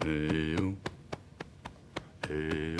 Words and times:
eu, 0.00 0.76
eu, 2.28 2.79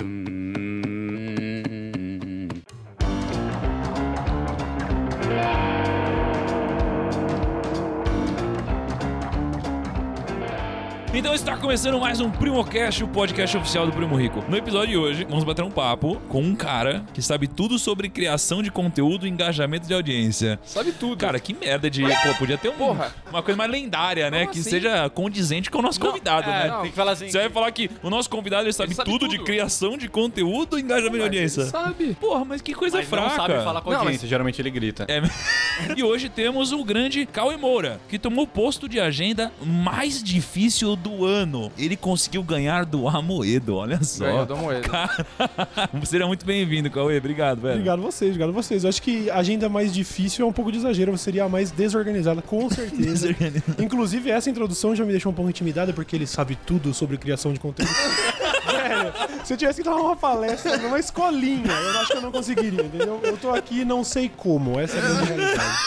está 11.41 11.57
começando 11.57 11.99
mais 11.99 12.19
um 12.19 12.29
PrimoCast, 12.29 13.03
o 13.03 13.07
podcast 13.07 13.57
oficial 13.57 13.87
do 13.87 13.91
Primo 13.91 14.15
Rico. 14.15 14.43
No 14.47 14.55
episódio 14.55 14.89
de 14.89 14.97
hoje, 14.97 15.23
vamos 15.27 15.43
bater 15.43 15.63
um 15.63 15.71
papo 15.71 16.21
com 16.29 16.39
um 16.41 16.55
cara 16.55 17.03
que 17.15 17.21
sabe 17.21 17.47
tudo 17.47 17.79
sobre 17.79 18.09
criação 18.09 18.61
de 18.61 18.69
conteúdo 18.69 19.25
e 19.25 19.29
engajamento 19.29 19.87
de 19.87 19.93
audiência. 19.93 20.59
Sabe 20.63 20.91
tudo. 20.91 21.17
Cara, 21.17 21.39
que 21.39 21.53
merda 21.53 21.89
de. 21.89 22.03
Pô, 22.03 22.33
podia 22.37 22.57
ter 22.59 22.69
um- 22.69 22.73
Porra. 22.73 23.13
uma 23.31 23.41
coisa 23.41 23.57
mais 23.57 23.71
lendária, 23.71 24.29
né? 24.29 24.41
Como 24.41 24.51
que 24.53 24.59
assim? 24.59 24.69
seja 24.69 25.09
condizente 25.09 25.71
com 25.71 25.79
o 25.79 25.81
nosso 25.81 25.99
convidado, 25.99 26.47
é, 26.47 26.53
né? 26.63 26.67
não. 26.69 26.81
Tem 26.83 26.91
que 26.91 26.95
falar 26.95 27.11
assim. 27.13 27.27
Você 27.29 27.39
vai 27.39 27.49
falar 27.49 27.71
que 27.71 27.89
o 28.03 28.09
nosso 28.11 28.29
convidado 28.29 28.65
ele 28.65 28.73
sabe, 28.73 28.89
Ele 28.89 28.95
sabe 28.95 29.09
tudo, 29.09 29.27
de 29.27 29.37
tudo. 29.37 29.45
criação 29.45 29.97
de 29.97 30.07
conteúdo 30.07 30.77
e 30.77 30.81
engajamento 30.83 31.17
de 31.17 31.23
audiência. 31.23 31.65
Sabe? 31.65 32.15
Porra, 32.21 32.45
mas 32.45 32.61
que 32.61 32.73
coisa 32.75 32.97
mas 32.97 33.07
fraca. 33.07 33.27
não 33.29 33.35
sabe 33.35 33.53
falar 33.63 33.81
com 33.81 33.89
a 33.89 33.93
Não, 33.93 34.01
audiência, 34.01 34.27
geralmente 34.27 34.61
ele 34.61 34.69
grita. 34.69 35.05
É. 35.09 35.21
e 35.95 36.03
hoje 36.03 36.29
temos 36.29 36.71
o 36.71 36.83
grande 36.83 37.25
Cauê 37.25 37.57
Moura, 37.57 37.99
que 38.09 38.19
tomou 38.19 38.45
o 38.45 38.47
posto 38.47 38.87
de 38.87 38.99
agenda 38.99 39.51
mais 39.63 40.23
difícil 40.23 40.95
do 40.95 41.25
ano. 41.25 41.71
Ele 41.77 41.95
conseguiu 41.95 42.43
ganhar 42.43 42.85
do 42.85 43.07
Amoedo, 43.07 43.75
olha 43.75 44.03
só. 44.03 44.25
Ganhou 44.25 44.45
do 44.45 44.53
Amoedo. 44.53 44.89
Cara, 44.89 45.25
seja 46.05 46.27
muito 46.27 46.45
bem-vindo, 46.45 46.89
Cauê. 46.89 47.17
Obrigado, 47.17 47.61
velho. 47.61 47.75
Obrigado 47.75 48.01
vocês, 48.01 48.31
obrigado 48.31 48.53
vocês. 48.53 48.83
Eu 48.83 48.89
acho 48.89 49.01
que 49.01 49.29
a 49.29 49.37
agenda 49.37 49.69
mais 49.69 49.93
difícil 49.93 50.45
é 50.45 50.47
um 50.47 50.53
pouco 50.53 50.71
de 50.71 50.77
exagero, 50.77 51.17
seria 51.17 51.45
a 51.45 51.49
mais 51.49 51.71
desorganizada, 51.71 52.41
com 52.41 52.69
certeza. 52.71 53.35
Inclusive, 53.79 54.29
essa 54.29 54.49
introdução 54.49 54.95
já 54.95 55.03
me 55.03 55.11
deixou 55.11 55.31
um 55.31 55.35
pouco 55.35 55.49
intimidada, 55.49 55.93
porque 55.93 56.15
ele 56.15 56.27
sabe 56.27 56.57
tudo 56.65 56.93
sobre 56.93 57.17
criação 57.17 57.53
de 57.53 57.59
conteúdo. 57.59 57.91
Velho, 58.65 59.13
se 59.43 59.53
eu 59.53 59.57
tivesse 59.57 59.81
que 59.81 59.89
dar 59.89 59.95
uma 59.95 60.15
palestra 60.15 60.77
numa 60.77 60.99
escolinha, 60.99 61.71
eu 61.71 61.99
acho 61.99 62.11
que 62.11 62.17
eu 62.17 62.21
não 62.21 62.31
conseguiria, 62.31 62.83
entendeu? 62.83 63.19
Eu 63.23 63.37
tô 63.37 63.49
aqui 63.51 63.81
e 63.81 63.85
não 63.85 64.03
sei 64.03 64.29
como, 64.29 64.79
essa 64.79 64.97
é 64.97 64.99
a 64.99 65.01
grande 65.01 65.25
realidade. 65.25 65.77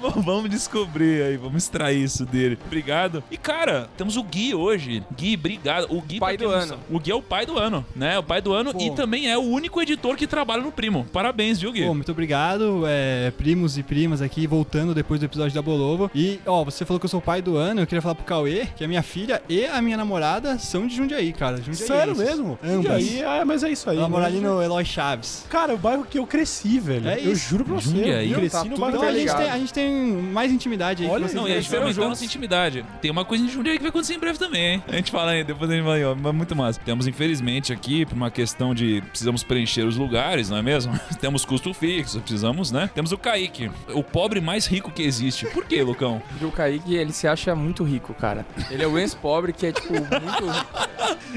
Bom, 0.00 0.10
vamos 0.22 0.50
descobrir 0.50 1.22
aí, 1.22 1.36
vamos 1.36 1.62
extrair 1.64 2.02
isso 2.02 2.24
dele. 2.24 2.58
Obrigado. 2.66 3.22
E, 3.30 3.36
cara, 3.36 3.88
temos 3.96 4.16
o 4.16 4.22
Gui 4.22 4.54
hoje. 4.54 5.02
Gui, 5.16 5.34
obrigado. 5.34 5.86
O 5.90 6.00
Gui, 6.00 6.18
Pai 6.18 6.36
do 6.36 6.48
ano. 6.50 6.66
sabe- 6.66 6.80
O 6.90 6.98
Gui 7.00 7.10
é 7.10 7.14
o 7.14 7.22
pai 7.22 7.46
do 7.46 7.58
ano, 7.58 7.84
né? 7.94 8.18
O 8.18 8.22
pai 8.22 8.40
do 8.40 8.52
ano 8.52 8.72
Pô. 8.72 8.80
e 8.80 8.90
também 8.94 9.30
é 9.30 9.36
o 9.38 9.42
único 9.42 9.80
editor 9.80 10.16
que 10.16 10.26
trabalha 10.26 10.62
no 10.62 10.72
Primo. 10.72 11.06
Parabéns, 11.12 11.60
viu, 11.60 11.72
Gui? 11.72 11.84
Pô, 11.86 11.94
muito 11.94 12.10
obrigado, 12.12 12.82
é, 12.86 13.30
primos 13.36 13.78
e 13.78 13.82
primas 13.82 14.20
aqui, 14.20 14.46
voltando 14.46 14.94
depois 14.94 15.20
do 15.20 15.26
episódio 15.26 15.54
da 15.54 15.62
Bolovo. 15.62 16.10
E, 16.14 16.38
ó, 16.46 16.64
você 16.64 16.84
falou 16.84 16.98
que 17.00 17.06
eu 17.06 17.10
sou 17.10 17.20
o 17.20 17.22
pai 17.22 17.40
do 17.40 17.56
ano, 17.56 17.80
eu 17.80 17.86
queria 17.86 18.02
falar 18.02 18.14
pro 18.14 18.24
Cauê 18.24 18.66
que 18.76 18.84
a 18.84 18.88
minha 18.88 19.02
filha 19.02 19.42
e 19.48 19.64
a 19.66 19.80
minha 19.80 19.96
namorada 19.96 20.58
são 20.58 20.86
de 20.86 20.94
Jundiaí, 20.96 21.32
cara. 21.32 21.56
Jundiaí 21.58 21.74
Sério 21.88 22.16
mesmo? 22.16 22.58
Ambas. 22.62 23.02
E 23.02 23.22
aí, 23.22 23.40
é, 23.40 23.44
mas 23.44 23.62
é 23.62 23.70
isso 23.70 23.88
aí. 23.88 23.98
Ela 23.98 24.08
mora 24.08 24.22
né? 24.22 24.28
ali 24.28 24.40
no 24.40 24.62
Eloy 24.62 24.84
Chaves. 24.84 25.46
Cara, 25.48 25.74
o 25.74 25.78
bairro 25.78 26.04
que 26.04 26.18
eu 26.18 26.26
cresci, 26.26 26.78
velho. 26.78 27.08
É 27.08 27.18
eu 27.20 27.32
isso. 27.32 27.48
juro 27.48 27.64
pra 27.64 27.74
você. 27.76 27.88
Jundiaí. 27.88 28.30
Eu 28.32 28.38
cresci 28.38 28.54
Tá 28.54 28.64
no 28.64 28.76
bairro 28.76 28.96
Então 28.96 29.08
a 29.08 29.12
gente, 29.12 29.36
tem, 29.36 29.50
a 29.50 29.58
gente 29.58 29.72
tem 29.72 29.83
mais 29.90 30.52
intimidade 30.52 31.04
aí. 31.04 31.08
Olha, 31.10 31.26
Não, 31.32 31.48
e 31.48 31.52
a 31.52 31.60
gente 31.60 31.70
vai 31.70 31.80
aumentar 31.80 32.08
nossa 32.08 32.24
intimidade. 32.24 32.84
Tem 33.00 33.10
uma 33.10 33.24
coisa 33.24 33.44
em 33.44 33.48
Jundiaí 33.48 33.76
que 33.76 33.82
vai 33.82 33.90
acontecer 33.90 34.14
em 34.14 34.18
breve 34.18 34.38
também, 34.38 34.74
hein? 34.74 34.84
A 34.88 34.96
gente 34.96 35.10
fala 35.10 35.32
aí, 35.32 35.44
depois 35.44 35.70
a 35.70 35.74
gente 35.74 35.84
vai, 35.84 36.04
ó, 36.04 36.14
mas 36.14 36.34
muito 36.34 36.54
massa. 36.56 36.80
Temos, 36.84 37.06
infelizmente, 37.06 37.72
aqui, 37.72 38.04
por 38.06 38.14
uma 38.14 38.30
questão 38.30 38.74
de 38.74 39.02
precisamos 39.10 39.42
preencher 39.42 39.82
os 39.86 39.96
lugares, 39.96 40.50
não 40.50 40.56
é 40.56 40.62
mesmo? 40.62 40.98
Temos 41.20 41.44
custo 41.44 41.72
fixo, 41.74 42.20
precisamos, 42.20 42.70
né? 42.70 42.90
Temos 42.94 43.12
o 43.12 43.18
Kaique, 43.18 43.70
o 43.92 44.02
pobre 44.02 44.40
mais 44.40 44.66
rico 44.66 44.90
que 44.90 45.02
existe. 45.02 45.46
Por 45.46 45.64
quê, 45.64 45.82
Lucão? 45.82 46.22
Porque 46.30 46.44
o 46.44 46.50
Kaique, 46.52 46.94
ele 46.94 47.12
se 47.12 47.26
acha 47.26 47.54
muito 47.54 47.82
rico, 47.84 48.14
cara. 48.14 48.44
Ele 48.70 48.82
é 48.82 48.86
o 48.86 48.98
ex-pobre 48.98 49.52
que 49.52 49.66
é, 49.66 49.72
tipo, 49.72 49.92
muito 49.92 50.46
rico. 50.50 50.88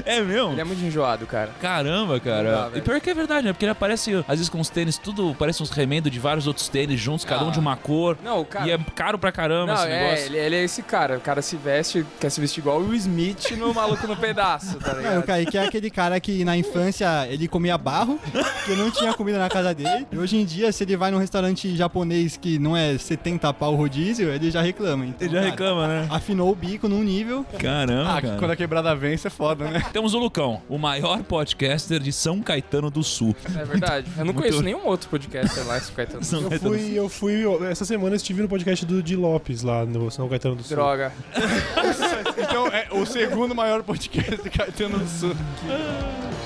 É 0.04 0.20
mesmo? 0.20 0.52
Ele 0.52 0.60
é 0.60 0.64
muito 0.64 0.82
enjoado, 0.84 1.26
cara. 1.26 1.50
Caramba, 1.60 2.18
cara. 2.20 2.70
dá, 2.70 2.78
e 2.78 2.80
pior 2.80 3.00
que 3.00 3.10
é 3.10 3.14
verdade, 3.14 3.46
né? 3.46 3.52
Porque 3.52 3.64
ele 3.64 3.72
aparece, 3.72 4.14
às 4.26 4.38
vezes, 4.38 4.48
com 4.48 4.60
os 4.60 4.68
tênis, 4.70 4.96
tudo 4.98 5.34
parece 5.38 5.62
uns 5.62 5.70
remendos 5.70 6.10
de 6.10 6.18
vários 6.18 6.46
outros 6.46 6.68
tênis 6.68 6.98
juntos, 7.00 7.24
cada 7.24 7.44
um 7.44 7.48
Ah. 7.48 7.52
de 7.52 7.58
uma 7.58 7.76
cor. 7.76 8.16
Não, 8.22 8.37
o 8.40 8.44
cara... 8.44 8.66
E 8.66 8.70
é 8.72 8.78
caro 8.94 9.18
pra 9.18 9.30
caramba 9.32 9.74
Não, 9.74 9.82
esse 9.82 9.92
é, 9.92 10.02
negócio. 10.04 10.26
ele, 10.26 10.36
ele 10.38 10.56
é 10.56 10.64
esse 10.64 10.82
cara. 10.82 11.16
O 11.18 11.20
cara 11.20 11.42
se 11.42 11.56
veste, 11.56 12.04
quer 12.20 12.30
se 12.30 12.40
vestir 12.40 12.60
igual 12.60 12.80
o 12.80 12.94
Smith 12.94 13.50
no 13.56 13.72
Maluco 13.74 14.06
no 14.06 14.16
Pedaço, 14.16 14.78
tá 14.78 14.92
Não, 14.92 14.94
o 14.94 15.02
ligado? 15.02 15.22
Kaique 15.24 15.58
é 15.58 15.64
aquele 15.64 15.90
cara 15.90 16.18
que 16.20 16.44
na 16.44 16.56
infância 16.56 17.26
ele 17.28 17.46
comia 17.48 17.76
barro, 17.78 18.18
que 18.64 18.74
não 18.74 18.90
tinha 18.90 19.12
comida 19.14 19.38
na 19.38 19.48
casa 19.48 19.74
dele. 19.74 20.06
E 20.10 20.18
hoje 20.18 20.36
em 20.36 20.44
dia, 20.44 20.70
se 20.72 20.84
ele 20.84 20.96
vai 20.96 21.10
num 21.10 21.18
restaurante 21.18 21.74
japonês 21.76 22.36
que 22.36 22.58
não 22.58 22.76
é 22.76 22.96
70 22.98 23.52
pau 23.54 23.74
rodízio, 23.74 24.28
ele 24.30 24.50
já 24.50 24.62
reclama. 24.62 25.04
Então, 25.06 25.26
Ele 25.26 25.34
já 25.34 25.40
cara, 25.40 25.50
reclama, 25.50 25.86
né? 25.88 26.08
Afinou 26.10 26.50
o 26.50 26.54
bico 26.54 26.88
num 26.88 27.02
nível. 27.02 27.44
Caramba, 27.58 28.16
Ah, 28.16 28.22
cara. 28.22 28.36
quando 28.38 28.50
a 28.52 28.56
quebrada 28.56 28.94
vence 28.94 29.26
é 29.26 29.30
foda, 29.30 29.64
né? 29.70 29.82
Temos 29.92 30.14
o 30.14 30.18
Lucão, 30.18 30.62
o 30.68 30.78
maior 30.78 31.22
podcaster 31.22 32.00
de 32.00 32.12
São 32.12 32.40
Caetano 32.40 32.90
do 32.90 33.02
Sul. 33.02 33.34
É 33.58 33.64
verdade. 33.64 34.06
Eu 34.16 34.24
não 34.24 34.32
muito- 34.32 34.40
conheço 34.40 34.62
nenhum 34.62 34.86
outro 34.86 35.08
podcaster 35.08 35.66
lá, 35.66 35.76
esse 35.78 35.90
Caetano. 35.92 36.24
São 36.24 36.42
Eu 36.42 36.50
Caetano 36.50 36.70
do 36.74 36.78
fui, 36.78 36.92
eu 36.98 37.08
fui, 37.08 37.66
essa 37.70 37.84
semana 37.84 38.14
eu 38.14 38.16
estive 38.28 38.42
no 38.42 38.48
podcast 38.48 38.84
do 38.84 39.02
Di 39.02 39.16
Lopes 39.16 39.62
lá 39.62 39.86
no 39.86 40.10
São 40.10 40.28
Caetano 40.28 40.56
do 40.56 40.62
Sul. 40.62 40.76
Droga. 40.76 41.12
Então 42.36 42.66
é 42.68 42.88
o 42.92 43.04
segundo 43.06 43.54
maior 43.54 43.82
podcast 43.82 44.42
de 44.42 44.50
Caetano 44.50 44.98
do 44.98 45.08
Sul. 45.08 45.34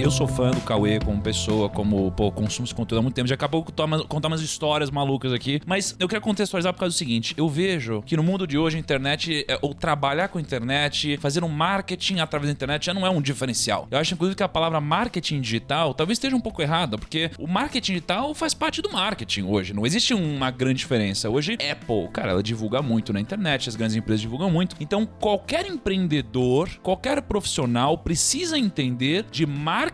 Eu 0.00 0.10
sou 0.10 0.26
fã 0.26 0.50
do 0.50 0.62
Cauê 0.62 0.98
como 0.98 1.20
pessoa, 1.20 1.68
como, 1.68 2.10
pô, 2.12 2.32
consumo 2.32 2.64
esse 2.64 2.74
conteúdo 2.74 3.00
há 3.00 3.02
muito 3.02 3.14
tempo. 3.14 3.28
Já 3.28 3.34
acabou 3.34 3.62
contar 3.62 4.28
umas 4.28 4.40
histórias 4.40 4.90
malucas 4.90 5.30
aqui. 5.30 5.60
Mas 5.66 5.94
eu 6.00 6.08
quero 6.08 6.22
contextualizar 6.22 6.72
por 6.72 6.80
causa 6.80 6.94
do 6.94 6.98
seguinte: 6.98 7.34
eu 7.36 7.46
vejo 7.50 8.00
que 8.06 8.16
no 8.16 8.22
mundo 8.22 8.46
de 8.46 8.56
hoje 8.56 8.78
a 8.78 8.80
internet, 8.80 9.44
é, 9.46 9.58
ou 9.60 9.74
trabalhar 9.74 10.28
com 10.28 10.38
a 10.38 10.40
internet, 10.40 11.18
fazer 11.18 11.44
um 11.44 11.48
marketing 11.48 12.20
através 12.20 12.48
da 12.48 12.52
internet 12.52 12.86
já 12.86 12.94
não 12.94 13.06
é 13.06 13.10
um 13.10 13.20
diferencial. 13.20 13.86
Eu 13.90 13.98
acho, 13.98 14.14
inclusive, 14.14 14.34
que 14.34 14.42
a 14.42 14.48
palavra 14.48 14.80
marketing 14.80 15.42
digital 15.42 15.92
talvez 15.92 16.16
esteja 16.16 16.34
um 16.34 16.40
pouco 16.40 16.62
errada, 16.62 16.96
porque 16.96 17.30
o 17.38 17.46
marketing 17.46 17.92
digital 17.92 18.34
faz 18.34 18.54
parte 18.54 18.80
do 18.80 18.90
marketing 18.90 19.42
hoje. 19.42 19.74
Não 19.74 19.84
existe 19.84 20.14
uma 20.14 20.50
grande 20.50 20.78
diferença. 20.78 21.28
Hoje, 21.28 21.58
Apple, 21.70 22.08
cara, 22.10 22.30
ela 22.30 22.42
divulga 22.42 22.80
muito 22.80 23.12
na 23.12 23.20
internet, 23.20 23.68
as 23.68 23.76
grandes 23.76 23.96
empresas 23.96 24.22
divulgam 24.22 24.50
muito. 24.50 24.76
Então, 24.80 25.04
qualquer 25.04 25.66
empreendedor, 25.66 26.70
qualquer 26.82 27.20
profissional 27.20 27.98
precisa 27.98 28.58
entender 28.58 29.26
de 29.30 29.44
marketing 29.44 29.89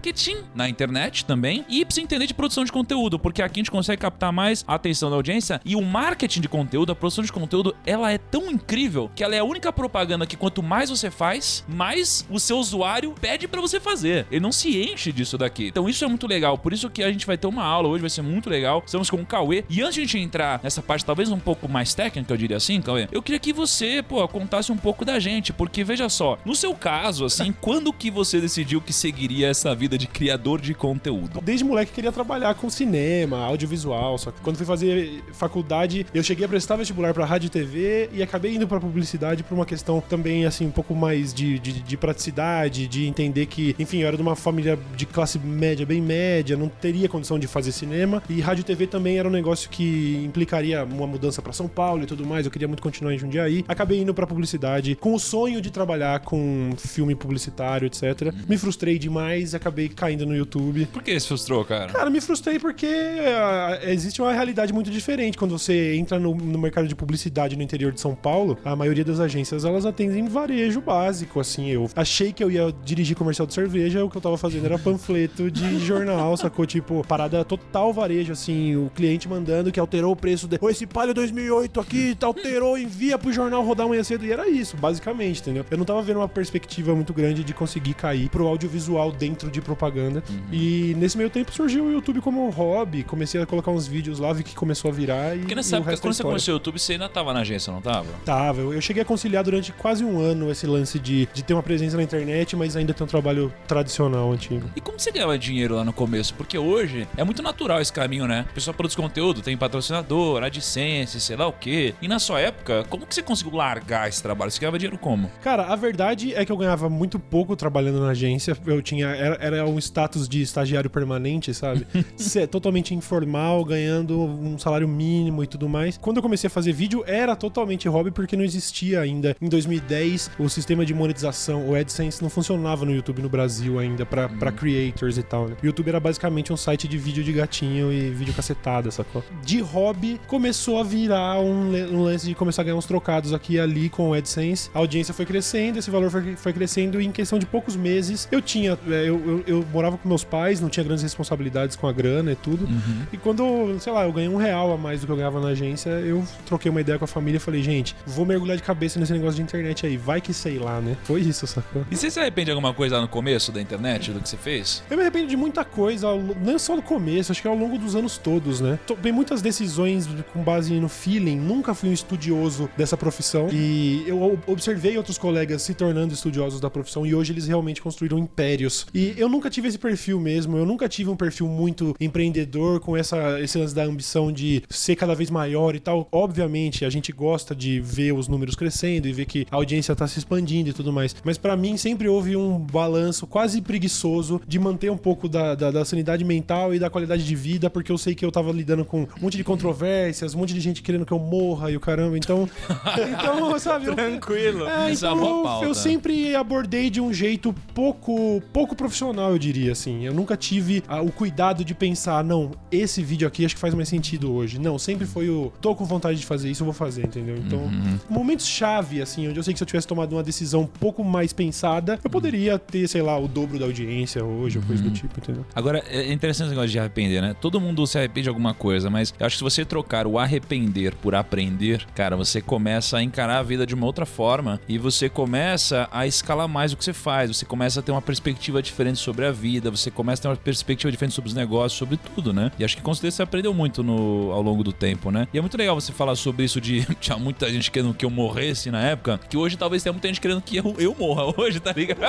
na 0.54 0.68
internet 0.68 1.24
também 1.24 1.64
e 1.68 1.84
precisa 1.84 2.04
entender 2.04 2.26
de 2.26 2.34
produção 2.34 2.64
de 2.64 2.72
conteúdo, 2.72 3.18
porque 3.18 3.42
aqui 3.42 3.60
a 3.60 3.62
gente 3.62 3.70
consegue 3.70 4.00
captar 4.00 4.32
mais 4.32 4.64
a 4.66 4.74
atenção 4.74 5.10
da 5.10 5.16
audiência 5.16 5.60
e 5.64 5.76
o 5.76 5.82
marketing 5.82 6.40
de 6.40 6.48
conteúdo, 6.48 6.92
a 6.92 6.94
produção 6.94 7.24
de 7.24 7.32
conteúdo, 7.32 7.74
ela 7.84 8.12
é 8.12 8.18
tão 8.18 8.50
incrível 8.50 9.10
que 9.14 9.22
ela 9.22 9.34
é 9.34 9.38
a 9.38 9.44
única 9.44 9.72
propaganda 9.72 10.26
que 10.26 10.36
quanto 10.36 10.62
mais 10.62 10.90
você 10.90 11.10
faz, 11.10 11.64
mais 11.68 12.26
o 12.30 12.40
seu 12.40 12.58
usuário 12.58 13.14
pede 13.20 13.46
pra 13.46 13.60
você 13.60 13.78
fazer. 13.78 14.26
Ele 14.30 14.40
não 14.40 14.52
se 14.52 14.76
enche 14.76 15.12
disso 15.12 15.38
daqui. 15.38 15.68
Então 15.68 15.88
isso 15.88 16.04
é 16.04 16.08
muito 16.08 16.26
legal, 16.26 16.58
por 16.58 16.72
isso 16.72 16.90
que 16.90 17.02
a 17.02 17.10
gente 17.10 17.26
vai 17.26 17.36
ter 17.36 17.46
uma 17.46 17.64
aula 17.64 17.88
hoje, 17.88 18.00
vai 18.00 18.10
ser 18.10 18.22
muito 18.22 18.50
legal. 18.50 18.82
Estamos 18.84 19.10
com 19.10 19.16
o 19.16 19.26
Cauê 19.26 19.64
e 19.68 19.82
antes 19.82 19.94
de 19.94 20.00
a 20.00 20.04
gente 20.04 20.18
entrar 20.18 20.60
nessa 20.62 20.82
parte 20.82 21.04
talvez 21.04 21.30
um 21.30 21.38
pouco 21.38 21.68
mais 21.68 21.94
técnica, 21.94 22.32
eu 22.32 22.36
diria 22.36 22.56
assim, 22.56 22.80
Cauê, 22.80 23.08
eu 23.12 23.22
queria 23.22 23.38
que 23.38 23.52
você, 23.52 24.02
pô, 24.02 24.26
contasse 24.28 24.72
um 24.72 24.76
pouco 24.76 25.04
da 25.04 25.18
gente, 25.18 25.52
porque 25.52 25.84
veja 25.84 26.08
só, 26.08 26.38
no 26.44 26.54
seu 26.54 26.74
caso, 26.74 27.24
assim, 27.24 27.52
quando 27.60 27.92
que 27.92 28.10
você 28.10 28.40
decidiu 28.40 28.80
que 28.80 28.92
seguiria 28.92 29.48
essa 29.48 29.74
vida 29.74 29.85
de 29.88 30.06
criador 30.06 30.60
de 30.60 30.74
conteúdo? 30.74 31.40
Desde 31.42 31.64
moleque 31.64 31.92
queria 31.92 32.10
trabalhar 32.10 32.54
com 32.54 32.68
cinema, 32.68 33.38
audiovisual, 33.44 34.18
só 34.18 34.30
que 34.30 34.40
quando 34.40 34.56
fui 34.56 34.66
fazer 34.66 35.22
faculdade, 35.32 36.06
eu 36.14 36.22
cheguei 36.22 36.44
a 36.44 36.48
prestar 36.48 36.76
vestibular 36.76 37.12
pra 37.14 37.24
rádio 37.24 37.46
e 37.46 37.50
TV 37.50 38.10
e 38.12 38.22
acabei 38.22 38.54
indo 38.54 38.66
pra 38.66 38.80
publicidade 38.80 39.42
por 39.42 39.54
uma 39.54 39.66
questão 39.66 40.00
também, 40.00 40.46
assim, 40.46 40.66
um 40.66 40.70
pouco 40.70 40.94
mais 40.94 41.32
de, 41.32 41.58
de, 41.58 41.80
de 41.80 41.96
praticidade, 41.96 42.86
de 42.86 43.06
entender 43.06 43.46
que, 43.46 43.74
enfim, 43.78 43.98
eu 43.98 44.08
era 44.08 44.16
de 44.16 44.22
uma 44.22 44.36
família 44.36 44.78
de 44.96 45.06
classe 45.06 45.38
média, 45.38 45.84
bem 45.86 46.00
média, 46.00 46.56
não 46.56 46.68
teria 46.68 47.08
condição 47.08 47.38
de 47.38 47.46
fazer 47.46 47.72
cinema 47.72 48.22
e 48.28 48.40
rádio 48.40 48.62
e 48.62 48.64
TV 48.64 48.86
também 48.86 49.18
era 49.18 49.28
um 49.28 49.30
negócio 49.30 49.68
que 49.70 50.22
implicaria 50.24 50.84
uma 50.84 51.06
mudança 51.06 51.42
pra 51.42 51.52
São 51.52 51.68
Paulo 51.68 52.02
e 52.02 52.06
tudo 52.06 52.24
mais, 52.26 52.46
eu 52.46 52.52
queria 52.52 52.68
muito 52.68 52.82
continuar 52.82 53.14
em 53.14 53.18
Jundiaí. 53.18 53.64
Acabei 53.68 54.00
indo 54.00 54.14
pra 54.14 54.26
publicidade 54.26 54.96
com 54.96 55.14
o 55.14 55.18
sonho 55.18 55.60
de 55.60 55.70
trabalhar 55.70 56.20
com 56.20 56.70
filme 56.76 57.14
publicitário, 57.14 57.86
etc. 57.86 58.32
Me 58.48 58.56
frustrei 58.56 58.98
demais, 58.98 59.54
acabei 59.66 59.88
caindo 59.88 60.24
no 60.24 60.36
YouTube. 60.36 60.86
Por 60.86 61.02
que 61.02 61.18
se 61.18 61.26
frustrou, 61.26 61.64
cara? 61.64 61.92
Cara, 61.92 62.08
me 62.08 62.20
frustrei 62.20 62.58
porque 62.58 62.86
ah, 62.86 63.80
existe 63.82 64.22
uma 64.22 64.32
realidade 64.32 64.72
muito 64.72 64.90
diferente. 64.90 65.36
Quando 65.36 65.58
você 65.58 65.96
entra 65.96 66.18
no, 66.18 66.34
no 66.34 66.58
mercado 66.58 66.86
de 66.86 66.94
publicidade 66.94 67.56
no 67.56 67.62
interior 67.62 67.92
de 67.92 68.00
São 68.00 68.14
Paulo, 68.14 68.56
a 68.64 68.76
maioria 68.76 69.04
das 69.04 69.18
agências 69.18 69.64
elas 69.64 69.84
atendem 69.84 70.28
varejo 70.28 70.80
básico, 70.80 71.40
assim. 71.40 71.68
Eu 71.68 71.90
achei 71.96 72.32
que 72.32 72.42
eu 72.42 72.50
ia 72.50 72.72
dirigir 72.84 73.16
comercial 73.16 73.46
de 73.46 73.54
cerveja, 73.54 74.04
o 74.04 74.10
que 74.10 74.16
eu 74.16 74.22
tava 74.22 74.38
fazendo 74.38 74.66
era 74.66 74.78
panfleto 74.78 75.50
de 75.50 75.78
jornal, 75.84 76.36
sacou? 76.36 76.64
Tipo, 76.64 77.04
parada 77.06 77.44
total 77.44 77.92
varejo, 77.92 78.32
assim, 78.32 78.76
o 78.76 78.90
cliente 78.94 79.28
mandando 79.28 79.72
que 79.72 79.80
alterou 79.80 80.12
o 80.12 80.16
preço 80.16 80.46
de. 80.46 80.58
Ô, 80.60 80.70
esse 80.70 80.86
palio 80.86 81.12
2008 81.12 81.80
aqui, 81.80 82.14
tá, 82.14 82.26
alterou, 82.26 82.78
envia 82.78 83.18
pro 83.18 83.32
jornal 83.32 83.64
rodar 83.64 83.86
amanhã 83.86 84.04
cedo. 84.04 84.24
E 84.24 84.32
era 84.32 84.48
isso, 84.48 84.76
basicamente, 84.76 85.40
entendeu? 85.40 85.64
Eu 85.70 85.78
não 85.78 85.84
tava 85.84 86.02
vendo 86.02 86.18
uma 86.18 86.28
perspectiva 86.28 86.94
muito 86.94 87.12
grande 87.12 87.42
de 87.42 87.52
conseguir 87.52 87.94
cair 87.94 88.28
pro 88.28 88.46
audiovisual 88.46 89.10
dentro 89.10 89.50
de 89.50 89.55
propaganda. 89.60 90.22
E 90.52 90.94
nesse 90.96 91.16
meio 91.16 91.30
tempo 91.30 91.52
surgiu 91.52 91.84
o 91.84 91.92
YouTube 91.92 92.20
como 92.20 92.48
hobby. 92.50 93.02
Comecei 93.02 93.40
a 93.40 93.46
colocar 93.46 93.70
uns 93.70 93.86
vídeos 93.86 94.18
lá, 94.18 94.32
vi 94.32 94.42
que 94.42 94.54
começou 94.54 94.90
a 94.90 94.94
virar 94.94 95.34
e. 95.36 95.40
Porque 95.40 95.52
e 95.52 95.56
nessa 95.56 95.76
o 95.76 95.78
época, 95.78 95.92
é 95.92 95.96
quando 95.96 96.02
você 96.02 96.10
história. 96.10 96.30
conheceu 96.30 96.54
o 96.54 96.56
YouTube, 96.56 96.78
você 96.78 96.92
ainda 96.92 97.08
tava 97.08 97.32
na 97.32 97.40
agência, 97.40 97.72
não 97.72 97.80
tava? 97.80 98.06
Tava, 98.24 98.60
eu, 98.60 98.72
eu 98.72 98.80
cheguei 98.80 99.02
a 99.02 99.06
conciliar 99.06 99.44
durante 99.44 99.72
quase 99.72 100.04
um 100.04 100.20
ano 100.20 100.50
esse 100.50 100.66
lance 100.66 100.98
de, 100.98 101.28
de 101.32 101.42
ter 101.42 101.54
uma 101.54 101.62
presença 101.62 101.96
na 101.96 102.02
internet, 102.02 102.56
mas 102.56 102.76
ainda 102.76 102.92
ter 102.94 103.02
um 103.04 103.06
trabalho 103.06 103.52
tradicional, 103.66 104.32
antigo. 104.32 104.70
E 104.74 104.80
como 104.80 104.98
você 104.98 105.10
ganhava 105.10 105.38
dinheiro 105.38 105.74
lá 105.76 105.84
no 105.84 105.92
começo? 105.92 106.34
Porque 106.34 106.58
hoje 106.58 107.06
é 107.16 107.24
muito 107.24 107.42
natural 107.42 107.80
esse 107.80 107.92
caminho, 107.92 108.26
né? 108.26 108.46
O 108.50 108.54
pessoal 108.54 108.74
produz 108.74 108.94
conteúdo, 108.94 109.42
tem 109.42 109.56
patrocinador, 109.56 110.42
AdSense, 110.42 111.20
sei 111.20 111.36
lá 111.36 111.46
o 111.46 111.52
quê. 111.52 111.94
E 112.00 112.08
na 112.08 112.18
sua 112.18 112.40
época, 112.40 112.84
como 112.88 113.06
que 113.06 113.14
você 113.14 113.22
conseguiu 113.22 113.56
largar 113.56 114.08
esse 114.08 114.22
trabalho? 114.22 114.50
Você 114.50 114.60
ganhava 114.60 114.78
dinheiro 114.78 114.98
como? 114.98 115.30
Cara, 115.42 115.66
a 115.66 115.76
verdade 115.76 116.34
é 116.34 116.44
que 116.44 116.52
eu 116.52 116.56
ganhava 116.56 116.88
muito 116.88 117.18
pouco 117.18 117.56
trabalhando 117.56 118.00
na 118.00 118.10
agência. 118.10 118.56
Eu 118.66 118.82
tinha. 118.82 119.06
Era, 119.08 119.36
era 119.46 119.66
um 119.66 119.78
status 119.78 120.28
de 120.28 120.42
estagiário 120.42 120.90
permanente, 120.90 121.52
sabe? 121.54 121.86
Totalmente 122.50 122.94
informal, 122.94 123.64
ganhando 123.64 124.18
um 124.20 124.58
salário 124.58 124.88
mínimo 124.88 125.42
e 125.42 125.46
tudo 125.46 125.68
mais. 125.68 125.96
Quando 125.98 126.18
eu 126.18 126.22
comecei 126.22 126.48
a 126.48 126.50
fazer 126.50 126.72
vídeo, 126.72 127.02
era 127.06 127.34
totalmente 127.36 127.88
hobby, 127.88 128.10
porque 128.10 128.36
não 128.36 128.44
existia 128.44 129.00
ainda. 129.00 129.36
Em 129.40 129.48
2010, 129.48 130.30
o 130.38 130.48
sistema 130.48 130.84
de 130.84 130.94
monetização, 130.94 131.68
o 131.68 131.74
AdSense, 131.74 132.22
não 132.22 132.30
funcionava 132.30 132.84
no 132.84 132.94
YouTube 132.94 133.22
no 133.22 133.28
Brasil 133.28 133.78
ainda, 133.78 134.04
pra, 134.06 134.28
pra 134.28 134.52
creators 134.52 135.18
e 135.18 135.22
tal, 135.22 135.48
né? 135.48 135.56
O 135.62 135.66
YouTube 135.66 135.88
era 135.88 136.00
basicamente 136.00 136.52
um 136.52 136.56
site 136.56 136.88
de 136.88 136.98
vídeo 136.98 137.22
de 137.24 137.32
gatinho 137.32 137.92
e 137.92 138.10
vídeo 138.10 138.34
cacetada, 138.34 138.90
sacou? 138.90 139.22
De 139.44 139.60
hobby, 139.60 140.20
começou 140.26 140.78
a 140.78 140.82
virar 140.82 141.40
um, 141.40 141.72
um 141.92 142.02
lance 142.02 142.26
de 142.26 142.34
começar 142.34 142.62
a 142.62 142.64
ganhar 142.64 142.76
uns 142.76 142.86
trocados 142.86 143.32
aqui 143.32 143.54
e 143.54 143.60
ali 143.60 143.88
com 143.88 144.10
o 144.10 144.14
AdSense. 144.14 144.70
A 144.74 144.78
audiência 144.78 145.12
foi 145.14 145.24
crescendo, 145.26 145.78
esse 145.78 145.90
valor 145.90 146.10
foi, 146.10 146.36
foi 146.36 146.52
crescendo 146.52 147.00
e 147.00 147.06
em 147.06 147.12
questão 147.12 147.38
de 147.38 147.46
poucos 147.46 147.76
meses 147.76 148.28
eu 148.30 148.40
tinha. 148.42 148.78
é, 148.88 149.08
Eu, 149.08 149.35
eu, 149.46 149.58
eu 149.58 149.66
morava 149.72 149.98
com 149.98 150.08
meus 150.08 150.24
pais, 150.24 150.60
não 150.60 150.68
tinha 150.68 150.84
grandes 150.84 151.02
responsabilidades 151.02 151.76
com 151.76 151.86
a 151.86 151.92
grana 151.92 152.32
e 152.32 152.36
tudo. 152.36 152.68
E 153.12 153.16
quando, 153.16 153.78
sei 153.80 153.92
lá, 153.92 154.04
eu 154.04 154.12
ganhei 154.12 154.28
um 154.28 154.36
real 154.36 154.72
a 154.72 154.76
mais 154.76 155.00
do 155.00 155.06
que 155.06 155.12
eu 155.12 155.16
ganhava 155.16 155.40
na 155.40 155.48
agência, 155.48 155.90
eu 155.90 156.24
troquei 156.44 156.70
uma 156.70 156.80
ideia 156.80 156.98
com 156.98 157.04
a 157.04 157.08
família 157.08 157.36
e 157.38 157.40
falei, 157.40 157.62
gente, 157.62 157.94
vou 158.06 158.24
mergulhar 158.24 158.56
de 158.56 158.62
cabeça 158.62 158.98
nesse 158.98 159.12
negócio 159.12 159.36
de 159.36 159.42
internet 159.42 159.86
aí. 159.86 159.96
Vai 159.96 160.20
que 160.20 160.32
sei 160.32 160.58
lá, 160.58 160.80
né? 160.80 160.96
Foi 161.04 161.20
isso, 161.20 161.46
sacou? 161.46 161.84
E 161.90 161.96
você 161.96 162.10
se 162.10 162.20
arrepende 162.20 162.46
de 162.46 162.50
alguma 162.52 162.72
coisa 162.72 162.96
lá 162.96 163.02
no 163.02 163.08
começo 163.08 163.52
da 163.52 163.60
internet, 163.60 164.12
do 164.12 164.20
que 164.20 164.28
você 164.28 164.36
fez? 164.36 164.82
Eu 164.90 164.96
me 164.96 165.02
arrependo 165.02 165.28
de 165.28 165.36
muita 165.36 165.64
coisa, 165.64 166.08
não 166.42 166.58
só 166.58 166.76
no 166.76 166.82
começo, 166.82 167.32
acho 167.32 167.42
que 167.42 167.48
ao 167.48 167.56
longo 167.56 167.78
dos 167.78 167.94
anos 167.94 168.18
todos, 168.18 168.60
né? 168.60 168.78
Tomei 168.86 169.12
muitas 169.12 169.42
decisões 169.42 170.08
com 170.32 170.42
base 170.42 170.72
no 170.74 170.88
feeling, 170.88 171.36
nunca 171.38 171.74
fui 171.74 171.90
um 171.90 171.92
estudioso 171.92 172.68
dessa 172.76 172.96
profissão 172.96 173.48
e 173.52 174.04
eu 174.06 174.38
observei 174.46 174.96
outros 174.96 175.18
colegas 175.18 175.62
se 175.62 175.74
tornando 175.74 176.14
estudiosos 176.14 176.60
da 176.60 176.70
profissão 176.70 177.06
e 177.06 177.14
hoje 177.14 177.32
eles 177.32 177.46
realmente 177.46 177.80
construíram 177.82 178.18
impérios. 178.18 178.86
E 178.94 179.14
eu 179.16 179.25
nunca 179.28 179.48
tive 179.50 179.68
esse 179.68 179.78
perfil 179.78 180.20
mesmo, 180.20 180.56
eu 180.56 180.66
nunca 180.66 180.88
tive 180.88 181.10
um 181.10 181.16
perfil 181.16 181.46
muito 181.48 181.94
empreendedor 182.00 182.80
com 182.80 182.96
essa 182.96 183.40
esse 183.40 183.58
lance 183.58 183.74
da 183.74 183.84
ambição 183.84 184.30
de 184.32 184.62
ser 184.68 184.96
cada 184.96 185.14
vez 185.14 185.30
maior 185.30 185.74
e 185.74 185.80
tal. 185.80 186.08
Obviamente, 186.10 186.84
a 186.84 186.90
gente 186.90 187.12
gosta 187.12 187.54
de 187.54 187.80
ver 187.80 188.12
os 188.12 188.28
números 188.28 188.54
crescendo 188.54 189.06
e 189.08 189.12
ver 189.12 189.26
que 189.26 189.46
a 189.50 189.56
audiência 189.56 189.94
tá 189.94 190.06
se 190.06 190.18
expandindo 190.18 190.70
e 190.70 190.72
tudo 190.72 190.92
mais. 190.92 191.14
Mas 191.24 191.38
pra 191.38 191.56
mim 191.56 191.76
sempre 191.76 192.08
houve 192.08 192.36
um 192.36 192.58
balanço 192.58 193.26
quase 193.26 193.60
preguiçoso 193.60 194.40
de 194.46 194.58
manter 194.58 194.90
um 194.90 194.96
pouco 194.96 195.28
da, 195.28 195.54
da, 195.54 195.70
da 195.70 195.84
sanidade 195.84 196.24
mental 196.24 196.74
e 196.74 196.78
da 196.78 196.88
qualidade 196.90 197.24
de 197.24 197.34
vida, 197.34 197.68
porque 197.70 197.90
eu 197.92 197.98
sei 197.98 198.14
que 198.14 198.24
eu 198.24 198.32
tava 198.32 198.50
lidando 198.52 198.84
com 198.84 199.02
um 199.02 199.06
monte 199.20 199.36
de 199.36 199.44
controvérsias, 199.44 200.34
um 200.34 200.38
monte 200.38 200.54
de 200.54 200.60
gente 200.60 200.82
querendo 200.82 201.04
que 201.06 201.12
eu 201.12 201.18
morra 201.18 201.70
e 201.70 201.76
o 201.76 201.80
caramba. 201.80 202.16
Então, 202.16 202.48
então 203.10 203.58
sabe, 203.58 203.86
eu, 203.86 203.94
Tranquilo. 203.94 204.66
é, 204.68 204.90
é 204.90 204.92
então 204.92 205.18
eu- 205.18 205.42
pauta. 205.42 205.66
eu 205.66 205.74
sempre 205.74 206.34
abordei 206.34 206.90
de 206.90 207.00
um 207.00 207.12
jeito 207.12 207.54
pouco 207.74 208.42
pouco 208.52 208.74
profissional, 208.74 209.15
eu 209.24 209.38
diria 209.38 209.72
assim. 209.72 210.04
Eu 210.04 210.14
nunca 210.14 210.36
tive 210.36 210.82
ah, 210.88 211.00
o 211.02 211.10
cuidado 211.10 211.64
de 211.64 211.74
pensar, 211.74 212.22
não, 212.24 212.50
esse 212.70 213.02
vídeo 213.02 213.26
aqui 213.26 213.44
acho 213.44 213.54
que 213.54 213.60
faz 213.60 213.74
mais 213.74 213.88
sentido 213.88 214.32
hoje. 214.32 214.58
Não, 214.58 214.78
sempre 214.78 215.06
foi 215.06 215.28
o 215.28 215.52
tô 215.60 215.74
com 215.74 215.84
vontade 215.84 216.18
de 216.18 216.26
fazer 216.26 216.50
isso, 216.50 216.62
eu 216.62 216.66
vou 216.66 216.74
fazer, 216.74 217.06
entendeu? 217.06 217.36
Então, 217.36 217.58
Uhum. 217.66 217.98
momentos 218.08 218.46
chave 218.46 219.00
assim, 219.02 219.28
onde 219.28 219.38
eu 219.38 219.42
sei 219.42 219.52
que 219.52 219.58
se 219.58 219.62
eu 219.62 219.66
tivesse 219.66 219.86
tomado 219.86 220.12
uma 220.14 220.22
decisão 220.22 220.62
um 220.62 220.66
pouco 220.66 221.02
mais 221.04 221.32
pensada, 221.32 221.98
eu 222.02 222.10
poderia 222.10 222.58
ter, 222.58 222.86
sei 222.88 223.02
lá, 223.02 223.18
o 223.18 223.26
dobro 223.28 223.58
da 223.58 223.64
audiência 223.64 224.24
hoje, 224.24 224.58
ou 224.58 224.64
coisa 224.64 224.82
Uhum. 224.82 224.88
do 224.90 224.94
tipo, 224.94 225.18
entendeu? 225.18 225.44
Agora, 225.54 225.82
é 225.88 226.12
interessante 226.12 226.46
esse 226.46 226.54
negócio 226.54 226.70
de 226.70 226.78
arrepender, 226.78 227.20
né? 227.22 227.34
Todo 227.40 227.60
mundo 227.60 227.86
se 227.86 227.98
arrepende 227.98 228.24
de 228.24 228.28
alguma 228.28 228.54
coisa, 228.54 228.88
mas 228.90 229.12
eu 229.18 229.26
acho 229.26 229.34
que 229.34 229.38
se 229.38 229.44
você 229.44 229.64
trocar 229.64 230.06
o 230.06 230.18
arrepender 230.18 230.94
por 230.96 231.14
aprender, 231.14 231.84
cara, 231.94 232.16
você 232.16 232.40
começa 232.40 232.98
a 232.98 233.02
encarar 233.02 233.38
a 233.38 233.42
vida 233.42 233.66
de 233.66 233.74
uma 233.74 233.86
outra 233.86 234.06
forma 234.06 234.60
e 234.68 234.78
você 234.78 235.08
começa 235.08 235.88
a 235.90 236.06
escalar 236.06 236.48
mais 236.48 236.72
o 236.72 236.76
que 236.76 236.84
você 236.84 236.92
faz, 236.92 237.28
você 237.34 237.44
começa 237.44 237.80
a 237.80 237.82
ter 237.82 237.92
uma 237.92 238.02
perspectiva 238.02 238.62
diferente 238.62 238.98
sobre 239.06 239.24
a 239.24 239.30
vida, 239.30 239.70
você 239.70 239.88
começa 239.88 240.20
a 240.20 240.22
ter 240.22 240.28
uma 240.28 240.36
perspectiva 240.36 240.90
diferente 240.90 241.14
sobre 241.14 241.28
os 241.28 241.34
negócios, 241.34 241.78
sobre 241.78 241.96
tudo, 241.96 242.32
né? 242.32 242.50
E 242.58 242.64
acho 242.64 242.76
que 242.76 242.82
com 242.82 242.92
certeza 242.92 243.16
você 243.16 243.22
aprendeu 243.22 243.54
muito 243.54 243.84
no, 243.84 244.32
ao 244.32 244.42
longo 244.42 244.64
do 244.64 244.72
tempo, 244.72 245.12
né? 245.12 245.28
E 245.32 245.38
é 245.38 245.40
muito 245.40 245.56
legal 245.56 245.80
você 245.80 245.92
falar 245.92 246.16
sobre 246.16 246.44
isso 246.44 246.60
de 246.60 246.84
tinha 246.98 247.16
muita 247.16 247.48
gente 247.48 247.70
querendo 247.70 247.94
que 247.94 248.04
eu 248.04 248.10
morresse 248.10 248.68
na 248.68 248.80
época, 248.80 249.20
que 249.30 249.36
hoje 249.36 249.56
talvez 249.56 249.84
tenha 249.84 249.92
muita 249.92 250.08
gente 250.08 250.20
querendo 250.20 250.40
que 250.42 250.56
eu, 250.56 250.74
eu 250.76 250.96
morra 250.98 251.32
hoje, 251.38 251.60
tá 251.60 251.72
ligado? 251.72 252.02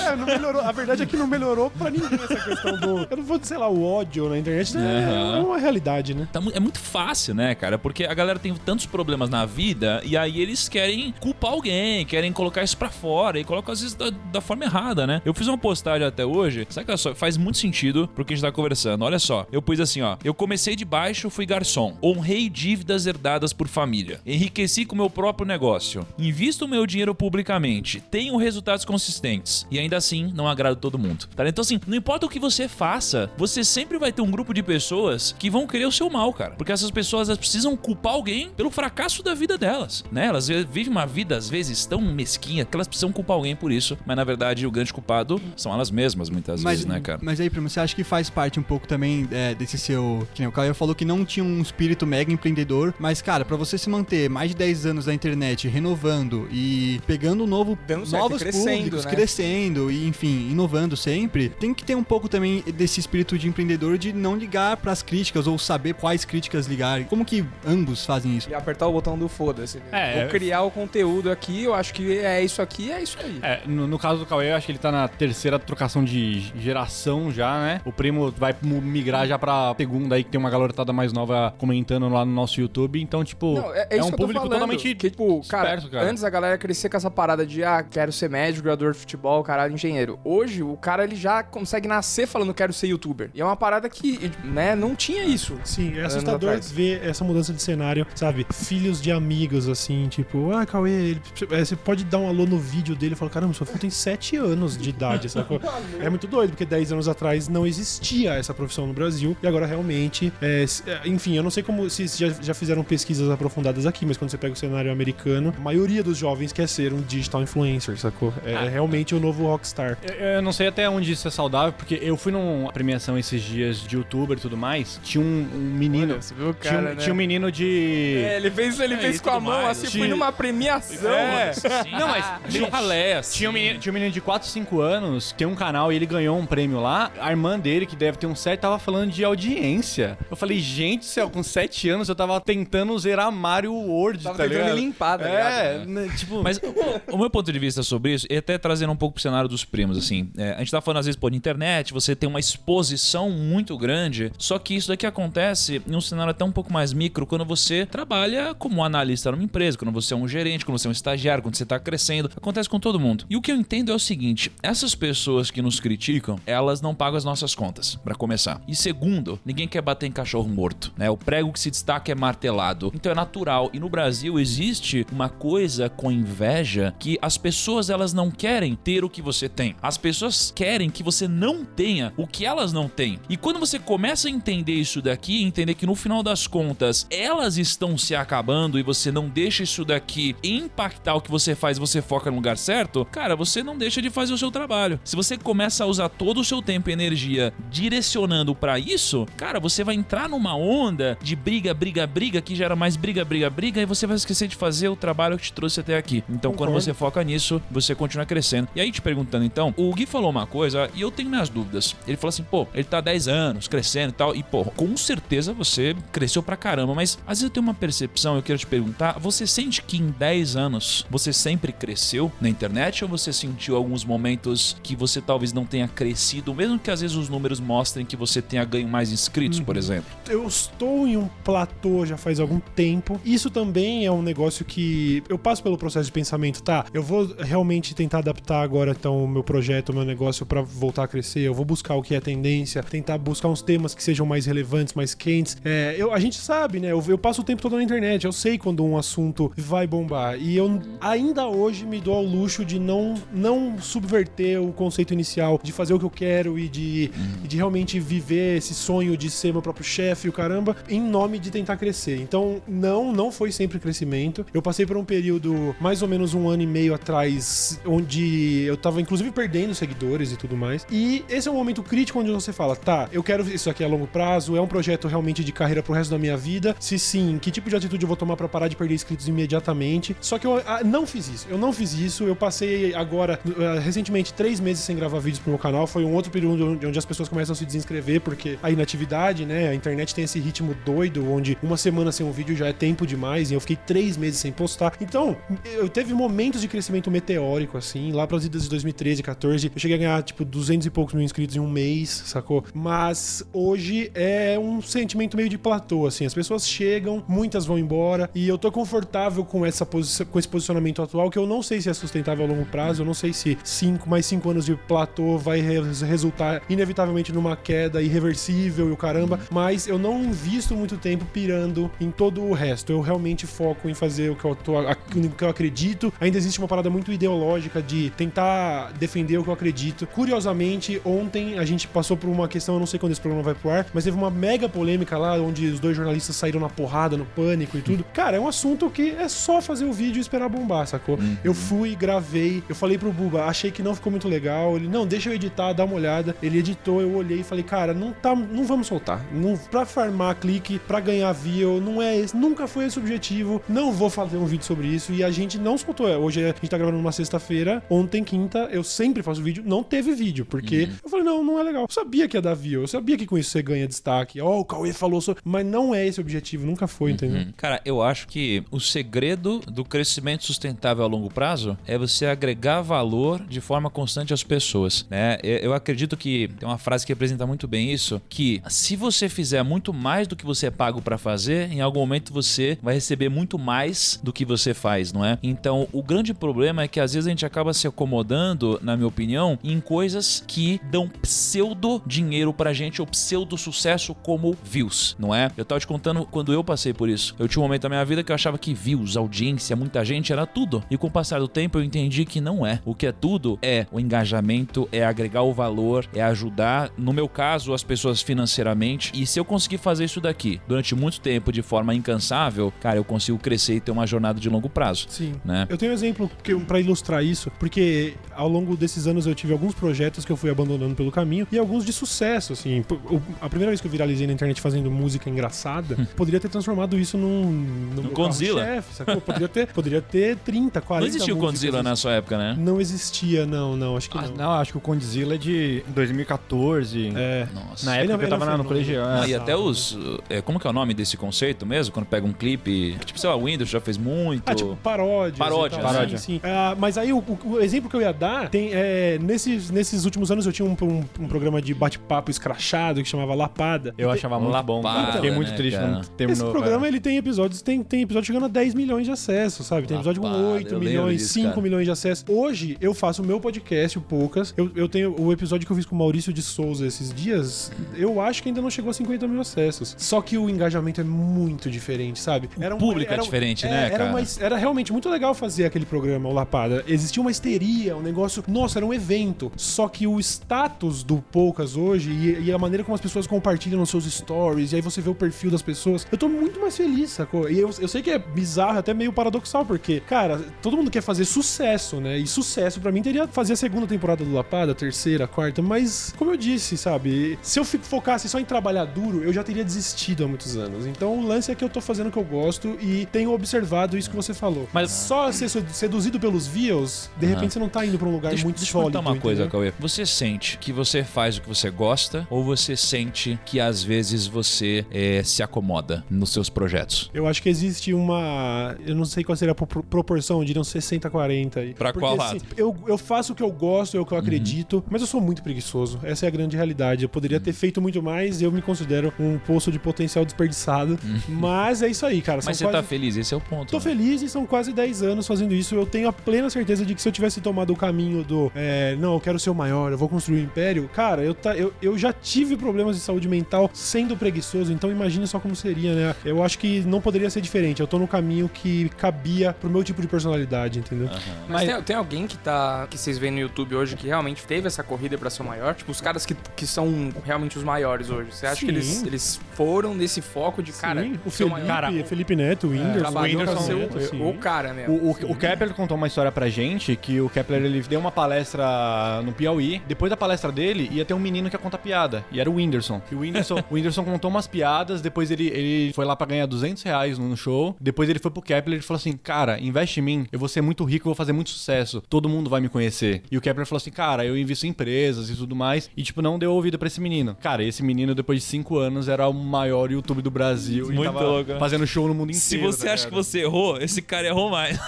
É, 0.00 0.16
não 0.16 0.26
melhorou. 0.26 0.62
A 0.62 0.72
verdade 0.72 1.04
é 1.04 1.06
que 1.06 1.16
não 1.16 1.28
melhorou 1.28 1.70
pra 1.70 1.90
ninguém 1.90 2.18
essa 2.20 2.40
questão 2.40 2.76
do. 2.76 3.06
Eu 3.08 3.16
não 3.18 3.24
vou 3.24 3.38
dizer, 3.38 3.50
sei 3.54 3.58
lá, 3.58 3.68
o 3.68 3.84
ódio 3.84 4.28
na 4.28 4.38
internet. 4.38 4.76
É, 4.76 4.80
Aham. 4.80 5.38
é 5.38 5.40
uma 5.42 5.58
realidade, 5.58 6.12
né? 6.12 6.26
Tá 6.32 6.42
é 6.52 6.58
muito 6.58 6.80
fácil, 6.80 7.34
né, 7.34 7.54
cara? 7.54 7.78
Porque 7.78 8.04
a 8.04 8.14
galera 8.14 8.38
tem 8.38 8.52
tantos 8.52 8.86
problemas 8.86 9.30
na 9.30 9.46
vida 9.46 10.02
e 10.04 10.16
aí 10.16 10.40
eles 10.40 10.68
querem 10.68 11.14
culpar 11.20 11.52
alguém, 11.52 12.04
querem 12.04 12.32
colocar 12.32 12.64
isso 12.64 12.76
pra 12.76 12.90
fora 12.90 13.38
e 13.38 13.44
colocam 13.44 13.72
às 13.72 13.80
vezes 13.80 13.94
da, 13.94 14.10
da 14.10 14.40
forma 14.40 14.64
errada, 14.64 15.06
né? 15.06 15.22
Eu 15.24 15.32
fiz 15.32 15.46
uma 15.46 15.58
postagem 15.58 16.06
até 16.16 16.24
hoje, 16.24 16.66
sabe 16.70 16.86
que 16.86 16.90
olha 16.90 16.96
só, 16.96 17.14
faz 17.14 17.36
muito 17.36 17.58
sentido 17.58 18.08
pro 18.08 18.24
que 18.24 18.32
a 18.32 18.36
gente 18.36 18.44
tá 18.44 18.50
conversando. 18.50 19.02
Olha 19.04 19.18
só, 19.18 19.46
eu 19.52 19.60
pus 19.60 19.78
assim, 19.78 20.00
ó. 20.00 20.16
Eu 20.24 20.32
comecei 20.32 20.74
de 20.74 20.84
baixo, 20.84 21.28
fui 21.28 21.44
garçom. 21.44 21.94
Honrei 22.02 22.48
dívidas 22.48 23.06
herdadas 23.06 23.52
por 23.52 23.68
família. 23.68 24.20
Enriqueci 24.24 24.86
com 24.86 24.96
meu 24.96 25.10
próprio 25.10 25.46
negócio. 25.46 26.06
Invisto 26.18 26.66
meu 26.66 26.86
dinheiro 26.86 27.14
publicamente. 27.14 28.00
Tenho 28.10 28.36
resultados 28.38 28.84
consistentes. 28.86 29.66
E 29.70 29.78
ainda 29.78 29.98
assim, 29.98 30.32
não 30.34 30.48
agrado 30.48 30.76
todo 30.76 30.98
mundo. 30.98 31.28
Tá? 31.36 31.46
Então, 31.46 31.60
assim, 31.60 31.78
não 31.86 31.96
importa 31.96 32.24
o 32.24 32.30
que 32.30 32.38
você 32.38 32.66
faça, 32.66 33.30
você 33.36 33.62
sempre 33.62 33.98
vai 33.98 34.10
ter 34.10 34.22
um 34.22 34.30
grupo 34.30 34.54
de 34.54 34.62
pessoas 34.62 35.34
que 35.38 35.50
vão 35.50 35.66
querer 35.66 35.84
o 35.84 35.92
seu 35.92 36.08
mal, 36.08 36.32
cara. 36.32 36.54
Porque 36.54 36.72
essas 36.72 36.90
pessoas 36.90 37.28
elas 37.28 37.38
precisam 37.38 37.76
culpar 37.76 38.14
alguém 38.14 38.48
pelo 38.50 38.70
fracasso 38.70 39.22
da 39.22 39.34
vida 39.34 39.58
delas, 39.58 40.02
né? 40.10 40.26
Elas 40.26 40.48
vivem 40.48 40.88
uma 40.88 41.06
vida, 41.06 41.36
às 41.36 41.50
vezes, 41.50 41.84
tão 41.84 42.00
mesquinha 42.00 42.64
que 42.64 42.74
elas 42.74 42.88
precisam 42.88 43.12
culpar 43.12 43.36
alguém 43.36 43.54
por 43.54 43.70
isso. 43.70 43.98
Mas, 44.06 44.16
na 44.16 44.24
verdade, 44.24 44.66
o 44.66 44.70
grande 44.70 44.92
culpado 44.92 45.40
são 45.56 45.74
elas 45.74 45.90
mesmas, 45.90 46.05
muitas 46.14 46.62
Mas, 46.62 46.80
vezes, 46.80 46.86
né, 46.86 47.00
cara? 47.00 47.18
mas 47.22 47.40
aí, 47.40 47.50
primo, 47.50 47.68
você 47.68 47.80
acha 47.80 47.94
que 47.94 48.04
faz 48.04 48.30
parte 48.30 48.58
um 48.60 48.62
pouco 48.62 48.86
também 48.86 49.28
é, 49.30 49.54
desse 49.54 49.78
seu. 49.78 50.26
Que 50.34 50.42
nem 50.42 50.48
o 50.48 50.52
Caio 50.52 50.74
falou 50.74 50.94
que 50.94 51.04
não 51.04 51.24
tinha 51.24 51.44
um 51.44 51.60
espírito 51.60 52.06
mega 52.06 52.32
empreendedor, 52.32 52.94
mas, 52.98 53.20
cara, 53.22 53.44
pra 53.44 53.56
você 53.56 53.76
se 53.78 53.88
manter 53.88 54.28
mais 54.30 54.50
de 54.50 54.56
10 54.56 54.86
anos 54.86 55.06
na 55.06 55.14
internet, 55.14 55.68
renovando 55.68 56.48
e 56.50 57.00
pegando 57.06 57.44
um 57.44 57.46
novo, 57.46 57.78
Dando 57.86 58.06
certo, 58.06 58.22
novos 58.22 58.42
crescendo, 58.42 58.66
públicos, 58.66 59.04
né? 59.04 59.10
crescendo 59.10 59.90
e, 59.90 60.06
enfim, 60.06 60.48
inovando 60.50 60.96
sempre, 60.96 61.48
tem 61.48 61.72
que 61.74 61.84
ter 61.84 61.94
um 61.94 62.04
pouco 62.04 62.28
também 62.28 62.62
desse 62.74 63.00
espírito 63.00 63.38
de 63.38 63.48
empreendedor 63.48 63.98
de 63.98 64.12
não 64.12 64.36
ligar 64.36 64.76
pras 64.76 65.02
críticas 65.02 65.46
ou 65.46 65.58
saber 65.58 65.94
quais 65.94 66.24
críticas 66.24 66.66
ligar. 66.66 67.04
Como 67.04 67.24
que 67.24 67.44
ambos 67.66 68.04
fazem 68.04 68.36
isso? 68.36 68.50
E 68.50 68.54
apertar 68.54 68.86
o 68.86 68.92
botão 68.92 69.18
do 69.18 69.28
foda-se. 69.28 69.80
É, 69.92 70.20
Vou 70.20 70.30
criar 70.30 70.62
o 70.62 70.70
conteúdo 70.70 71.30
aqui, 71.30 71.64
eu 71.64 71.74
acho 71.74 71.92
que 71.94 72.18
é 72.18 72.42
isso 72.42 72.60
aqui, 72.62 72.90
é 72.90 73.02
isso 73.02 73.16
aí. 73.20 73.38
É, 73.42 73.60
no, 73.66 73.86
no 73.86 73.98
caso 73.98 74.20
do 74.20 74.26
Cauê, 74.26 74.50
eu 74.50 74.56
acho 74.56 74.66
que 74.66 74.72
ele 74.72 74.78
tá 74.78 74.90
na 74.92 75.08
terceira 75.08 75.58
trocação 75.58 75.85
de 76.04 76.40
geração 76.58 77.30
já, 77.30 77.58
né? 77.60 77.80
O 77.84 77.92
primo 77.92 78.32
vai 78.36 78.54
migrar 78.62 79.26
já 79.26 79.38
pra 79.38 79.74
segunda 79.76 80.16
aí, 80.16 80.24
que 80.24 80.30
tem 80.30 80.38
uma 80.38 80.50
galoretada 80.50 80.92
mais 80.92 81.12
nova 81.12 81.54
comentando 81.58 82.08
lá 82.08 82.24
no 82.24 82.32
nosso 82.32 82.60
YouTube. 82.60 83.00
Então, 83.00 83.24
tipo, 83.24 83.54
Não, 83.54 83.74
é, 83.74 83.86
é 83.90 83.96
isso 83.98 84.06
um 84.06 84.08
que 84.08 84.14
eu 84.14 84.16
tô 84.18 84.22
público 84.24 84.40
falando, 84.40 84.52
totalmente 84.52 84.94
que, 84.94 85.10
tipo, 85.10 85.40
cara, 85.48 85.74
esperto, 85.74 85.90
cara. 85.90 86.10
antes 86.10 86.24
a 86.24 86.30
galera 86.30 86.58
crescia 86.58 86.90
com 86.90 86.96
essa 86.96 87.10
parada 87.10 87.46
de, 87.46 87.62
ah, 87.64 87.82
quero 87.82 88.12
ser 88.12 88.28
médico, 88.30 88.64
jogador 88.64 88.92
de 88.92 88.98
futebol, 88.98 89.42
caralho, 89.42 89.72
engenheiro. 89.74 90.18
Hoje, 90.24 90.62
o 90.62 90.76
cara, 90.76 91.04
ele 91.04 91.16
já 91.16 91.42
consegue 91.42 91.86
nascer 91.88 92.26
falando, 92.26 92.52
quero 92.54 92.72
ser 92.72 92.88
youtuber. 92.88 93.30
E 93.34 93.40
é 93.40 93.44
uma 93.44 93.56
parada 93.56 93.88
que, 93.88 94.30
né, 94.44 94.74
não 94.74 94.94
tinha 94.94 95.24
isso. 95.24 95.58
Sim, 95.64 95.98
é 95.98 96.04
assustador 96.04 96.58
ver 96.60 97.04
essa 97.04 97.24
mudança 97.24 97.52
de 97.52 97.62
cenário, 97.62 98.06
sabe? 98.14 98.46
Filhos 98.52 99.00
de 99.00 99.10
amigos, 99.12 99.68
assim, 99.68 100.06
tipo, 100.08 100.52
ah, 100.52 100.64
Cauê, 100.66 100.90
ele- 100.90 101.20
é, 101.50 101.64
você 101.64 101.76
pode 101.76 102.04
dar 102.04 102.18
um 102.18 102.28
alô 102.28 102.46
no 102.46 102.58
vídeo 102.58 102.94
dele 102.96 103.12
e 103.14 103.16
falar, 103.16 103.30
caramba, 103.30 103.54
seu 103.54 103.66
filho 103.66 103.78
tem 103.78 103.90
7 103.90 104.36
anos 104.36 104.76
de 104.76 104.88
idade, 104.90 105.28
sacou? 105.30 105.60
É 106.00 106.08
muito 106.10 106.26
doido, 106.26 106.50
porque 106.50 106.64
10 106.64 106.92
anos 106.92 107.08
atrás 107.08 107.48
não 107.48 107.66
existia 107.66 108.34
essa 108.34 108.52
profissão 108.54 108.86
no 108.86 108.92
Brasil 108.92 109.36
e 109.42 109.46
agora 109.46 109.66
realmente. 109.66 110.32
é, 110.40 110.64
é, 110.86 111.08
enfim, 111.08 111.36
eu 111.36 111.42
não 111.42 111.50
sei 111.50 111.62
como 111.62 111.88
se 111.90 112.06
já, 112.06 112.28
já 112.40 112.54
fizeram 112.54 112.82
pesquisas 112.84 113.30
aprofundadas 113.30 113.86
aqui, 113.86 114.04
mas 114.06 114.16
quando 114.16 114.30
você 114.30 114.38
pega 114.38 114.52
o 114.54 114.56
cenário 114.56 114.90
americano, 114.92 115.54
a 115.56 115.60
maioria 115.60 116.02
dos 116.02 116.16
jovens 116.18 116.52
quer 116.52 116.68
ser 116.68 116.92
um 116.92 117.00
digital 117.00 117.42
influencer, 117.42 117.96
sacou? 117.98 118.32
É, 118.44 118.52
é 118.52 118.68
realmente 118.68 119.14
o 119.14 119.20
novo 119.20 119.44
rockstar. 119.46 119.98
Eu, 120.02 120.14
eu 120.14 120.42
não 120.42 120.52
sei 120.52 120.68
até 120.68 120.88
onde 120.88 121.12
isso 121.12 121.26
é 121.28 121.30
saudável, 121.30 121.72
porque 121.72 121.98
eu 122.02 122.16
fui 122.16 122.32
numa 122.32 122.72
premiação 122.72 123.18
esses 123.18 123.42
dias 123.42 123.78
de 123.80 123.96
youtuber 123.96 124.36
e 124.36 124.40
tudo 124.40 124.56
mais. 124.56 125.00
Tinha 125.02 125.22
um, 125.22 125.48
um 125.54 125.58
menino. 125.76 126.12
Olha, 126.14 126.22
você 126.22 126.34
viu 126.34 126.50
o 126.50 126.54
tinha, 126.54 126.72
cara, 126.72 126.82
um, 126.90 126.94
né? 126.94 126.96
tinha 126.96 127.12
um 127.12 127.16
menino 127.16 127.50
de. 127.52 128.22
É, 128.24 128.36
ele 128.36 128.50
fez, 128.50 128.78
ele 128.80 128.94
É, 128.94 128.98
fez 128.98 129.20
com 129.20 129.30
a 129.30 129.40
mão 129.40 129.62
mais, 129.62 129.78
assim, 129.78 129.86
assim. 129.88 129.98
fui 129.98 130.08
numa 130.08 130.32
premiação. 130.32 131.10
É. 131.12 131.52
Sim. 131.52 131.90
Não, 131.92 132.08
mas 132.08 132.24
tinha- 132.48 132.68
ralé, 132.68 133.14
assim. 133.18 133.36
Tinha 133.38 133.50
um, 133.50 133.52
menino, 133.52 133.78
tinha 133.78 133.92
um 133.92 133.94
menino 133.94 134.12
de 134.12 134.20
4, 134.20 134.48
5 134.48 134.80
anos, 134.80 135.32
tem 135.32 135.46
um 135.46 135.54
canal 135.66 135.92
e 135.92 135.96
ele 135.96 136.06
ganhou 136.06 136.38
um 136.38 136.46
prêmio 136.46 136.80
lá. 136.80 137.10
A 137.20 137.30
irmã 137.30 137.58
dele, 137.58 137.86
que 137.86 137.96
deve 137.96 138.16
ter 138.18 138.26
um 138.28 138.36
7, 138.36 138.60
tava 138.60 138.78
falando 138.78 139.10
de 139.10 139.24
audiência. 139.24 140.16
Eu 140.30 140.36
falei, 140.36 140.60
gente 140.60 141.00
do 141.00 141.04
céu, 141.06 141.28
com 141.28 141.42
7 141.42 141.88
anos 141.88 142.08
eu 142.08 142.14
tava 142.14 142.40
tentando 142.40 142.96
zerar 142.98 143.32
Mario 143.32 143.72
World, 143.72 144.22
Tava 144.22 144.36
tá 144.36 144.44
tentando 144.44 144.58
ligado? 144.60 144.74
me 144.76 144.80
limpar, 144.80 145.18
tá 145.18 145.28
É, 145.28 145.72
ligado? 145.72 145.88
né, 145.88 146.14
tipo... 146.16 146.42
Mas 146.42 146.58
o, 146.58 147.14
o 147.14 147.18
meu 147.18 147.28
ponto 147.28 147.52
de 147.52 147.58
vista 147.58 147.82
sobre 147.82 148.14
isso, 148.14 148.26
e 148.30 148.36
até 148.36 148.56
trazendo 148.58 148.92
um 148.92 148.96
pouco 148.96 149.14
pro 149.14 149.22
cenário 149.22 149.48
dos 149.48 149.64
primos, 149.64 149.98
assim, 149.98 150.30
é, 150.38 150.52
a 150.52 150.58
gente 150.58 150.70
tá 150.70 150.80
falando 150.80 150.98
às 151.00 151.06
vezes, 151.06 151.18
pô, 151.18 151.28
na 151.28 151.36
internet, 151.36 151.92
você 151.92 152.14
tem 152.14 152.28
uma 152.28 152.38
exposição 152.38 153.28
muito 153.30 153.76
grande, 153.76 154.30
só 154.38 154.58
que 154.60 154.74
isso 154.76 154.86
daqui 154.88 155.04
acontece 155.06 155.82
em 155.88 155.96
um 155.96 156.00
cenário 156.00 156.30
até 156.30 156.44
um 156.44 156.52
pouco 156.52 156.72
mais 156.72 156.92
micro, 156.92 157.26
quando 157.26 157.44
você 157.44 157.84
trabalha 157.86 158.54
como 158.54 158.84
analista 158.84 159.32
numa 159.32 159.42
empresa, 159.42 159.76
quando 159.76 159.90
você 159.92 160.14
é 160.14 160.16
um 160.16 160.28
gerente, 160.28 160.64
quando 160.64 160.78
você 160.78 160.86
é 160.86 160.90
um 160.90 160.92
estagiário, 160.92 161.42
quando 161.42 161.56
você 161.56 161.66
tá 161.66 161.80
crescendo, 161.80 162.30
acontece 162.36 162.68
com 162.68 162.78
todo 162.78 163.00
mundo. 163.00 163.24
E 163.28 163.36
o 163.36 163.42
que 163.42 163.50
eu 163.50 163.56
entendo 163.56 163.90
é 163.90 163.94
o 163.94 163.98
seguinte, 163.98 164.52
essas 164.62 164.94
pessoas 164.94 165.50
que 165.56 165.62
nos 165.62 165.80
criticam, 165.80 166.38
elas 166.44 166.82
não 166.82 166.94
pagam 166.94 167.16
as 167.16 167.24
nossas 167.24 167.54
contas, 167.54 167.94
pra 167.96 168.14
começar. 168.14 168.60
E 168.68 168.76
segundo, 168.76 169.40
ninguém 169.42 169.66
quer 169.66 169.80
bater 169.80 170.06
em 170.06 170.12
cachorro 170.12 170.46
morto, 170.46 170.92
né? 170.98 171.08
O 171.08 171.16
prego 171.16 171.50
que 171.50 171.58
se 171.58 171.70
destaca 171.70 172.12
é 172.12 172.14
martelado. 172.14 172.92
Então 172.94 173.10
é 173.10 173.14
natural. 173.14 173.70
E 173.72 173.80
no 173.80 173.88
Brasil 173.88 174.38
existe 174.38 175.06
uma 175.10 175.30
coisa 175.30 175.88
com 175.88 176.12
inveja 176.12 176.94
que 176.98 177.18
as 177.22 177.38
pessoas 177.38 177.88
elas 177.88 178.12
não 178.12 178.30
querem 178.30 178.74
ter 178.74 179.02
o 179.02 179.08
que 179.08 179.22
você 179.22 179.48
tem. 179.48 179.74
As 179.80 179.96
pessoas 179.96 180.52
querem 180.54 180.90
que 180.90 181.02
você 181.02 181.26
não 181.26 181.64
tenha 181.64 182.12
o 182.18 182.26
que 182.26 182.44
elas 182.44 182.70
não 182.70 182.86
têm. 182.86 183.18
E 183.26 183.36
quando 183.38 183.58
você 183.58 183.78
começa 183.78 184.28
a 184.28 184.30
entender 184.30 184.74
isso 184.74 185.00
daqui, 185.00 185.42
entender 185.42 185.72
que 185.72 185.86
no 185.86 185.94
final 185.94 186.22
das 186.22 186.46
contas 186.46 187.06
elas 187.10 187.56
estão 187.56 187.96
se 187.96 188.14
acabando 188.14 188.78
e 188.78 188.82
você 188.82 189.10
não 189.10 189.26
deixa 189.26 189.62
isso 189.62 189.86
daqui 189.86 190.36
impactar 190.44 191.14
o 191.14 191.22
que 191.22 191.30
você 191.30 191.54
faz, 191.54 191.78
você 191.78 192.02
foca 192.02 192.30
no 192.30 192.36
lugar 192.36 192.58
certo, 192.58 193.06
cara, 193.06 193.34
você 193.34 193.62
não 193.62 193.78
deixa 193.78 194.02
de 194.02 194.10
fazer 194.10 194.34
o 194.34 194.38
seu 194.38 194.50
trabalho. 194.50 195.00
Se 195.02 195.16
você 195.16 195.38
começa 195.46 195.84
a 195.84 195.86
usar 195.86 196.08
todo 196.08 196.40
o 196.40 196.44
seu 196.44 196.60
tempo 196.60 196.90
e 196.90 196.92
energia 196.92 197.54
direcionando 197.70 198.52
pra 198.52 198.80
isso, 198.80 199.28
cara, 199.36 199.60
você 199.60 199.84
vai 199.84 199.94
entrar 199.94 200.28
numa 200.28 200.56
onda 200.56 201.16
de 201.22 201.36
briga, 201.36 201.72
briga, 201.72 202.04
briga 202.04 202.40
que 202.40 202.56
gera 202.56 202.74
mais 202.74 202.96
briga, 202.96 203.24
briga, 203.24 203.48
briga 203.48 203.80
e 203.80 203.86
você 203.86 204.08
vai 204.08 204.16
esquecer 204.16 204.48
de 204.48 204.56
fazer 204.56 204.88
o 204.88 204.96
trabalho 204.96 205.38
que 205.38 205.44
te 205.44 205.52
trouxe 205.52 205.78
até 205.78 205.96
aqui. 205.96 206.24
Então, 206.28 206.52
quando 206.52 206.72
você 206.72 206.92
foca 206.92 207.22
nisso, 207.22 207.62
você 207.70 207.94
continua 207.94 208.26
crescendo. 208.26 208.66
E 208.74 208.80
aí, 208.80 208.90
te 208.90 209.00
perguntando 209.00 209.44
então, 209.44 209.72
o 209.76 209.94
Gui 209.94 210.04
falou 210.04 210.30
uma 210.30 210.48
coisa 210.48 210.90
e 210.96 211.00
eu 211.00 211.12
tenho 211.12 211.30
minhas 211.30 211.48
dúvidas. 211.48 211.94
Ele 212.08 212.16
falou 212.16 212.30
assim, 212.30 212.42
pô, 212.42 212.66
ele 212.74 212.82
tá 212.82 212.98
há 212.98 213.02
10 213.02 213.28
anos 213.28 213.68
crescendo 213.68 214.10
e 214.10 214.16
tal, 214.16 214.34
e 214.34 214.42
pô, 214.42 214.64
com 214.64 214.96
certeza 214.96 215.52
você 215.52 215.94
cresceu 216.10 216.42
pra 216.42 216.56
caramba, 216.56 216.92
mas 216.92 217.20
às 217.22 217.38
vezes 217.38 217.44
eu 217.44 217.50
tenho 217.50 217.62
uma 217.62 217.74
percepção, 217.74 218.34
eu 218.34 218.42
quero 218.42 218.58
te 218.58 218.66
perguntar, 218.66 219.16
você 219.20 219.46
sente 219.46 219.80
que 219.80 219.96
em 219.96 220.08
10 220.08 220.56
anos 220.56 221.06
você 221.08 221.32
sempre 221.32 221.70
cresceu 221.70 222.32
na 222.40 222.48
internet 222.48 223.04
ou 223.04 223.08
você 223.08 223.32
sentiu 223.32 223.76
alguns 223.76 224.04
momentos 224.04 224.76
que 224.82 224.96
você 224.96 225.20
talvez 225.36 225.52
não 225.52 225.66
tenha 225.66 225.86
crescido, 225.86 226.54
mesmo 226.54 226.78
que 226.78 226.90
às 226.90 227.02
vezes 227.02 227.14
os 227.14 227.28
números 227.28 227.60
mostrem 227.60 228.06
que 228.06 228.16
você 228.16 228.40
tenha 228.40 228.64
ganho 228.64 228.88
mais 228.88 229.12
inscritos, 229.12 229.60
por 229.60 229.76
exemplo? 229.76 230.06
eu 230.28 230.46
estou 230.46 231.06
em 231.06 231.16
um 231.16 231.28
platô 231.44 232.04
já 232.04 232.16
faz 232.16 232.40
algum 232.40 232.58
tempo. 232.58 233.20
Isso 233.24 233.50
também 233.50 234.06
é 234.06 234.12
um 234.12 234.22
negócio 234.22 234.64
que 234.64 235.22
eu 235.28 235.38
passo 235.38 235.62
pelo 235.62 235.76
processo 235.76 236.06
de 236.06 236.12
pensamento, 236.12 236.62
tá? 236.62 236.84
Eu 236.92 237.02
vou 237.02 237.34
realmente 237.38 237.94
tentar 237.94 238.18
adaptar 238.18 238.62
agora 238.62 238.94
então 238.98 239.24
o 239.24 239.28
meu 239.28 239.44
projeto, 239.44 239.90
o 239.90 239.94
meu 239.94 240.04
negócio 240.04 240.44
pra 240.44 240.62
voltar 240.62 241.04
a 241.04 241.08
crescer. 241.08 241.40
Eu 241.40 241.54
vou 241.54 241.64
buscar 241.64 241.94
o 241.94 242.02
que 242.02 242.14
é 242.14 242.20
tendência, 242.20 242.82
tentar 242.82 243.18
buscar 243.18 243.48
uns 243.48 243.62
temas 243.62 243.94
que 243.94 244.02
sejam 244.02 244.26
mais 244.26 244.46
relevantes, 244.46 244.94
mais 244.94 245.14
quentes. 245.14 245.56
É, 245.64 245.94
eu, 245.98 246.12
a 246.12 246.18
gente 246.18 246.36
sabe, 246.36 246.80
né? 246.80 246.92
Eu, 246.92 247.02
eu 247.06 247.18
passo 247.18 247.40
o 247.42 247.44
tempo 247.44 247.62
todo 247.62 247.76
na 247.76 247.82
internet. 247.82 248.24
Eu 248.24 248.32
sei 248.32 248.58
quando 248.58 248.84
um 248.84 248.96
assunto 248.96 249.52
vai 249.56 249.86
bombar 249.86 250.40
e 250.40 250.56
eu 250.56 250.80
ainda 251.00 251.46
hoje 251.46 251.84
me 251.86 252.00
dou 252.00 252.14
ao 252.14 252.24
luxo 252.24 252.64
de 252.64 252.78
não 252.78 253.14
não 253.32 253.78
subverter 253.80 254.60
o 254.60 254.72
conceito 254.72 255.12
inicial, 255.12 255.25
de 255.62 255.72
fazer 255.72 255.94
o 255.94 255.98
que 255.98 256.04
eu 256.04 256.10
quero 256.10 256.58
e 256.58 256.68
de, 256.68 257.10
e 257.44 257.48
de 257.48 257.56
realmente 257.56 257.98
viver 257.98 258.58
esse 258.58 258.74
sonho 258.74 259.16
de 259.16 259.30
ser 259.30 259.52
meu 259.52 259.62
próprio 259.62 259.84
chefe, 259.84 260.28
o 260.28 260.32
caramba, 260.32 260.76
em 260.88 261.00
nome 261.00 261.38
de 261.38 261.50
tentar 261.50 261.76
crescer. 261.76 262.20
Então, 262.20 262.60
não, 262.66 263.12
não 263.12 263.30
foi 263.30 263.50
sempre 263.52 263.78
crescimento. 263.78 264.44
Eu 264.52 264.62
passei 264.62 264.86
por 264.86 264.96
um 264.96 265.04
período, 265.04 265.74
mais 265.80 266.02
ou 266.02 266.08
menos 266.08 266.34
um 266.34 266.48
ano 266.48 266.62
e 266.62 266.66
meio 266.66 266.94
atrás, 266.94 267.80
onde 267.86 268.64
eu 268.64 268.76
tava 268.76 269.00
inclusive 269.00 269.30
perdendo 269.30 269.74
seguidores 269.74 270.32
e 270.32 270.36
tudo 270.36 270.56
mais. 270.56 270.86
E 270.90 271.24
esse 271.28 271.48
é 271.48 271.50
um 271.50 271.54
momento 271.54 271.82
crítico 271.82 272.18
onde 272.18 272.30
você 272.30 272.52
fala, 272.52 272.76
tá, 272.76 273.08
eu 273.12 273.22
quero 273.22 273.42
isso 273.48 273.70
aqui 273.70 273.84
a 273.84 273.88
longo 273.88 274.06
prazo, 274.06 274.56
é 274.56 274.60
um 274.60 274.66
projeto 274.66 275.08
realmente 275.08 275.42
de 275.42 275.52
carreira 275.52 275.82
pro 275.82 275.92
resto 275.92 276.10
da 276.10 276.18
minha 276.18 276.36
vida. 276.36 276.74
Se 276.78 276.98
sim, 276.98 277.38
que 277.40 277.50
tipo 277.50 277.68
de 277.68 277.76
atitude 277.76 278.02
eu 278.02 278.08
vou 278.08 278.16
tomar 278.16 278.36
pra 278.36 278.48
parar 278.48 278.68
de 278.68 278.76
perder 278.76 278.94
inscritos 278.94 279.28
imediatamente? 279.28 280.16
Só 280.20 280.38
que 280.38 280.46
eu 280.46 280.62
ah, 280.66 280.82
não 280.84 281.06
fiz 281.06 281.28
isso. 281.28 281.46
Eu 281.48 281.58
não 281.58 281.72
fiz 281.72 281.92
isso. 281.94 282.24
Eu 282.24 282.36
passei 282.36 282.94
agora, 282.94 283.38
ah, 283.58 283.78
recentemente, 283.80 284.32
três 284.32 284.60
meses 284.60 284.84
sem 284.84 284.96
gravar 284.96 285.15
vídeos 285.20 285.40
pro 285.40 285.50
meu 285.50 285.58
canal. 285.58 285.86
Foi 285.86 286.04
um 286.04 286.12
outro 286.14 286.30
período 286.30 286.78
onde- 286.84 286.96
as 286.98 287.04
pessoas 287.04 287.28
começam 287.28 287.52
a 287.52 287.56
se 287.56 287.64
desinscrever, 287.66 288.20
porque 288.20 288.58
a 288.62 288.70
inatividade, 288.70 289.44
né? 289.44 289.68
A 289.68 289.74
internet 289.74 290.14
tem 290.14 290.24
esse 290.24 290.38
ritmo 290.40 290.74
doido, 290.84 291.30
onde 291.30 291.56
uma 291.62 291.76
semana 291.76 292.10
sem 292.10 292.24
um 292.24 292.32
vídeo 292.32 292.56
já 292.56 292.68
é 292.68 292.72
tempo 292.72 293.06
demais, 293.06 293.50
e 293.50 293.54
eu 293.54 293.60
fiquei 293.60 293.76
três 293.76 294.16
meses 294.16 294.38
sem 294.40 294.50
postar. 294.52 294.94
Então, 295.00 295.36
eu 295.64 295.88
teve 295.88 296.14
momentos 296.14 296.60
de 296.60 296.68
crescimento 296.68 297.10
meteórico, 297.10 297.76
assim, 297.76 298.12
lá 298.12 298.26
pras 298.26 298.44
idas 298.44 298.62
de 298.64 298.70
2013, 298.70 299.22
14. 299.22 299.66
Eu 299.74 299.78
cheguei 299.78 299.96
a 299.96 299.98
ganhar, 299.98 300.22
tipo, 300.22 300.44
200 300.44 300.86
e 300.86 300.90
poucos 300.90 301.12
mil 301.14 301.22
inscritos 301.22 301.54
em 301.56 301.60
um 301.60 301.68
mês, 301.70 302.22
sacou? 302.26 302.64
Mas 302.74 303.44
hoje 303.52 304.10
é 304.14 304.58
um 304.58 304.80
sentimento 304.80 305.36
meio 305.36 305.48
de 305.48 305.58
platô, 305.58 306.06
assim. 306.06 306.24
As 306.24 306.34
pessoas 306.34 306.66
chegam, 306.66 307.22
muitas 307.28 307.66
vão 307.66 307.78
embora, 307.78 308.30
e 308.34 308.48
eu 308.48 308.56
tô 308.56 308.70
confortável 308.72 309.44
com, 309.44 309.64
essa 309.66 309.84
com 309.86 310.38
esse 310.38 310.48
posicionamento 310.48 311.02
atual, 311.02 311.30
que 311.30 311.38
eu 311.38 311.46
não 311.46 311.62
sei 311.62 311.80
se 311.80 311.88
é 311.90 311.94
sustentável 311.94 312.44
a 312.44 312.48
longo 312.48 312.64
prazo, 312.66 313.02
eu 313.02 313.06
não 313.06 313.14
sei 313.14 313.32
se 313.32 313.58
cinco, 313.64 314.08
mais 314.08 314.24
cinco 314.26 314.48
anos 314.50 314.64
de 314.66 314.74
platô 314.74 314.95
vai 315.38 315.60
re- 315.60 315.80
resultar 316.06 316.62
inevitavelmente 316.68 317.32
numa 317.32 317.56
queda 317.56 318.00
irreversível 318.02 318.88
e 318.88 318.92
o 318.92 318.96
caramba, 318.96 319.38
mas 319.50 319.86
eu 319.86 319.98
não 319.98 320.22
invisto 320.24 320.74
muito 320.74 320.96
tempo 320.96 321.24
pirando 321.32 321.90
em 322.00 322.10
todo 322.10 322.42
o 322.42 322.52
resto. 322.52 322.92
Eu 322.92 323.00
realmente 323.00 323.46
foco 323.46 323.88
em 323.88 323.94
fazer 323.94 324.30
o 324.30 324.36
que 324.36 324.44
eu, 324.44 324.54
tô, 324.54 324.78
a- 324.78 324.96
o 325.14 325.28
que 325.30 325.44
eu 325.44 325.48
acredito. 325.48 326.12
Ainda 326.20 326.38
existe 326.38 326.58
uma 326.58 326.68
parada 326.68 326.88
muito 326.90 327.12
ideológica 327.12 327.82
de 327.82 328.10
tentar 328.16 328.92
defender 328.98 329.38
o 329.38 329.42
que 329.44 329.48
eu 329.50 329.54
acredito. 329.54 330.06
Curiosamente, 330.06 331.00
ontem 331.04 331.58
a 331.58 331.64
gente 331.64 331.88
passou 331.88 332.16
por 332.16 332.28
uma 332.28 332.46
questão, 332.48 332.74
eu 332.76 332.78
não 332.78 332.86
sei 332.86 332.98
quando 333.00 333.12
esse 333.12 333.20
programa 333.20 333.42
vai 333.42 333.54
pro 333.54 333.70
ar, 333.70 333.86
mas 333.92 334.04
teve 334.04 334.16
uma 334.16 334.30
mega 334.30 334.68
polêmica 334.68 335.16
lá, 335.18 335.34
onde 335.34 335.66
os 335.66 335.80
dois 335.80 335.96
jornalistas 335.96 336.36
saíram 336.36 336.60
na 336.60 336.68
porrada, 336.68 337.16
no 337.16 337.24
pânico 337.24 337.76
e 337.78 337.82
tudo. 337.82 338.04
Cara, 338.12 338.36
é 338.36 338.40
um 338.40 338.48
assunto 338.48 338.88
que 338.90 339.10
é 339.10 339.28
só 339.28 339.60
fazer 339.60 339.84
o 339.84 339.92
vídeo 339.92 340.18
e 340.18 340.20
esperar 340.20 340.48
bombar, 340.48 340.86
sacou? 340.86 341.18
Eu 341.42 341.54
fui, 341.54 341.94
gravei, 341.96 342.62
eu 342.68 342.74
falei 342.74 342.98
pro 342.98 343.10
Buba, 343.12 343.44
achei 343.44 343.70
que 343.70 343.82
não 343.82 343.94
ficou 343.94 344.10
muito 344.10 344.28
legal. 344.28 344.76
Ele, 344.76 344.85
não, 344.88 345.06
deixa 345.06 345.30
eu 345.30 345.34
editar, 345.34 345.72
dá 345.72 345.84
uma 345.84 345.94
olhada. 345.94 346.36
Ele 346.42 346.58
editou, 346.58 347.00
eu 347.00 347.14
olhei 347.14 347.40
e 347.40 347.44
falei, 347.44 347.64
cara, 347.64 347.92
não 347.94 348.12
tá, 348.12 348.34
não 348.34 348.64
vamos 348.64 348.86
soltar. 348.86 349.24
Não, 349.32 349.56
pra 349.56 349.84
farmar 349.84 350.36
clique, 350.36 350.78
pra 350.78 351.00
ganhar 351.00 351.32
view, 351.32 351.80
não 351.80 352.00
é 352.00 352.16
esse, 352.16 352.36
nunca 352.36 352.66
foi 352.66 352.86
esse 352.86 352.98
o 352.98 353.02
objetivo. 353.02 353.62
Não 353.68 353.92
vou 353.92 354.10
fazer 354.10 354.36
um 354.36 354.46
vídeo 354.46 354.64
sobre 354.64 354.88
isso 354.88 355.12
e 355.12 355.22
a 355.22 355.30
gente 355.30 355.58
não 355.58 355.76
soltou. 355.76 356.06
Hoje 356.06 356.44
a 356.44 356.48
gente 356.48 356.68
tá 356.68 356.76
gravando 356.76 356.98
numa 356.98 357.12
sexta-feira, 357.12 357.82
ontem, 357.88 358.22
quinta, 358.22 358.68
eu 358.70 358.82
sempre 358.82 359.22
faço 359.22 359.42
vídeo, 359.42 359.62
não 359.66 359.82
teve 359.82 360.14
vídeo, 360.14 360.44
porque 360.44 360.88
eu 361.02 361.10
falei, 361.10 361.24
não, 361.24 361.44
não 361.44 361.58
é 361.58 361.62
legal. 361.62 361.82
Eu 361.82 361.88
sabia 361.90 362.28
que 362.28 362.36
ia 362.36 362.42
dar 362.42 362.54
view, 362.54 362.82
eu 362.82 362.88
sabia 362.88 363.16
que 363.16 363.26
com 363.26 363.38
isso 363.38 363.50
você 363.50 363.62
ganha 363.62 363.86
destaque. 363.86 364.40
Ó, 364.40 364.60
o 364.60 364.64
Cauê 364.64 364.92
falou 364.92 365.20
sobre. 365.20 365.42
Mas 365.44 365.64
não 365.66 365.94
é 365.94 366.06
esse 366.06 366.20
o 366.20 366.22
objetivo, 366.22 366.66
nunca 366.66 366.86
foi, 366.86 367.12
entendeu? 367.12 367.42
Hum. 367.42 367.52
Cara, 367.56 367.80
eu 367.84 368.02
acho 368.02 368.26
que 368.28 368.62
o 368.70 368.80
segredo 368.80 369.60
do 369.60 369.84
crescimento 369.84 370.44
sustentável 370.44 371.04
a 371.04 371.06
longo 371.06 371.32
prazo 371.32 371.76
é 371.86 371.98
você 371.98 372.26
agregar 372.26 372.82
valor 372.82 373.40
de 373.44 373.60
forma 373.60 373.90
constante 373.90 374.32
às 374.32 374.42
pessoas, 374.42 374.75
né? 375.10 375.38
Eu 375.42 375.72
acredito 375.72 376.16
que 376.16 376.48
tem 376.58 376.68
uma 376.68 376.78
frase 376.78 377.04
que 377.06 377.12
representa 377.12 377.46
muito 377.46 377.66
bem 377.66 377.92
isso, 377.92 378.20
que 378.28 378.62
se 378.68 378.96
você 378.96 379.28
fizer 379.28 379.62
muito 379.62 379.92
mais 379.92 380.26
do 380.26 380.36
que 380.36 380.44
você 380.44 380.66
é 380.66 380.70
pago 380.70 381.00
pra 381.00 381.18
fazer, 381.18 381.70
em 381.72 381.80
algum 381.80 382.00
momento 382.00 382.32
você 382.32 382.78
vai 382.82 382.94
receber 382.94 383.28
muito 383.28 383.58
mais 383.58 384.20
do 384.22 384.32
que 384.32 384.44
você 384.44 384.74
faz, 384.74 385.12
não 385.12 385.24
é? 385.24 385.38
Então, 385.42 385.88
o 385.92 386.02
grande 386.02 386.34
problema 386.34 386.82
é 386.82 386.88
que 386.88 387.00
às 387.00 387.14
vezes 387.14 387.26
a 387.26 387.30
gente 387.30 387.46
acaba 387.46 387.72
se 387.72 387.86
acomodando, 387.86 388.78
na 388.82 388.96
minha 388.96 389.08
opinião, 389.08 389.58
em 389.62 389.80
coisas 389.80 390.42
que 390.46 390.80
dão 390.90 391.08
pseudo 391.22 392.02
dinheiro 392.06 392.52
pra 392.52 392.72
gente 392.72 393.00
ou 393.00 393.06
pseudo 393.06 393.56
sucesso 393.56 394.14
como 394.14 394.56
views, 394.64 395.16
não 395.18 395.34
é? 395.34 395.50
Eu 395.56 395.64
tava 395.64 395.80
te 395.80 395.86
contando 395.86 396.26
quando 396.26 396.52
eu 396.52 396.62
passei 396.62 396.92
por 396.92 397.08
isso. 397.08 397.34
Eu 397.38 397.48
tinha 397.48 397.60
um 397.60 397.64
momento 397.64 397.82
da 397.82 397.88
minha 397.88 398.04
vida 398.04 398.22
que 398.22 398.32
eu 398.32 398.34
achava 398.34 398.58
que 398.58 398.74
views, 398.74 399.16
audiência, 399.16 399.76
muita 399.76 400.04
gente 400.04 400.32
era 400.32 400.46
tudo. 400.46 400.82
E 400.90 400.96
com 400.96 401.06
o 401.06 401.10
passar 401.10 401.38
do 401.38 401.48
tempo 401.48 401.78
eu 401.78 401.82
entendi 401.82 402.24
que 402.24 402.40
não 402.40 402.66
é. 402.66 402.80
O 402.84 402.94
que 402.94 403.06
é 403.06 403.12
tudo 403.12 403.58
é 403.62 403.86
o 403.90 404.00
engajamento 404.00 404.65
muito, 404.66 404.88
é 404.90 405.04
agregar 405.04 405.42
o 405.42 405.52
valor, 405.52 406.06
é 406.12 406.22
ajudar, 406.22 406.90
no 406.98 407.12
meu 407.12 407.28
caso, 407.28 407.72
as 407.72 407.82
pessoas 407.84 408.20
financeiramente. 408.20 409.12
E 409.14 409.24
se 409.26 409.38
eu 409.38 409.44
conseguir 409.44 409.78
fazer 409.78 410.04
isso 410.04 410.20
daqui 410.20 410.60
durante 410.66 410.94
muito 410.94 411.20
tempo 411.20 411.52
de 411.52 411.62
forma 411.62 411.94
incansável, 411.94 412.72
cara, 412.80 412.98
eu 412.98 413.04
consigo 413.04 413.38
crescer 413.38 413.76
e 413.76 413.80
ter 413.80 413.90
uma 413.92 414.06
jornada 414.06 414.40
de 414.40 414.48
longo 414.48 414.68
prazo. 414.68 415.06
Sim. 415.08 415.34
Né? 415.44 415.66
Eu 415.68 415.76
tenho 415.78 415.92
um 415.92 415.94
exemplo 415.94 416.30
pra 416.66 416.80
ilustrar 416.80 417.24
isso, 417.24 417.50
porque 417.58 418.14
ao 418.34 418.48
longo 418.48 418.76
desses 418.76 419.06
anos 419.06 419.26
eu 419.26 419.34
tive 419.34 419.52
alguns 419.52 419.74
projetos 419.74 420.24
que 420.24 420.32
eu 420.32 420.36
fui 420.36 420.50
abandonando 420.50 420.94
pelo 420.94 421.10
caminho 421.12 421.46
e 421.52 421.58
alguns 421.58 421.84
de 421.84 421.92
sucesso, 421.92 422.52
assim. 422.52 422.84
O- 423.10 423.20
A 423.40 423.48
primeira 423.48 423.70
vez 423.70 423.80
que 423.80 423.86
eu 423.86 423.90
viralizei 423.90 424.26
na 424.26 424.32
internet 424.32 424.60
fazendo 424.60 424.90
música 424.90 425.28
engraçada, 425.30 426.08
poderia 426.16 426.40
ter 426.40 426.48
transformado 426.48 426.98
isso 426.98 427.16
num. 427.16 427.50
num 427.94 428.02
meu 428.02 428.12
Godzilla. 428.12 428.82
sacou? 428.92 429.20
Poderia 429.20 429.48
ter, 429.48 429.66
poderia 429.68 430.00
ter 430.02 430.36
30, 430.38 430.80
40 430.80 431.00
Não 431.02 431.08
existiu 431.08 431.36
músicas 431.36 431.52
Godzilla 431.52 431.78
assim. 431.80 431.88
na 431.88 431.96
sua 431.96 432.12
época, 432.12 432.38
né? 432.38 432.56
Não 432.58 432.80
existia, 432.80 433.46
não, 433.46 433.76
não, 433.76 433.96
acho 433.96 434.08
que 434.10 434.16
Ah, 434.18 434.22
não. 434.22 434.34
não, 434.34 434.50
acho 434.60 434.72
que 434.72 434.78
o 434.78 434.80
Condzilla 434.80 435.34
é 435.34 435.38
de 435.38 435.82
2014. 435.88 437.12
É. 437.16 437.46
Nossa. 437.54 437.86
Na 437.86 438.00
Ele 438.00 438.04
época 438.04 438.12
não- 438.12 438.18
que 438.18 438.24
eu 438.24 438.26
ele 438.26 438.30
tava 438.30 438.44
não 438.44 438.52
na- 438.52 438.58
no 438.58 438.64
colegial. 438.64 439.06
Ah, 439.06 439.26
e 439.28 439.34
até 439.34 439.56
os. 439.56 439.98
é, 440.28 440.40
como 440.40 440.58
que 440.58 440.66
é 440.66 440.70
o 440.70 440.72
nome 440.72 440.94
desse 440.94 441.16
conceito 441.16 441.64
mesmo? 441.66 441.92
Quando 441.92 442.06
pega 442.06 442.26
um 442.26 442.32
clipe. 442.32 442.96
Tipo, 443.04 443.18
sei 443.18 443.30
lá, 443.30 443.36
o 443.36 443.44
Windows 443.44 443.68
já 443.70 443.80
fez 443.80 443.96
muito. 443.96 444.42
Ah, 444.46 444.54
tipo, 444.54 444.76
paródia. 444.82 445.38
Paródia, 445.38 445.78
paródia. 445.78 446.18
Sim, 446.18 446.34
sim. 446.34 446.40
Ah, 446.42 446.74
mas 446.78 446.98
aí 446.98 447.12
o, 447.12 447.18
o- 447.44 447.60
exemplo 447.60 447.88
que 447.88 447.96
eu 447.96 448.00
ia 448.00 448.12
dar 448.12 448.48
tem. 448.48 448.70
É, 448.72 449.18
nesses, 449.20 449.70
nesses 449.70 450.04
últimos 450.04 450.30
anos 450.30 450.46
eu 450.46 450.52
tinha 450.52 450.66
um, 450.68 450.76
um- 450.82 451.04
um 451.20 451.28
programa 451.28 451.60
de 451.62 451.72
bate-papo 451.74 452.30
escrachado 452.30 453.02
que 453.02 453.08
chamava 453.08 453.34
Lapada. 453.34 453.94
Eu 453.96 454.10
achava 454.10 454.38
muito 454.38 454.62
bom, 454.62 454.82
Fiquei 455.12 455.30
muito 455.30 455.50
né, 455.50 455.56
triste 455.56 455.76
cara? 455.78 455.92
quando 455.92 456.08
terminou. 456.10 456.42
Esse 456.46 456.52
programa 456.52 456.78
cara. 456.80 456.88
ele 456.88 457.00
tem 457.00 457.16
episódios, 457.16 457.62
tem, 457.62 457.82
tem 457.82 458.02
episódio 458.02 458.26
chegando 458.26 458.46
a 458.46 458.48
10 458.48 458.74
milhões 458.74 459.04
de 459.06 459.12
acessos, 459.12 459.66
sabe? 459.66 459.86
Tem 459.86 459.96
episódio 459.96 460.20
com 460.20 460.28
Lapada, 460.28 460.44
8 460.48 460.66
eu 460.74 460.78
lembro 460.78 460.88
milhões, 460.88 461.18
disso, 461.20 461.32
5 461.34 461.48
cara. 461.50 461.60
milhões 461.62 461.84
de 461.84 461.90
acessos. 461.90 462.24
Hoje 462.28 462.76
eu 462.80 462.94
faço 462.94 463.22
o 463.22 463.26
meu 463.26 463.40
podcast, 463.40 463.98
o 463.98 464.00
Poucas. 464.00 464.45
Eu, 464.56 464.70
eu 464.74 464.88
tenho 464.88 465.14
o 465.20 465.32
episódio 465.32 465.66
que 465.66 465.72
eu 465.72 465.76
fiz 465.76 465.86
com 465.86 465.94
o 465.94 465.98
Maurício 465.98 466.32
de 466.32 466.42
Souza 466.42 466.86
esses 466.86 467.12
dias. 467.12 467.72
Eu 467.96 468.20
acho 468.20 468.42
que 468.42 468.48
ainda 468.48 468.60
não 468.60 468.70
chegou 468.70 468.90
a 468.90 468.94
50 468.94 469.26
mil 469.28 469.40
acessos. 469.40 469.94
Só 469.98 470.20
que 470.20 470.36
o 470.38 470.48
engajamento 470.50 471.00
é 471.00 471.04
muito 471.04 471.70
diferente, 471.70 472.18
sabe? 472.18 472.48
O 472.76 472.78
público 472.78 473.12
é 473.12 473.16
diferente, 473.24 473.66
né, 473.66 473.86
era, 473.86 473.98
cara? 473.98 474.10
uma- 474.10 474.22
era 474.40 474.56
realmente 474.56 474.92
muito 474.92 475.08
legal 475.08 475.34
fazer 475.34 475.64
aquele 475.64 475.86
programa, 475.86 476.28
o 476.28 476.32
Lapada. 476.32 476.84
Existia 476.86 477.20
uma 477.20 477.30
histeria, 477.30 477.96
um 477.96 478.02
negócio. 478.02 478.42
Nossa, 478.48 478.78
era 478.78 478.86
um 478.86 478.92
evento. 478.94 479.50
Só 479.56 479.88
que 479.88 480.06
o 480.06 480.18
status 480.20 481.02
do 481.02 481.18
Poucas 481.32 481.76
hoje 481.76 482.10
e, 482.10 482.44
e 482.44 482.52
a 482.52 482.58
maneira 482.58 482.84
como 482.84 482.94
as 482.94 483.00
pessoas 483.00 483.26
compartilham 483.26 483.78
nos 483.80 483.90
seus 483.90 484.04
stories, 484.04 484.72
e 484.72 484.76
aí 484.76 484.82
você 484.82 485.00
vê 485.00 485.10
o 485.10 485.14
perfil 485.14 485.50
das 485.50 485.62
pessoas, 485.62 486.06
eu 486.10 486.18
tô 486.18 486.28
muito 486.28 486.60
mais 486.60 486.76
feliz, 486.76 487.10
sacou? 487.10 487.48
E 487.50 487.58
eu, 487.58 487.70
eu 487.80 487.88
sei 487.88 488.02
que 488.02 488.10
é 488.10 488.18
bizarro, 488.18 488.78
até 488.78 488.92
meio 488.94 489.12
paradoxal, 489.12 489.64
porque, 489.64 490.00
cara, 490.00 490.38
todo 490.62 490.76
mundo 490.76 490.90
quer 490.90 491.02
fazer 491.02 491.24
sucesso, 491.24 492.00
né? 492.00 492.18
E 492.18 492.26
sucesso 492.26 492.80
pra 492.80 492.90
mim 492.92 493.02
teria 493.02 493.26
fazer 493.28 493.52
a 493.54 493.56
segunda 493.56 493.86
temporada 493.86 494.24
do 494.24 494.35
Lapada, 494.36 494.74
terceira, 494.74 495.26
quarta, 495.26 495.62
mas, 495.62 496.12
como 496.18 496.30
eu 496.32 496.36
disse, 496.36 496.76
sabe? 496.76 497.38
Se 497.42 497.58
eu 497.58 497.64
focasse 497.64 498.28
só 498.28 498.38
em 498.38 498.44
trabalhar 498.44 498.84
duro, 498.84 499.22
eu 499.22 499.32
já 499.32 499.42
teria 499.42 499.64
desistido 499.64 500.24
há 500.24 500.28
muitos 500.28 500.56
anos. 500.56 500.86
Então 500.86 501.18
o 501.18 501.26
lance 501.26 501.50
é 501.50 501.54
que 501.54 501.64
eu 501.64 501.68
tô 501.68 501.80
fazendo 501.80 502.08
o 502.08 502.12
que 502.12 502.18
eu 502.18 502.24
gosto 502.24 502.76
e 502.80 503.06
tenho 503.06 503.32
observado 503.32 503.96
isso 503.96 504.10
que 504.10 504.16
você 504.16 504.34
falou. 504.34 504.68
Mas 504.72 504.90
só 504.90 505.30
ser 505.32 505.48
sedu- 505.48 505.72
seduzido 505.72 506.20
pelos 506.20 506.46
views, 506.46 507.10
de 507.16 507.26
repente 507.26 507.52
você 507.54 507.58
não 507.58 507.68
tá 507.68 507.84
indo 507.84 507.98
pra 507.98 508.08
um 508.08 508.12
lugar 508.12 508.30
Deixa, 508.30 508.44
muito 508.44 508.56
deixa 508.58 508.70
eu 508.70 508.72
sólido. 508.72 508.92
perguntar 508.92 509.10
uma 509.10 509.20
coisa, 509.20 509.42
entendeu? 509.44 509.70
Cauê. 509.70 509.72
Você 509.80 510.04
sente 510.04 510.58
que 510.58 510.72
você 510.72 511.02
faz 511.02 511.38
o 511.38 511.42
que 511.42 511.48
você 511.48 511.70
gosta 511.70 512.26
ou 512.30 512.44
você 512.44 512.76
sente 512.76 513.38
que 513.46 513.58
às 513.60 513.82
vezes 513.82 514.26
você 514.26 514.84
eh, 514.90 515.22
se 515.24 515.42
acomoda 515.42 516.04
nos 516.10 516.30
seus 516.30 516.48
projetos? 516.50 517.10
Eu 517.14 517.26
acho 517.26 517.42
que 517.42 517.48
existe 517.48 517.92
uma. 517.94 518.76
Eu 518.84 518.94
não 518.94 519.04
sei 519.04 519.24
qual 519.24 519.34
seria 519.36 519.52
a 519.52 519.54
pro- 519.54 519.82
proporção, 519.82 520.38
eu 520.40 520.44
diria 520.44 520.60
uns 520.60 520.68
60-40 520.72 521.56
aí. 521.58 521.74
Pra 521.74 521.92
Porque, 521.92 522.06
qual 522.06 522.20
assim, 522.20 522.34
lado? 522.38 522.46
eu, 522.56 522.76
eu 522.86 522.98
faço 522.98 523.32
o 523.32 523.36
que 523.36 523.42
eu 523.42 523.50
gosto, 523.50 523.96
é 523.96 524.04
que 524.04 524.12
eu 524.12 524.16
acredito, 524.26 524.84
mas 524.90 525.00
eu 525.00 525.06
sou 525.06 525.20
muito 525.20 525.42
preguiçoso. 525.42 526.00
Essa 526.02 526.26
é 526.26 526.28
a 526.28 526.30
grande 526.30 526.56
realidade. 526.56 527.04
Eu 527.04 527.08
poderia 527.08 527.40
ter 527.40 527.52
feito 527.52 527.80
muito 527.80 528.02
mais, 528.02 528.42
eu 528.42 528.50
me 528.50 528.60
considero 528.60 529.12
um 529.18 529.38
poço 529.38 529.70
de 529.70 529.78
potencial 529.78 530.24
desperdiçado. 530.24 530.98
Mas 531.28 531.82
é 531.82 531.88
isso 531.88 532.04
aí, 532.04 532.20
cara. 532.20 532.40
Mas 532.44 532.56
você 532.56 532.64
são 532.64 532.72
tá 532.72 532.82
feliz, 532.82 533.16
esse 533.16 533.32
é 533.32 533.36
o 533.36 533.40
ponto. 533.40 533.70
Tô 533.70 533.78
né? 533.78 533.82
feliz 533.82 534.22
e 534.22 534.28
são 534.28 534.46
quase 534.46 534.72
10 534.72 535.02
anos 535.02 535.26
fazendo 535.26 535.54
isso. 535.54 535.74
Eu 535.74 535.86
tenho 535.86 536.08
a 536.08 536.12
plena 536.12 536.50
certeza 536.50 536.84
de 536.84 536.94
que 536.94 537.02
se 537.02 537.08
eu 537.08 537.12
tivesse 537.12 537.40
tomado 537.40 537.72
o 537.72 537.76
caminho 537.76 538.24
do 538.24 538.50
é, 538.54 538.96
não, 538.96 539.14
eu 539.14 539.20
quero 539.20 539.38
ser 539.38 539.50
o 539.50 539.54
maior, 539.54 539.92
eu 539.92 539.98
vou 539.98 540.08
construir 540.08 540.40
um 540.40 540.44
império, 540.44 540.88
cara, 540.92 541.22
eu, 541.22 541.34
tá, 541.34 541.56
eu, 541.56 541.72
eu 541.80 541.96
já 541.96 542.12
tive 542.12 542.56
problemas 542.56 542.96
de 542.96 543.02
saúde 543.02 543.28
mental 543.28 543.70
sendo 543.72 544.16
preguiçoso, 544.16 544.72
então 544.72 544.90
imagine 544.90 545.26
só 545.26 545.38
como 545.38 545.54
seria, 545.54 545.94
né? 545.94 546.16
Eu 546.24 546.42
acho 546.42 546.58
que 546.58 546.80
não 546.80 547.00
poderia 547.00 547.30
ser 547.30 547.40
diferente. 547.40 547.80
Eu 547.80 547.86
tô 547.86 547.98
no 547.98 548.08
caminho 548.08 548.48
que 548.48 548.88
cabia 548.90 549.52
pro 549.52 549.70
meu 549.70 549.82
tipo 549.84 550.00
de 550.00 550.08
personalidade, 550.08 550.78
entendeu? 550.78 551.08
Mas, 551.48 551.68
tem, 551.68 551.82
tem 551.82 551.96
alguém 551.96 552.26
que 552.26 552.38
tá. 552.38 552.86
que 552.90 552.98
vocês 552.98 553.18
veem 553.18 553.32
no 553.32 553.38
YouTube 553.40 553.74
hoje 553.74 553.96
que 553.96 554.05
realmente 554.08 554.44
teve 554.44 554.66
essa 554.66 554.82
corrida 554.82 555.16
pra 555.18 555.30
ser 555.30 555.42
o 555.42 555.44
maior? 555.44 555.74
Tipo, 555.74 555.90
os 555.90 556.00
caras 556.00 556.24
que, 556.24 556.34
que 556.54 556.66
são 556.66 557.12
realmente 557.24 557.58
os 557.58 557.64
maiores 557.64 558.10
hoje. 558.10 558.32
Você 558.32 558.46
acha 558.46 558.64
que 558.64 558.70
eles, 558.70 558.86
Sim. 558.86 559.06
eles 559.06 559.40
foram 559.52 559.94
nesse 559.94 560.20
foco 560.20 560.62
de, 560.62 560.72
cara, 560.72 561.02
Sim, 561.02 561.18
o 561.24 561.30
Felipe, 561.30 561.52
maior? 561.52 561.66
Cara, 561.66 562.04
Felipe 562.04 562.36
Neto, 562.36 562.66
o 562.66 562.70
Whindersson, 562.70 563.12
pra 563.12 563.20
Whindersson 563.22 563.74
Neto, 563.74 563.98
o, 563.98 564.00
sim. 564.00 564.28
o 564.30 564.34
cara 564.34 564.72
mesmo. 564.72 564.94
O, 564.94 565.10
o, 565.10 565.32
o 565.32 565.36
Kepler 565.36 565.72
contou 565.74 565.96
uma 565.96 566.06
história 566.06 566.30
pra 566.30 566.48
gente 566.48 566.96
que 566.96 567.20
o 567.20 567.28
Kepler 567.28 567.62
ele 567.64 567.80
deu 567.82 567.98
uma 568.00 568.12
palestra 568.12 569.22
no 569.24 569.32
Piauí. 569.32 569.82
Depois 569.86 570.10
da 570.10 570.16
palestra 570.16 570.50
dele, 570.52 570.88
ia 570.92 571.04
ter 571.04 571.14
um 571.14 571.18
menino 571.18 571.48
que 571.48 571.56
ia 571.56 571.60
contar 571.60 571.78
piada. 571.78 572.24
E 572.30 572.40
era 572.40 572.50
o 572.50 572.54
Whindersson. 572.54 573.00
E 573.10 573.14
o 573.14 573.20
Whindersson, 573.20 573.58
o 573.70 573.74
Whindersson 573.74 574.04
contou 574.04 574.30
umas 574.30 574.46
piadas. 574.46 575.00
Depois 575.00 575.30
ele, 575.30 575.48
ele 575.48 575.92
foi 575.92 576.04
lá 576.04 576.14
pra 576.16 576.26
ganhar 576.26 576.46
200 576.46 576.82
reais 576.82 577.18
no 577.18 577.36
show. 577.36 577.76
Depois 577.80 578.08
ele 578.08 578.18
foi 578.18 578.30
pro 578.30 578.42
Kepler 578.42 578.78
e 578.78 578.82
falou 578.82 578.98
assim: 578.98 579.12
Cara, 579.16 579.60
investe 579.60 580.00
em 580.00 580.02
mim. 580.02 580.26
Eu 580.30 580.38
vou 580.38 580.48
ser 580.48 580.60
muito 580.60 580.84
rico, 580.84 581.08
eu 581.08 581.10
vou 581.10 581.14
fazer 581.14 581.32
muito 581.32 581.50
sucesso. 581.50 582.02
Todo 582.08 582.28
mundo 582.28 582.50
vai 582.50 582.60
me 582.60 582.68
conhecer. 582.68 583.22
E 583.30 583.36
o 583.36 583.40
Kepler 583.40 583.66
falou 583.66 583.78
assim: 583.78 583.90
Cara, 583.96 584.24
eu 584.26 584.36
invisto 584.36 584.66
em 584.66 584.70
empresas 584.70 585.30
e 585.30 585.34
tudo 585.34 585.56
mais. 585.56 585.90
E, 585.96 586.02
tipo, 586.02 586.20
não 586.20 586.38
deu 586.38 586.52
ouvido 586.52 586.78
pra 586.78 586.86
esse 586.86 587.00
menino. 587.00 587.34
Cara, 587.40 587.64
esse 587.64 587.82
menino, 587.82 588.14
depois 588.14 588.40
de 588.40 588.44
5 588.44 588.76
anos, 588.78 589.08
era 589.08 589.26
o 589.26 589.32
maior 589.32 589.90
YouTube 589.90 590.20
do 590.20 590.30
Brasil. 590.30 590.90
e 590.92 590.94
Muito 590.94 591.12
tava 591.12 591.24
louco? 591.24 591.58
Fazendo 591.58 591.86
show 591.86 592.06
no 592.06 592.12
mundo 592.14 592.30
inteiro. 592.30 592.40
Se 592.46 592.58
você 592.58 592.86
tá 592.86 592.92
acha 592.92 593.08
que 593.08 593.14
você 593.14 593.40
errou, 593.40 593.78
esse 593.80 594.02
cara 594.02 594.26
errou 594.26 594.50
mais. 594.50 594.78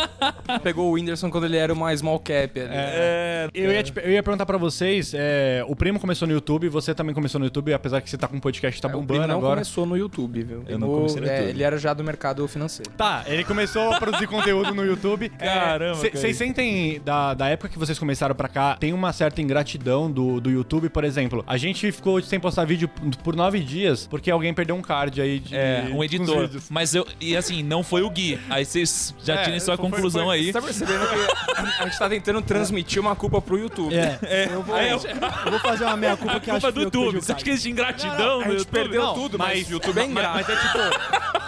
Pegou 0.62 0.88
o 0.88 0.92
Whindersson 0.92 1.30
quando 1.30 1.44
ele 1.44 1.56
era 1.56 1.72
uma 1.72 1.94
small 1.96 2.18
cap. 2.18 2.58
ali. 2.58 2.70
É. 2.72 3.48
Eu 3.54 3.72
ia, 3.72 3.82
te- 3.82 3.92
eu 4.02 4.10
ia 4.12 4.22
perguntar 4.22 4.46
pra 4.46 4.58
vocês, 4.58 5.12
é, 5.14 5.64
o 5.68 5.76
Primo 5.76 6.00
começou 6.00 6.26
no 6.26 6.34
YouTube, 6.34 6.68
você 6.68 6.94
também 6.94 7.14
começou 7.14 7.38
no 7.38 7.44
YouTube, 7.46 7.72
apesar 7.72 8.00
que 8.00 8.08
você 8.10 8.16
tá 8.16 8.26
com 8.28 8.36
um 8.36 8.40
podcast 8.40 8.76
que 8.76 8.82
tá 8.82 8.88
É, 8.88 8.90
o 8.92 8.94
bombando 9.00 9.20
Primo 9.20 9.26
não 9.26 9.38
agora. 9.38 9.56
começou 9.56 9.86
no 9.86 9.96
YouTube, 9.96 10.42
viu? 10.42 10.64
Eu 10.66 10.78
não 10.78 10.88
O- 10.88 10.96
comecei 10.96 11.20
no 11.20 11.26
é, 11.26 11.36
YouTube. 11.36 11.50
Ele 11.50 11.62
era 11.62 11.78
já 11.78 11.92
do 11.94 12.02
mercado 12.04 12.46
financeiro. 12.48 12.90
Tá, 12.96 13.24
ele 13.26 13.44
começou 13.44 13.92
a 13.92 13.98
produzir 13.98 14.26
conteúdo 14.28 14.74
no 14.74 14.84
YouTube. 14.84 15.28
Caramba, 15.30 16.00
cara. 16.00 16.10
Vocês 16.14 16.36
sentem, 16.36 17.00
da, 17.04 17.34
da 17.34 17.48
época 17.48 17.68
que 17.68 17.78
vocês 17.78 17.98
começaram 17.98 18.34
pra 18.34 18.45
cá, 18.48 18.76
tem 18.76 18.92
uma 18.92 19.12
certa 19.12 19.40
ingratidão 19.40 20.10
do, 20.10 20.40
do 20.40 20.50
YouTube, 20.50 20.88
por 20.88 21.04
exemplo. 21.04 21.44
A 21.46 21.56
gente 21.56 21.90
ficou 21.92 22.20
sem 22.22 22.38
postar 22.40 22.64
vídeo 22.64 22.88
por 23.22 23.34
nove 23.36 23.60
dias 23.60 24.06
porque 24.06 24.30
alguém 24.30 24.52
perdeu 24.54 24.74
um 24.76 24.82
card 24.82 25.20
aí 25.20 25.38
de. 25.38 25.54
É, 25.56 25.88
um 25.92 26.02
editor. 26.02 26.48
Mas 26.70 26.94
eu. 26.94 27.06
E 27.20 27.36
assim, 27.36 27.62
não 27.62 27.82
foi 27.82 28.02
o 28.02 28.10
Gui. 28.10 28.38
Aí 28.50 28.64
vocês 28.64 29.14
já 29.24 29.34
É, 29.34 29.44
tirem 29.44 29.60
sua 29.60 29.76
foi- 29.76 29.84
conclusão 29.90 30.26
foi- 30.26 30.36
aí. 30.38 30.46
Você 30.46 30.52
tá 30.52 30.62
percebendo 30.62 31.06
que 31.08 31.82
a 31.82 31.84
gente 31.86 31.98
tá 31.98 32.08
tentando 32.08 32.42
transmitir 32.42 33.00
uma 33.00 33.14
culpa 33.16 33.40
pro 33.40 33.58
YouTube. 33.58 33.94
É, 33.94 34.18
É, 34.22 34.46
vou- 34.48 34.76
é, 34.76 34.92
eu 34.92 35.50
vou 35.50 35.60
fazer 35.60 35.84
uma 35.84 35.96
meia-culpa 35.96 36.36
a 36.36 36.40
que 36.40 36.50
culpa 36.50 36.56
acho 36.56 36.66
que 36.66 36.72
do 36.72 36.90
foi 36.90 37.00
eu 37.00 37.04
YouTube. 37.04 37.22
Você 37.24 37.32
acha 37.32 37.38
que 37.38 37.44
cara. 37.44 37.54
existe 37.54 37.70
ingratidão 37.70 38.40
a 38.40 38.44
no 38.46 38.52
gente 38.58 38.66
perdeu 38.66 39.02
Não. 39.02 39.14
tudo, 39.14 39.38
mas, 39.38 39.58
Mas, 39.60 39.70
YouTube 39.70 39.98
é 40.00 40.04
ingrato. 40.04 40.34
mas 40.34 40.48
é 40.48 40.56
tipo. 40.56 40.78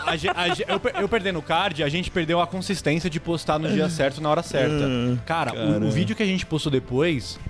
a 0.07 0.43
a 0.43 0.49
eu, 0.49 1.03
eu 1.03 1.09
perdendo 1.09 1.39
o 1.39 1.43
card, 1.43 1.83
a 1.83 1.89
gente 1.89 2.11
perdeu 2.11 2.41
a 2.41 2.47
consistência 2.47 3.11
de 3.11 3.21
postar 3.21 3.59
no 3.59 3.69
dia 3.71 3.89
certo, 3.91 4.21
na 4.23 4.31
hora 4.31 4.43
certa. 4.43 4.89
Cara, 5.27 5.53
o- 5.55 5.87
o, 5.87 5.91
vídeo 5.91 6.17
que 6.17 6.23
a 6.23 6.27
gente 6.27 6.47
postou 6.47 6.73
depois 6.73 6.88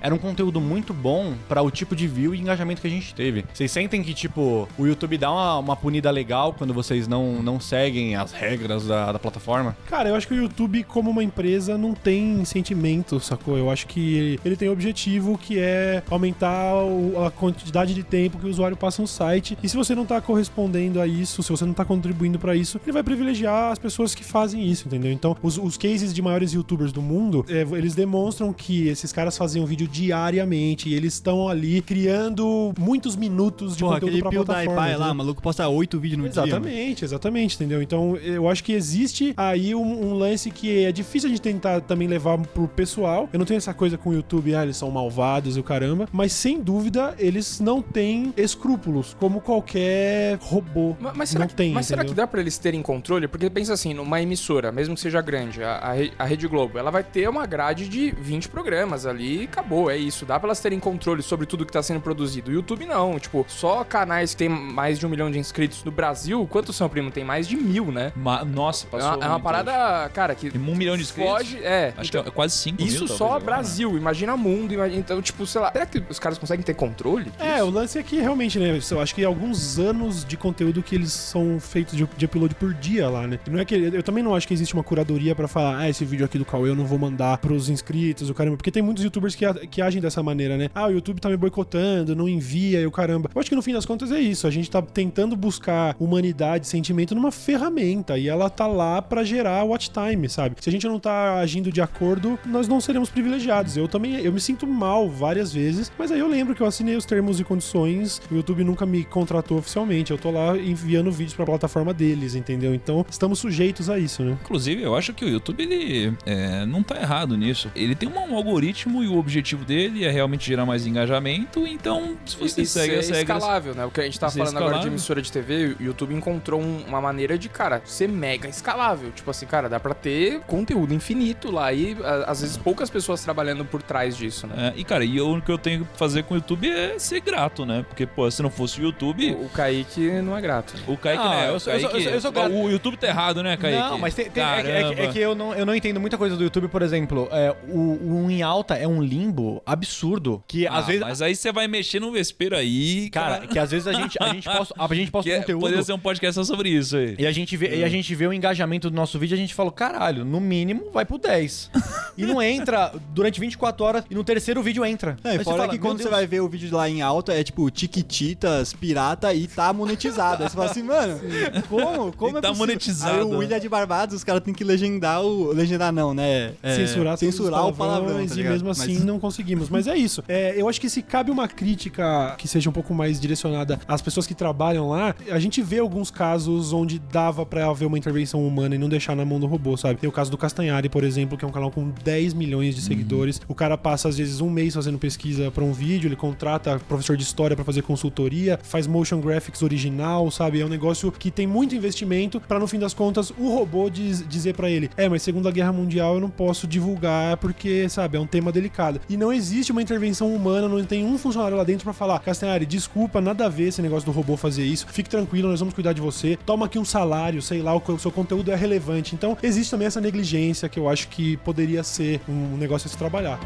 era 0.01 0.15
um 0.15 0.19
conteúdo 0.19 0.61
muito 0.61 0.93
bom 0.93 1.35
pra 1.49 1.63
o 1.63 1.71
tipo 1.71 1.95
de 1.95 2.07
view 2.07 2.35
e 2.35 2.41
engajamento 2.41 2.81
que 2.81 2.87
a 2.87 2.91
gente 2.91 3.15
teve. 3.15 3.45
Vocês 3.53 3.71
sentem 3.71 4.03
que, 4.03 4.15
tipo, 4.15 4.69
o 4.79 4.87
YouTube 4.87 5.17
dá 5.19 5.31
uma, 5.31 5.59
uma 5.59 5.77
punida 5.77 6.11
legal 6.11 6.53
quando 6.53 6.73
vocês 6.75 7.07
não, 7.07 7.43
não 7.43 7.61
seguem 7.61 8.17
as 8.17 8.33
regras 8.33 8.87
da, 8.87 9.13
da 9.13 9.19
plataforma? 9.19 9.77
Cara, 9.87 10.09
eu 10.09 10.15
acho 10.15 10.27
que 10.29 10.35
o 10.35 10.43
YouTube, 10.43 10.85
como 10.85 11.11
uma 11.11 11.23
empresa, 11.23 11.77
não 11.79 11.95
tem 11.95 12.45
sentimento, 12.45 13.21
sacou? 13.21 13.57
Eu 13.57 13.71
acho 13.71 13.87
que 13.87 14.39
ele, 14.45 14.57
tem 14.57 14.69
um 14.69 14.73
objetivo 14.73 15.39
que 15.39 15.59
é 15.59 16.03
aumentar 16.11 16.75
o- 16.85 17.25
a 17.25 17.31
quantidade 17.31 17.95
de 17.95 18.03
tempo 18.03 18.39
que 18.39 18.47
o 18.47 18.51
usuário 18.51 18.77
passa 18.77 19.03
no 19.03 19.09
site. 19.09 19.57
E 19.63 19.69
se 19.69 19.77
você 19.77 19.95
não 19.95 20.05
tá 20.07 20.21
correspondendo 20.21 21.01
a 21.01 21.07
isso, 21.07 21.43
se 21.43 21.51
você 21.51 21.65
não 21.65 21.73
tá 21.75 21.85
contribuindo 21.85 22.39
pra 22.39 22.55
isso, 22.57 22.81
ele 22.85 22.93
vai 22.93 23.03
privilegiar 23.03 23.73
as 23.73 23.79
pessoas 23.79 24.15
que 24.15 24.25
fazem 24.25 24.65
isso, 24.69 24.87
entendeu? 24.87 25.13
Então, 25.13 25.37
os, 25.43 25.59
os 25.59 25.77
cases 25.77 26.13
de 26.15 26.23
maiores 26.23 26.53
youtubers 26.53 26.93
do 26.93 27.03
mundo, 27.03 27.45
é, 27.49 27.63
eles 27.77 27.95
demonstram 27.95 28.53
que 28.53 28.89
esses 28.89 29.13
caras 29.13 29.28
faziam 29.37 29.67
vídeo 29.67 29.87
diariamente 29.89 30.89
e 30.89 30.95
eles 30.95 31.15
estão 31.15 31.49
ali 31.49 31.81
criando 31.83 32.73
muitos 32.79 33.17
minutos 33.17 33.77
de 33.77 33.83
Porra, 33.83 33.95
conteúdo 34.01 34.09
aquele 34.29 34.45
pra 34.45 34.45
plataforma. 34.45 34.81
lá, 34.87 34.93
entendeu? 34.97 35.15
maluco 35.15 35.43
posta 35.43 35.69
oito 35.69 35.99
vídeos 35.99 36.19
no 36.23 36.29
dia. 36.29 36.41
mano. 36.43 36.67
Exatamente, 36.67 37.05
exatamente, 37.05 37.55
entendeu? 37.57 37.83
Então 37.83 38.17
eu 38.17 38.49
acho 38.49 38.63
que 38.65 38.73
existe 38.73 39.35
aí 39.37 39.75
um, 39.75 40.09
um 40.11 40.15
lance 40.15 40.51
que 40.51 40.85
é 40.85 40.93
difícil 40.93 41.29
a 41.29 41.31
gente 41.31 41.43
tentar 41.43 41.81
também 41.81 42.09
levar 42.09 42.39
pro 42.39 42.69
pessoal. 42.69 43.29
Eu 43.33 43.39
não 43.39 43.47
tenho 43.47 43.59
essa 43.59 43.75
coisa 43.75 43.99
com 43.99 44.11
o 44.11 44.15
YouTube, 44.15 44.55
ah, 44.55 44.63
eles 44.63 44.77
são 44.77 44.91
malvados 44.91 45.57
e 45.57 45.61
o 45.61 45.63
caramba, 45.63 46.09
mas 46.13 46.33
sem 46.33 46.61
dúvida 46.61 47.15
eles 47.19 47.61
não 47.61 47.83
têm 47.83 48.33
escrúpulos, 48.37 49.17
como 49.19 49.41
qualquer 49.41 50.39
robô 50.41 50.97
Mas, 51.01 51.17
mas 51.17 51.29
será, 51.31 51.41
não 51.41 51.49
que, 51.49 51.55
tem. 51.55 51.73
mas 51.73 51.87
será 51.87 52.03
que 52.03 52.09
entendeu? 52.09 52.25
dá 52.25 52.27
pra 52.27 52.41
eles 52.41 52.59
terem 52.59 52.83
controle, 52.83 53.27
porque 53.29 53.49
pensa 53.51 53.73
assim, 53.73 53.93
numa 53.95 54.21
emissora, 54.23 54.71
mesmo 54.73 54.95
que 54.95 55.01
seja 55.01 55.21
grande, 55.21 55.63
a, 55.63 55.79
a 55.93 55.99
a 56.19 56.25
Rede 56.25 56.47
Globo, 56.49 56.79
ela 56.79 56.91
vai 56.91 57.03
ter 57.03 57.29
uma 57.29 57.45
grade 57.47 57.89
de 57.89 58.11
20 58.13 58.49
programas 58.49 59.05
ali 59.07 59.18
e 59.21 59.45
acabou, 59.45 59.91
é 59.91 59.97
isso. 59.97 60.25
Dá 60.27 60.39
pra 60.39 60.49
elas 60.49 60.61
terem 60.61 60.79
controle 60.79 61.23
sobre 61.23 61.47
tudo 61.47 61.65
que 61.67 61.73
tá 61.73 61.83
sendo 61.83 62.01
produzido. 62.01 62.51
O 62.51 62.55
YouTube 62.55 62.87
não, 62.87 63.19
tipo, 63.19 63.45
só 63.49 63.85
canais 63.85 64.31
que 64.33 64.37
tem 64.39 64.49
mais 64.49 64.99
de 64.99 65.07
um 65.07 65.09
milhão 65.09 65.31
de 65.31 65.39
inscritos 65.39 65.83
no 65.85 65.91
Brasil, 65.91 66.47
quantos 66.51 66.77
são, 66.77 66.89
primo? 66.89 67.11
Tem 67.11 67.25
mais 67.25 67.47
de 67.49 67.57
mil, 67.57 67.91
né? 67.93 68.13
Ma- 68.17 68.45
Nossa, 68.45 68.87
É 68.87 68.91
passou. 68.91 69.17
uma, 69.17 69.25
é 69.25 69.29
uma 69.29 69.41
parada, 69.41 70.09
cara, 70.11 70.35
que 70.35 70.47
hoje. 70.47 70.59
Tem 70.59 70.69
um 70.69 70.77
milhão 70.77 70.97
de 70.97 71.03
inscritos. 71.03 71.31
foge, 71.33 71.59
é. 71.63 71.93
Acho 71.97 72.09
então- 72.11 72.23
que 72.23 72.29
é 72.29 72.33
quase 72.33 72.55
5 72.57 72.77
mil. 72.79 72.87
isso 72.87 72.99
talvez, 73.01 73.19
só 73.19 73.25
agora, 73.27 73.41
né? 73.41 73.45
Brasil, 73.47 73.97
imagina 73.97 74.37
mundo, 74.37 74.73
imagina, 74.75 74.99
então, 75.01 75.21
tipo, 75.23 75.47
sei 75.47 75.61
lá, 75.61 75.73
será 75.73 75.87
que 75.87 76.03
os 76.09 76.19
caras 76.19 76.39
conseguem 76.39 76.65
ter 76.65 76.75
controle? 76.75 77.31
É, 77.39 77.55
disso? 77.55 77.67
o 77.67 77.71
lance 77.71 77.99
é 77.99 78.03
que 78.03 78.17
realmente, 78.21 78.59
né? 78.59 78.79
Eu 78.91 79.01
acho 79.01 79.15
que 79.15 79.25
alguns 79.25 79.79
anos 79.79 80.25
de 80.25 80.37
conteúdo 80.37 80.83
que 80.83 80.95
eles 80.95 81.13
são 81.13 81.59
feitos 81.61 81.97
de, 81.97 82.09
de 82.17 82.25
upload 82.27 82.55
por 82.55 82.73
dia 82.75 83.09
lá, 83.09 83.27
né? 83.27 83.39
Não 83.51 83.59
é 83.59 83.65
que, 83.65 83.75
eu 83.75 84.03
também 84.03 84.23
não 84.23 84.35
acho 84.35 84.47
que 84.47 84.55
existe 84.55 84.75
uma 84.75 84.83
curadoria 84.85 85.35
pra 85.35 85.49
falar, 85.49 85.79
ah, 85.79 85.89
esse 85.89 86.05
vídeo 86.05 86.25
aqui 86.25 86.39
do 86.39 86.45
Cauê 86.45 86.71
eu 86.71 86.75
não 86.77 86.85
vou 86.87 86.99
mandar 86.99 87.39
pros 87.39 87.69
inscritos, 87.69 88.29
o 88.31 88.35
caramba. 88.35 88.57
Porque 88.57 88.71
tem 88.71 88.83
muitos 88.83 89.05
youtubers 89.09 89.35
que, 89.35 89.45
que 89.69 89.83
agem 89.83 90.01
dessa 90.01 90.23
maneira, 90.23 90.57
né? 90.57 90.71
Ah, 90.75 90.87
o 90.87 90.91
YouTube 90.91 91.21
tá 91.21 91.29
me 91.29 91.37
boicotando, 91.37 92.15
não 92.15 92.29
envia 92.29 92.81
e 92.81 92.87
o 92.87 92.91
caramba. 92.91 93.31
Eu 93.35 93.41
acho 93.41 93.51
que 93.51 93.57
no 93.57 93.63
fim 93.63 93.73
das 93.73 93.85
contas 93.85 94.13
é 94.13 94.21
isso. 94.21 94.47
A 94.47 94.51
gente 94.51 94.71
tá 94.71 94.81
tentando 94.81 95.37
buscar 95.37 95.97
humanidade, 95.99 96.67
sentimento 96.67 97.15
numa 97.15 97.33
ferramenta 97.33 98.19
e 98.19 98.29
ela 98.29 98.49
tá 98.51 98.67
lá 98.67 99.03
pra 99.03 99.25
gerar 99.25 99.65
watch 99.65 99.91
time, 99.91 100.29
sabe? 100.29 100.57
Se 100.61 100.69
a 100.69 100.73
gente 100.73 100.87
não 100.87 101.01
tá 101.01 101.39
agindo 101.39 101.73
de 101.73 101.81
acordo, 101.81 102.39
nós 102.47 102.69
não 102.69 102.81
seremos 102.81 103.11
privilegiados. 103.11 103.77
Eu 103.77 103.89
também, 103.89 104.15
eu 104.21 104.33
me 104.33 104.41
sinto 104.41 104.67
mal 104.67 105.09
várias 105.09 105.53
vezes, 105.53 105.91
mas 105.99 106.13
aí 106.13 106.21
eu 106.21 106.29
lembro 106.29 106.55
que 106.55 106.61
eu 106.61 106.67
assinei 106.67 106.97
os 106.97 107.05
termos 107.05 107.41
e 107.41 107.45
condições, 107.45 108.21
o 108.31 108.35
YouTube 108.35 108.65
nunca 108.65 108.85
me 108.87 109.05
contratou 109.05 109.59
oficialmente. 109.59 110.11
Eu 110.11 110.19
tô 110.19 110.31
lá 110.31 110.57
enviando 110.57 111.11
vídeos 111.11 111.35
pra 111.35 111.47
plataforma 111.47 111.95
deles, 111.95 112.35
entendeu? 112.35 112.75
Então, 112.75 113.05
estamos 113.11 113.39
sujeitos 113.39 113.89
a 113.89 113.99
isso, 113.99 114.23
né? 114.23 114.37
Inclusive, 114.43 114.83
eu 114.83 114.95
acho 114.95 115.13
que 115.13 115.25
o 115.25 115.29
YouTube 115.29 115.63
ele 115.63 116.13
é, 116.27 116.67
não 116.67 116.83
tá 116.83 117.01
errado 117.01 117.37
nisso. 117.37 117.71
Ele 117.75 117.95
tem 117.95 118.09
um 118.09 118.37
algoritmo 118.37 118.98
e 119.03 119.09
o 119.09 119.17
objetivo 119.19 119.65
dele 119.65 120.05
é 120.05 120.11
realmente 120.11 120.47
gerar 120.47 120.65
mais 120.67 120.87
engajamento. 120.87 121.67
Então, 121.67 122.17
se 122.27 122.37
você 122.37 122.63
E 122.63 122.67
segue 122.67 122.93
ser 122.95 122.99
as 123.01 123.09
regras. 123.11 123.37
escalável, 123.39 123.75
né? 123.75 123.85
O 123.85 123.91
que 123.91 124.01
a 124.01 124.05
gente 124.05 124.19
tá 124.19 124.29
Ser 124.29 124.39
falando 124.41 124.57
agora 124.57 124.65
de 124.67 124.71
escalável. 124.79 124.93
emissora 124.93 125.23
de 125.23 125.33
TV, 125.33 125.77
o 125.79 125.83
YouTube 125.83 126.15
encontrou 126.15 126.61
um- 126.61 126.85
uma 126.87 127.01
maneira 127.01 127.39
de, 127.39 127.49
cara, 127.49 127.81
ser 127.85 128.09
mega 128.09 128.49
escalável. 128.49 129.11
Tipo 129.13 129.31
assim, 129.31 129.47
cara, 129.47 129.69
dá 129.69 129.79
pra 129.81 129.95
ter 129.95 130.41
conteúdo 130.41 130.93
infinito 130.95 131.51
lá 131.51 131.73
e 131.73 131.97
às 132.27 132.41
vezes 132.41 132.57
poucas 132.57 132.91
pessoas 132.91 133.23
trabalhando 133.23 133.65
por 133.65 133.83
trás 133.83 134.17
disso, 134.17 134.47
né? 134.47 134.73
É, 134.77 134.81
e 134.81 134.85
cara, 134.85 135.05
e 135.05 135.21
o 135.21 135.41
que 135.41 135.51
eu 135.51 135.59
tenho 135.59 135.85
que 135.85 135.99
fazer 135.99 136.23
com 136.25 136.35
o 136.35 136.37
YouTube 136.37 136.69
é 136.71 136.99
ser 136.99 137.21
grato, 137.21 137.65
né? 137.65 137.85
Porque, 137.89 138.07
pô, 138.07 138.31
se 138.31 138.43
não 138.43 138.51
fosse 138.51 138.81
o 138.81 138.85
YouTube. 138.85 139.33
O, 139.35 139.47
o 139.47 139.49
Kaique 139.51 140.11
não 140.23 140.37
é 140.37 140.41
grato. 140.41 140.75
né? 140.77 140.83
O 140.87 140.97
Kaique, 140.97 141.23
Ah, 141.23 141.31
né? 141.31 141.51
eu 141.51 141.55
o 141.57 141.61
sou- 141.61 141.73
eu 141.73 141.81
sou- 141.81 141.91
Kaique- 141.91 142.05
eu 142.07 142.11
sou- 142.11 142.13
eu 142.15 142.21
sou 142.21 142.33
grato. 142.33 142.53
O 142.55 142.71
YouTube 142.71 142.97
tá 142.97 143.07
errado, 143.07 143.43
né, 143.43 143.57
Kaique? 143.57 143.79
Não, 143.79 143.99
mas 143.99 144.15
tem, 144.15 144.31
tem- 144.31 144.43
é, 144.43 144.63
que- 144.63 144.69
é 145.01 145.05
é 145.05 145.09
que 145.13 145.19
eu 145.19 145.35
não, 145.35 145.55
eu 145.55 145.65
não 145.67 145.75
entendo 145.75 146.01
muita 146.01 146.17
coisa 146.19 146.37
do 146.37 146.43
YouTube, 146.43 146.69
por 146.69 146.83
exemplo. 146.83 147.29
É, 147.31 147.55
o, 147.69 148.25
o 148.25 148.31
em 148.31 148.43
alta 148.43 148.75
é 148.75 148.87
um 148.89 149.03
limbo 149.03 149.63
absurdo. 149.65 150.43
Que 150.47 150.67
Ah, 150.67 150.79
às 150.79 150.87
vezes. 150.87 151.01
Mas 151.03 151.23
aí 151.23 151.35
você 151.37 151.53
vai 151.53 151.69
mexer 151.69 152.01
no 152.01 152.11
vespeiro 152.13 152.57
aí, 152.57 153.09
Cara, 153.11 153.47
que 153.47 153.59
às 153.59 153.71
vezes 153.71 153.87
a 153.87 153.93
gente, 153.93 154.17
a 154.21 154.29
gente 154.33 154.45
posta, 154.49 154.75
a 154.79 154.95
gente 154.95 155.11
posta 155.11 155.29
que 155.31 155.35
é, 155.37 155.41
conteúdo. 155.41 155.61
poderia 155.61 155.83
ser 155.83 155.93
um 155.93 155.99
podcast 155.99 156.35
só 156.35 156.45
sobre 156.45 156.69
isso 156.71 156.97
aí. 156.97 157.17
E 157.19 157.27
a, 157.27 157.33
gente 157.33 157.57
vê, 157.57 157.77
e 157.79 157.85
a 157.85 157.89
gente 157.89 158.15
vê 158.15 158.27
o 158.27 158.33
engajamento 158.33 158.91
do 158.91 158.97
nosso 158.97 159.19
vídeo 159.19 159.35
e 159.35 159.39
a 159.39 159.41
gente 159.41 159.55
fala, 159.55 159.71
caralho, 159.71 160.25
no 160.25 160.41
mínimo 160.41 160.91
vai 160.93 161.05
pro 161.05 161.19
10. 161.19 161.71
e 162.17 162.25
não 162.27 162.41
entra 162.43 162.93
durante 163.15 163.39
24 163.41 163.85
horas 163.85 164.05
e 164.11 164.15
no 164.15 164.25
terceiro 164.25 164.63
vídeo 164.63 164.85
entra. 164.85 165.17
É, 165.25 165.31
Aí 165.31 165.39
você 165.39 165.45
fora 165.45 165.57
fala, 165.59 165.69
que 165.69 165.75
"Meu 165.79 165.83
quando 165.83 165.99
você 165.99 166.05
Deus." 166.05 166.15
vai 166.17 166.27
ver 166.27 166.41
o 166.41 166.49
vídeo 166.49 166.75
lá 166.77 166.89
em 166.89 167.03
alta, 167.03 167.33
é 167.33 167.43
tipo 167.45 167.71
Tiquititas, 167.71 168.73
pirata 168.73 169.33
e 169.35 169.47
tá 169.47 169.73
monetizado. 169.73 170.43
Aí 170.43 170.49
você 170.49 170.57
fala 170.57 170.71
assim, 170.71 170.83
mano, 170.83 171.21
como? 171.69 172.13
Como 172.13 172.37
E 172.37 172.39
é 172.39 172.41
tá 172.41 172.49
possível? 172.49 172.55
monetizado. 172.67 173.15
Aí 173.17 173.23
o 173.23 173.39
William 173.39 173.61
de 173.61 173.69
Barbados, 173.69 174.15
os 174.17 174.25
caras 174.25 174.43
têm 174.43 174.55
que 174.55 174.65
legendar 174.65 175.23
o... 175.23 175.53
Legendar 175.53 175.93
não, 175.93 176.15
né? 176.15 176.53
É, 176.63 176.75
censurar, 176.77 177.17
censurar 177.17 177.67
o 177.67 177.73
palavrão, 177.75 178.07
palavrões 178.07 178.31
tá 178.31 178.37
ligado? 178.37 178.53
mesmo 178.53 178.68
assim 178.71 178.95
Mas- 178.95 179.05
não 179.05 179.19
conseguimos. 179.19 179.69
Mas 179.69 179.87
é 179.87 179.97
isso. 179.97 180.23
É, 180.29 180.55
eu 180.61 180.69
acho 180.69 180.81
que 180.81 180.89
se 180.89 181.03
cabe 181.03 181.31
uma 181.31 181.47
crítica 181.49 182.35
que 182.39 182.49
seja 182.49 182.69
um 182.69 182.73
pouco 182.73 182.95
mais 182.95 183.21
direcionada 183.21 183.79
às 183.87 184.01
pessoas 184.03 184.27
que 184.27 184.35
trabalham 184.35 184.89
lá, 184.89 185.15
a 185.31 185.39
gente 185.39 185.61
vê 185.63 185.79
alguns 185.79 186.11
casos 186.11 186.73
onde 186.73 186.99
dava 186.99 187.45
pra 187.45 187.67
haver 187.67 187.87
uma 187.87 187.99
intervenção 187.99 188.47
humana 188.47 188.75
e 188.75 188.79
não 188.79 188.89
deixar 188.89 189.15
na 189.15 189.25
mão 189.25 189.39
do 189.39 189.47
robô, 189.47 189.77
sabe? 189.77 190.01
Tem 190.01 190.09
o 190.09 190.13
caso 190.13 190.31
do 190.31 190.39
Castanhari, 190.39 190.89
por 190.89 191.05
exemplo, 191.05 191.37
que 191.37 191.45
é 191.45 191.49
um 191.49 191.53
canal 191.53 191.71
com 191.71 191.91
10 192.05 192.35
milhões 192.35 192.75
de 192.75 192.81
seguidores. 192.83 193.41
O 193.49 193.55
cara 193.55 193.77
passa 193.77 194.09
às 194.09 194.17
vezes 194.19 194.41
um 194.41 194.51
mês 194.51 194.75
fazendo 194.75 194.99
pesquisa 194.99 195.51
pra 195.51 195.63
um 195.65 195.73
vídeo, 195.73 196.09
ele 196.09 196.17
contrata 196.17 196.79
professor 196.89 197.17
de 197.17 197.23
história 197.23 197.55
pra 197.57 197.65
fazer 197.65 197.83
consultoria, 197.83 198.59
faz 198.63 198.87
motion 198.87 199.21
graphics 199.21 199.63
original, 199.63 200.31
sabe? 200.31 200.61
É 200.61 200.65
um 200.65 200.69
negócio 200.69 201.11
que 201.13 201.31
tem 201.31 201.47
muito 201.47 201.75
investimento 201.75 202.41
pra 202.41 202.59
no 202.59 202.67
fim 202.67 202.79
das 202.79 202.95
contas 202.95 203.31
o 203.39 203.49
robô 203.55 203.89
diz- 203.91 204.27
dizer 204.29 204.55
pra 204.55 204.71
ele: 204.71 204.91
"É, 204.97 205.09
mas 205.09 205.23
Segunda 205.23 205.51
Guerra 205.51 205.73
Mundial 205.73 206.15
eu 206.15 206.21
não 206.21 206.31
posso 206.31 206.67
divulgar 206.67 207.37
porque, 207.39 207.89
sabe, 207.89 208.17
é 208.17 208.21
um 208.21 208.27
tema 208.27 208.51
delicado". 208.59 209.01
E 209.09 209.17
não 209.17 209.33
existe 209.33 209.73
uma 209.73 209.83
intervenção 209.83 210.35
humana, 210.35 210.69
não 210.69 210.85
tem 210.85 211.05
um 211.05 211.17
funcionário 211.17 211.57
lá 211.57 211.65
dentro 211.65 211.85
pra 211.85 211.93
falar: 211.93 212.19
"Castanhari, 212.19 212.67
desculpa, 212.67 213.21
nada 213.21 213.47
a 213.47 213.49
ver 213.49 213.69
esse 213.69 213.83
negócio 213.83 214.07
do 214.07 214.13
robô 214.13 214.37
fazer 214.37 214.65
isso. 214.65 214.87
Fique 214.89 215.09
tranquilo, 215.09 215.49
nós 215.49 215.61
vamos 215.61 215.75
cuidar 215.75 215.93
de 215.93 216.01
você. 216.01 216.39
Toma 216.45 216.67
aqui 216.67 216.79
um 216.79 216.85
salário, 216.85 217.41
sei 217.41 217.63
lá, 217.63 217.75
o 217.75 217.99
seu 217.99 218.11
conteúdo 218.11 218.51
é 218.51 218.57
relevante". 218.57 219.15
Então, 219.15 219.37
existe 219.43 219.71
também 219.71 219.87
essa 219.87 220.01
negligência 220.01 220.69
que 220.69 220.79
eu 220.79 220.89
acho 220.89 221.09
que 221.09 221.37
poderia 221.39 221.83
ser 221.83 222.21
um 222.29 222.57
negócio 222.57 222.87
a 222.87 222.91
se 222.91 222.97
trabalhar. 222.97 223.39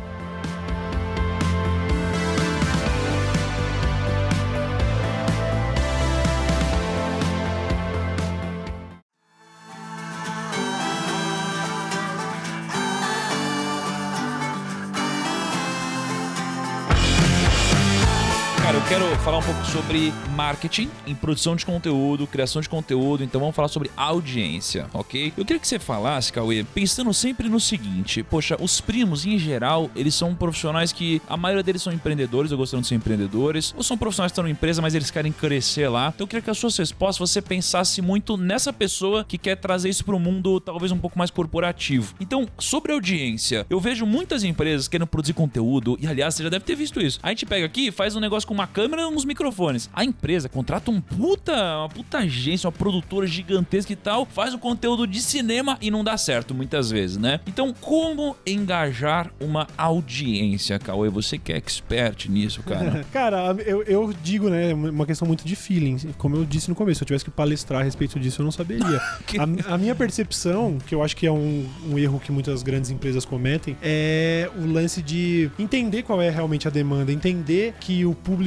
Eu 18.74 18.80
quero 18.88 19.04
falar 19.18 19.36
um 19.36 19.42
pouco 19.42 19.66
sobre 19.66 20.10
marketing 20.34 20.88
em 21.06 21.14
produção 21.14 21.54
de 21.54 21.66
conteúdo, 21.66 22.26
criação 22.26 22.62
de 22.62 22.70
conteúdo, 22.70 23.22
então 23.22 23.38
vamos 23.38 23.54
falar 23.54 23.68
sobre 23.68 23.90
audiência, 23.94 24.86
ok? 24.94 25.30
Eu 25.36 25.44
queria 25.44 25.60
que 25.60 25.68
você 25.68 25.78
falasse, 25.78 26.32
Cauê, 26.32 26.64
pensando 26.64 27.12
sempre 27.12 27.50
no 27.50 27.60
seguinte: 27.60 28.22
poxa, 28.22 28.56
os 28.58 28.80
primos, 28.80 29.26
em 29.26 29.38
geral, 29.38 29.90
eles 29.94 30.14
são 30.14 30.34
profissionais 30.34 30.90
que 30.90 31.20
a 31.28 31.36
maioria 31.36 31.62
deles 31.62 31.82
são 31.82 31.92
empreendedores, 31.92 32.50
eu 32.50 32.56
gostando 32.56 32.80
de 32.80 32.88
ser 32.88 32.94
empreendedores, 32.94 33.74
ou 33.76 33.82
são 33.82 33.98
profissionais 33.98 34.32
que 34.32 34.34
estão 34.34 34.44
na 34.44 34.50
empresa, 34.50 34.80
mas 34.80 34.94
eles 34.94 35.10
querem 35.10 35.32
crescer 35.32 35.88
lá. 35.88 36.10
Então 36.14 36.24
eu 36.24 36.28
queria 36.28 36.42
que 36.42 36.50
as 36.50 36.56
suas 36.56 36.74
respostas 36.78 37.30
você 37.30 37.42
pensasse 37.42 38.00
muito 38.00 38.38
nessa 38.38 38.72
pessoa 38.72 39.22
que 39.22 39.36
quer 39.36 39.56
trazer 39.56 39.90
isso 39.90 40.02
para 40.02 40.16
o 40.16 40.18
mundo 40.18 40.58
talvez 40.60 40.90
um 40.90 40.98
pouco 40.98 41.18
mais 41.18 41.30
corporativo. 41.30 42.14
Então, 42.18 42.48
sobre 42.58 42.90
audiência, 42.90 43.66
eu 43.68 43.78
vejo 43.78 44.06
muitas 44.06 44.42
empresas 44.44 44.88
querendo 44.88 45.06
produzir 45.06 45.34
conteúdo, 45.34 45.98
e 46.00 46.06
aliás, 46.06 46.34
você 46.34 46.42
já 46.42 46.48
deve 46.48 46.64
ter 46.64 46.74
visto 46.74 47.02
isso. 47.02 47.20
A 47.22 47.28
gente 47.28 47.44
pega 47.44 47.66
aqui, 47.66 47.92
faz 47.92 48.16
um 48.16 48.20
negócio 48.20 48.48
com 48.48 48.61
uma 48.62 48.66
câmera 48.68 49.02
e 49.02 49.04
uns 49.06 49.24
microfones. 49.24 49.90
A 49.92 50.04
empresa 50.04 50.48
contrata 50.48 50.90
um 50.90 51.00
puta, 51.00 51.52
uma 51.78 51.88
puta 51.88 52.18
agência, 52.18 52.68
uma 52.68 52.72
produtora 52.72 53.26
gigantesca 53.26 53.92
e 53.92 53.96
tal, 53.96 54.24
faz 54.24 54.54
o 54.54 54.58
conteúdo 54.58 55.04
de 55.06 55.20
cinema 55.20 55.76
e 55.80 55.90
não 55.90 56.04
dá 56.04 56.16
certo 56.16 56.54
muitas 56.54 56.90
vezes, 56.90 57.16
né? 57.16 57.40
Então, 57.46 57.74
como 57.80 58.36
engajar 58.46 59.32
uma 59.40 59.66
audiência, 59.76 60.78
Cauê? 60.78 61.08
Você 61.10 61.38
que 61.38 61.52
é 61.52 61.56
expert 61.56 62.28
nisso, 62.28 62.62
cara. 62.62 63.04
Cara, 63.12 63.54
eu, 63.66 63.82
eu 63.82 64.12
digo, 64.22 64.48
né, 64.48 64.72
uma 64.72 65.04
questão 65.06 65.26
muito 65.26 65.44
de 65.44 65.56
feeling. 65.56 65.96
Como 66.16 66.36
eu 66.36 66.44
disse 66.44 66.68
no 66.68 66.74
começo, 66.74 66.98
se 66.98 67.02
eu 67.04 67.06
tivesse 67.06 67.24
que 67.24 67.30
palestrar 67.30 67.80
a 67.80 67.84
respeito 67.84 68.18
disso, 68.20 68.40
eu 68.40 68.44
não 68.44 68.52
saberia. 68.52 69.00
Que- 69.26 69.38
a, 69.38 69.74
a 69.74 69.78
minha 69.78 69.94
percepção, 69.94 70.78
que 70.86 70.94
eu 70.94 71.02
acho 71.02 71.16
que 71.16 71.26
é 71.26 71.32
um, 71.32 71.66
um 71.90 71.98
erro 71.98 72.20
que 72.20 72.30
muitas 72.30 72.62
grandes 72.62 72.90
empresas 72.90 73.24
cometem, 73.24 73.76
é 73.82 74.48
o 74.56 74.66
lance 74.66 75.00
de 75.02 75.50
entender 75.58 76.02
qual 76.02 76.20
é 76.20 76.28
realmente 76.30 76.68
a 76.68 76.70
demanda, 76.70 77.12
entender 77.12 77.74
que 77.80 78.04
o 78.04 78.14
público, 78.14 78.41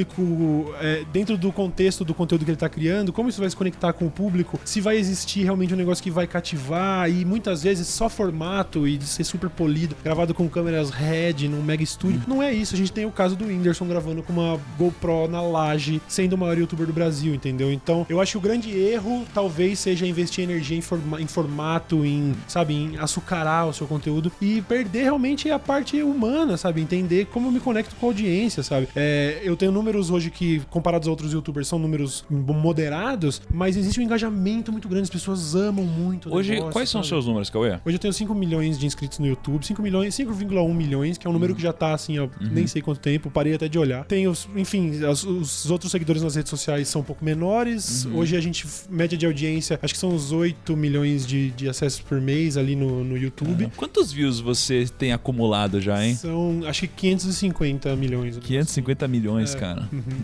é, 0.82 1.04
dentro 1.12 1.38
do 1.38 1.52
contexto 1.52 2.04
do 2.04 2.14
conteúdo 2.14 2.44
que 2.46 2.52
ele 2.52 2.58
tá 2.58 2.70
criando, 2.70 3.14
como 3.14 3.30
isso 3.30 3.40
vai 3.40 3.50
se 3.50 3.56
conectar 3.56 3.94
com 3.94 4.06
o 4.06 4.12
público, 4.12 4.60
se 4.66 4.82
vai 4.82 4.98
existir 4.98 5.44
realmente 5.44 5.74
um 5.74 5.78
negócio 5.78 6.04
que 6.04 6.12
vai 6.12 6.28
cativar 6.28 7.10
e 7.10 7.24
muitas 7.26 7.64
vezes 7.64 7.88
só 7.88 8.10
formato 8.10 8.88
e 8.88 8.98
de 8.98 9.06
ser 9.06 9.24
super 9.24 9.50
polido, 9.50 9.96
gravado 10.04 10.34
com 10.34 10.48
câmeras 10.50 10.90
RED 10.90 11.48
num 11.48 11.62
mega 11.62 11.84
estúdio. 11.84 12.22
Não 12.28 12.42
é 12.42 12.54
isso. 12.54 12.76
A 12.76 12.78
gente 12.78 12.92
tem 12.92 13.06
o 13.06 13.12
caso 13.12 13.36
do 13.36 13.46
Whindersson 13.46 13.86
gravando 13.88 14.22
com 14.24 14.34
uma 14.34 14.60
GoPro 14.78 15.28
na 15.28 15.42
laje, 15.42 16.02
sendo 16.08 16.34
o 16.34 16.38
maior 16.38 16.58
youtuber 16.58 16.86
do 16.88 16.94
Brasil, 16.94 17.34
entendeu? 17.34 17.72
Então, 17.72 18.06
eu 18.10 18.20
acho 18.22 18.34
que 18.34 18.38
o 18.38 18.42
grande 18.42 18.72
erro 18.78 19.26
talvez 19.34 19.80
seja 19.80 20.06
investir 20.06 20.44
energia 20.44 20.78
em, 20.78 20.82
forma- 20.82 21.22
em 21.22 21.28
formato, 21.28 22.06
em, 22.06 22.34
sabe, 22.48 22.74
em 22.74 22.98
açucarar 22.98 23.68
o 23.68 23.74
seu 23.74 23.88
conteúdo 23.88 24.32
e 24.42 24.62
perder 24.62 25.04
realmente 25.04 25.50
a 25.50 25.60
parte 25.60 26.02
humana, 26.02 26.58
sabe? 26.58 26.82
Entender 26.82 27.26
como 27.28 27.48
eu 27.48 27.52
me 27.52 27.60
conecto 27.60 27.96
com 27.96 28.08
a 28.08 28.10
audiência, 28.10 28.64
sabe? 28.64 28.88
É, 28.96 29.40
eu 29.44 29.56
tenho 29.56 29.72
números 29.86 30.10
hoje 30.10 30.32
que, 30.32 30.60
comparados 30.72 31.08
a 31.08 31.12
outros 31.12 31.32
youtubers, 31.32 31.68
são 31.68 31.78
números 31.78 32.26
moderados, 32.30 33.42
mas 33.54 33.78
existe 33.78 34.00
um 34.00 34.04
engajamento 34.04 34.72
muito 34.72 34.88
grande, 34.90 35.04
as 35.04 35.10
pessoas 35.10 35.54
amam 35.56 35.86
muito. 35.86 36.34
Hoje, 36.34 36.52
negócio, 36.54 36.74
quais 36.74 36.90
são 36.90 37.02
os 37.02 37.08
seus 37.08 37.28
números, 37.28 37.50
Cauê? 37.50 37.80
Hoje 37.86 37.96
eu 37.96 38.00
tenho 38.00 38.14
5 38.14 38.34
milhões 38.34 38.80
de 38.80 38.86
inscritos 38.86 39.20
no 39.20 39.28
YouTube, 39.28 39.66
5 39.66 39.82
milhões, 39.82 40.16
5,1 40.16 40.74
milhões, 40.74 41.18
que 41.18 41.28
é 41.28 41.30
um 41.30 41.34
número 41.34 41.54
que 41.56 41.62
já 41.62 41.72
tá 41.72 41.94
assim, 41.94 42.18
há 42.18 42.28
nem 42.42 42.66
sei 42.66 42.82
quanto 42.82 43.00
tempo, 43.00 43.30
parei 43.30 43.54
até 43.54 43.68
de 43.68 43.78
olhar. 43.78 44.06
Tem 44.06 44.28
os, 44.28 44.48
enfim, 44.56 45.04
as- 45.06 45.24
os 45.24 45.70
outros 45.70 45.92
seguidores 45.92 46.24
nas 46.24 46.36
redes 46.36 46.50
sociais 46.50 46.88
são 46.88 47.02
um 47.02 47.04
pouco 47.04 47.24
menores. 47.24 48.06
Hoje 48.14 48.36
a 48.36 48.42
gente, 48.42 48.66
média 48.90 49.18
de 49.18 49.26
audiência, 49.26 49.80
acho 49.82 49.94
que 49.94 50.00
são 50.00 50.10
uns 50.10 50.32
8 50.32 50.76
milhões 50.76 51.26
de, 51.28 51.52
de 51.52 51.70
acessos 51.70 52.00
por 52.00 52.20
mês 52.20 52.58
ali 52.58 52.76
no, 52.76 53.04
no 53.04 53.16
YouTube. 53.18 53.70
Quantos 53.76 54.12
views 54.12 54.40
você 54.40 54.86
tem 54.98 55.12
acumulado 55.14 55.80
já, 55.80 56.04
hein? 56.04 56.16
São, 56.16 56.62
acho 56.66 56.82
que 56.82 56.88
550 56.88 57.96
milhões. 57.96 58.38
550 58.38 59.08
milhões, 59.08 59.54
É. 59.54 59.60
cara. 59.60 59.75